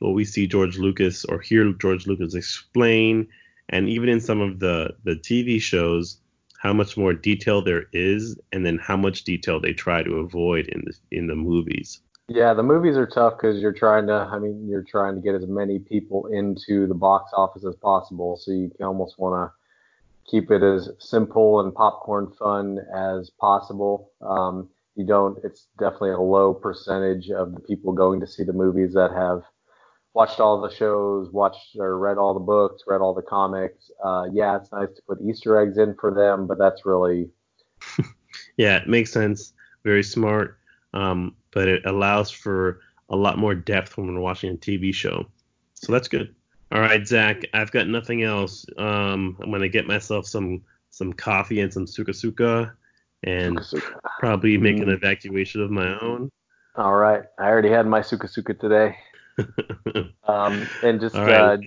what 0.00 0.14
we 0.14 0.24
see 0.24 0.46
George 0.46 0.78
Lucas 0.78 1.24
or 1.26 1.40
hear 1.40 1.72
George 1.74 2.06
Lucas 2.06 2.34
explain, 2.34 3.28
and 3.68 3.88
even 3.88 4.08
in 4.08 4.20
some 4.20 4.40
of 4.40 4.58
the 4.58 4.94
the 5.04 5.16
TV 5.16 5.60
shows, 5.60 6.18
how 6.58 6.72
much 6.72 6.96
more 6.96 7.12
detail 7.12 7.62
there 7.62 7.86
is, 7.92 8.38
and 8.52 8.64
then 8.64 8.78
how 8.78 8.96
much 8.96 9.24
detail 9.24 9.60
they 9.60 9.72
try 9.72 10.02
to 10.02 10.16
avoid 10.16 10.66
in 10.68 10.82
the 10.86 11.16
in 11.16 11.26
the 11.26 11.36
movies. 11.36 12.00
Yeah, 12.28 12.54
the 12.54 12.62
movies 12.62 12.96
are 12.96 13.06
tough 13.06 13.34
because 13.36 13.60
you're 13.60 13.72
trying 13.72 14.06
to. 14.06 14.14
I 14.14 14.38
mean, 14.38 14.66
you're 14.66 14.84
trying 14.84 15.14
to 15.14 15.20
get 15.20 15.34
as 15.34 15.46
many 15.46 15.78
people 15.78 16.26
into 16.28 16.86
the 16.86 16.94
box 16.94 17.32
office 17.36 17.66
as 17.66 17.76
possible, 17.76 18.36
so 18.36 18.50
you 18.50 18.70
almost 18.80 19.18
want 19.18 19.34
to 19.34 20.30
keep 20.30 20.50
it 20.50 20.62
as 20.62 20.88
simple 20.98 21.60
and 21.60 21.74
popcorn 21.74 22.32
fun 22.38 22.78
as 22.94 23.28
possible. 23.38 24.10
Um, 24.22 24.70
you 24.96 25.04
don't. 25.04 25.38
It's 25.44 25.66
definitely 25.78 26.12
a 26.12 26.20
low 26.20 26.54
percentage 26.54 27.28
of 27.30 27.52
the 27.52 27.60
people 27.60 27.92
going 27.92 28.20
to 28.20 28.26
see 28.26 28.42
the 28.42 28.54
movies 28.54 28.94
that 28.94 29.10
have 29.12 29.42
watched 30.14 30.40
all 30.40 30.62
the 30.62 30.74
shows, 30.74 31.30
watched 31.30 31.76
or 31.76 31.98
read 31.98 32.16
all 32.16 32.32
the 32.32 32.40
books, 32.40 32.84
read 32.86 33.02
all 33.02 33.12
the 33.12 33.20
comics. 33.20 33.90
Uh, 34.02 34.24
yeah, 34.32 34.56
it's 34.56 34.72
nice 34.72 34.88
to 34.96 35.02
put 35.06 35.18
Easter 35.20 35.60
eggs 35.60 35.76
in 35.76 35.94
for 36.00 36.14
them, 36.14 36.46
but 36.46 36.56
that's 36.56 36.86
really. 36.86 37.28
yeah, 38.56 38.76
it 38.76 38.88
makes 38.88 39.12
sense. 39.12 39.52
Very 39.84 40.02
smart. 40.02 40.58
Um, 40.94 41.34
but 41.50 41.68
it 41.68 41.84
allows 41.84 42.30
for 42.30 42.80
a 43.10 43.16
lot 43.16 43.36
more 43.36 43.54
depth 43.54 43.98
when 43.98 44.14
we're 44.14 44.20
watching 44.20 44.54
a 44.54 44.56
TV 44.56 44.94
show. 44.94 45.26
So 45.74 45.92
that's 45.92 46.08
good. 46.08 46.34
All 46.72 46.80
right, 46.80 47.06
Zach, 47.06 47.44
I've 47.52 47.70
got 47.70 47.88
nothing 47.88 48.22
else. 48.22 48.64
Um, 48.78 49.36
I'm 49.40 49.50
gonna 49.50 49.68
get 49.68 49.86
myself 49.86 50.26
some 50.26 50.62
some 50.90 51.12
coffee 51.12 51.60
and 51.60 51.72
some 51.72 51.86
suka 51.86 52.14
suka, 52.14 52.72
and 53.22 53.62
suka. 53.64 54.00
probably 54.18 54.56
make 54.56 54.78
an 54.78 54.88
evacuation 54.88 55.60
of 55.60 55.70
my 55.70 55.98
own. 56.00 56.30
All 56.76 56.94
right, 56.94 57.22
I 57.38 57.44
already 57.44 57.70
had 57.70 57.86
my 57.86 58.00
suka 58.00 58.26
suka 58.28 58.54
today. 58.54 58.96
um, 60.28 60.66
and 60.82 61.00
just 61.00 61.14
right. 61.14 61.30
uh, 61.30 61.58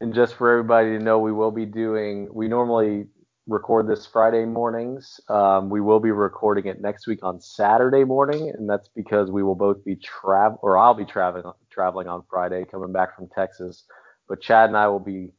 and 0.00 0.14
just 0.14 0.34
for 0.34 0.50
everybody 0.50 0.96
to 0.96 1.02
know, 1.02 1.18
we 1.18 1.32
will 1.32 1.50
be 1.50 1.66
doing. 1.66 2.28
We 2.32 2.46
normally 2.46 3.06
record 3.50 3.88
this 3.88 4.06
Friday 4.06 4.44
mornings. 4.44 5.20
Um, 5.28 5.70
we 5.70 5.80
will 5.80 5.98
be 5.98 6.12
recording 6.12 6.66
it 6.66 6.80
next 6.80 7.08
week 7.08 7.18
on 7.24 7.40
Saturday 7.40 8.04
morning, 8.04 8.48
and 8.50 8.70
that's 8.70 8.88
because 8.94 9.28
we 9.32 9.42
will 9.42 9.56
both 9.56 9.84
be 9.84 9.96
travel, 9.96 10.58
or 10.62 10.78
I'll 10.78 10.94
be 10.94 11.04
traveling 11.04 11.52
traveling 11.68 12.06
on 12.06 12.22
Friday, 12.30 12.64
coming 12.64 12.92
back 12.92 13.16
from 13.16 13.28
Texas. 13.34 13.84
But 14.28 14.40
Chad 14.40 14.68
and 14.68 14.76
I 14.76 14.86
will 14.86 15.00
be 15.00 15.32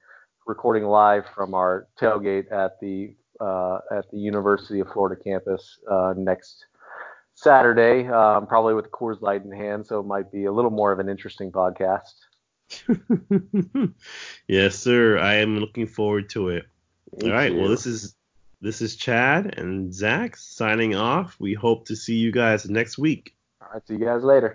recording 0.45 0.83
live 0.83 1.23
from 1.33 1.53
our 1.53 1.87
tailgate 1.99 2.51
at 2.51 2.79
the 2.81 3.15
uh, 3.39 3.79
at 3.91 4.11
the 4.11 4.17
University 4.17 4.81
of 4.81 4.91
Florida 4.91 5.19
campus 5.23 5.79
uh, 5.89 6.13
next 6.17 6.65
Saturday, 7.35 8.07
um, 8.09 8.45
probably 8.45 8.73
with 8.73 8.91
Coors 8.91 9.21
Light 9.21 9.45
in 9.45 9.51
hand, 9.53 9.87
so 9.87 10.01
it 10.01 10.05
might 10.05 10.29
be 10.33 10.45
a 10.45 10.51
little 10.51 10.69
more 10.69 10.91
of 10.91 10.99
an 10.99 11.07
interesting 11.07 11.49
podcast. 11.49 12.11
yes, 14.47 14.77
sir. 14.77 15.17
I 15.17 15.35
am 15.35 15.59
looking 15.59 15.87
forward 15.87 16.29
to 16.31 16.49
it. 16.49 16.65
Me 17.17 17.29
All 17.29 17.35
right. 17.35 17.49
Too. 17.49 17.59
Well, 17.59 17.69
this 17.69 17.85
is 17.85 18.15
this 18.61 18.81
is 18.81 18.95
Chad 18.95 19.57
and 19.57 19.93
Zach 19.93 20.37
signing 20.37 20.95
off. 20.95 21.35
We 21.39 21.53
hope 21.53 21.85
to 21.87 21.95
see 21.95 22.15
you 22.15 22.31
guys 22.31 22.69
next 22.69 22.97
week. 22.97 23.35
All 23.61 23.67
right. 23.73 23.87
See 23.87 23.95
you 23.95 24.05
guys 24.05 24.23
later. 24.23 24.49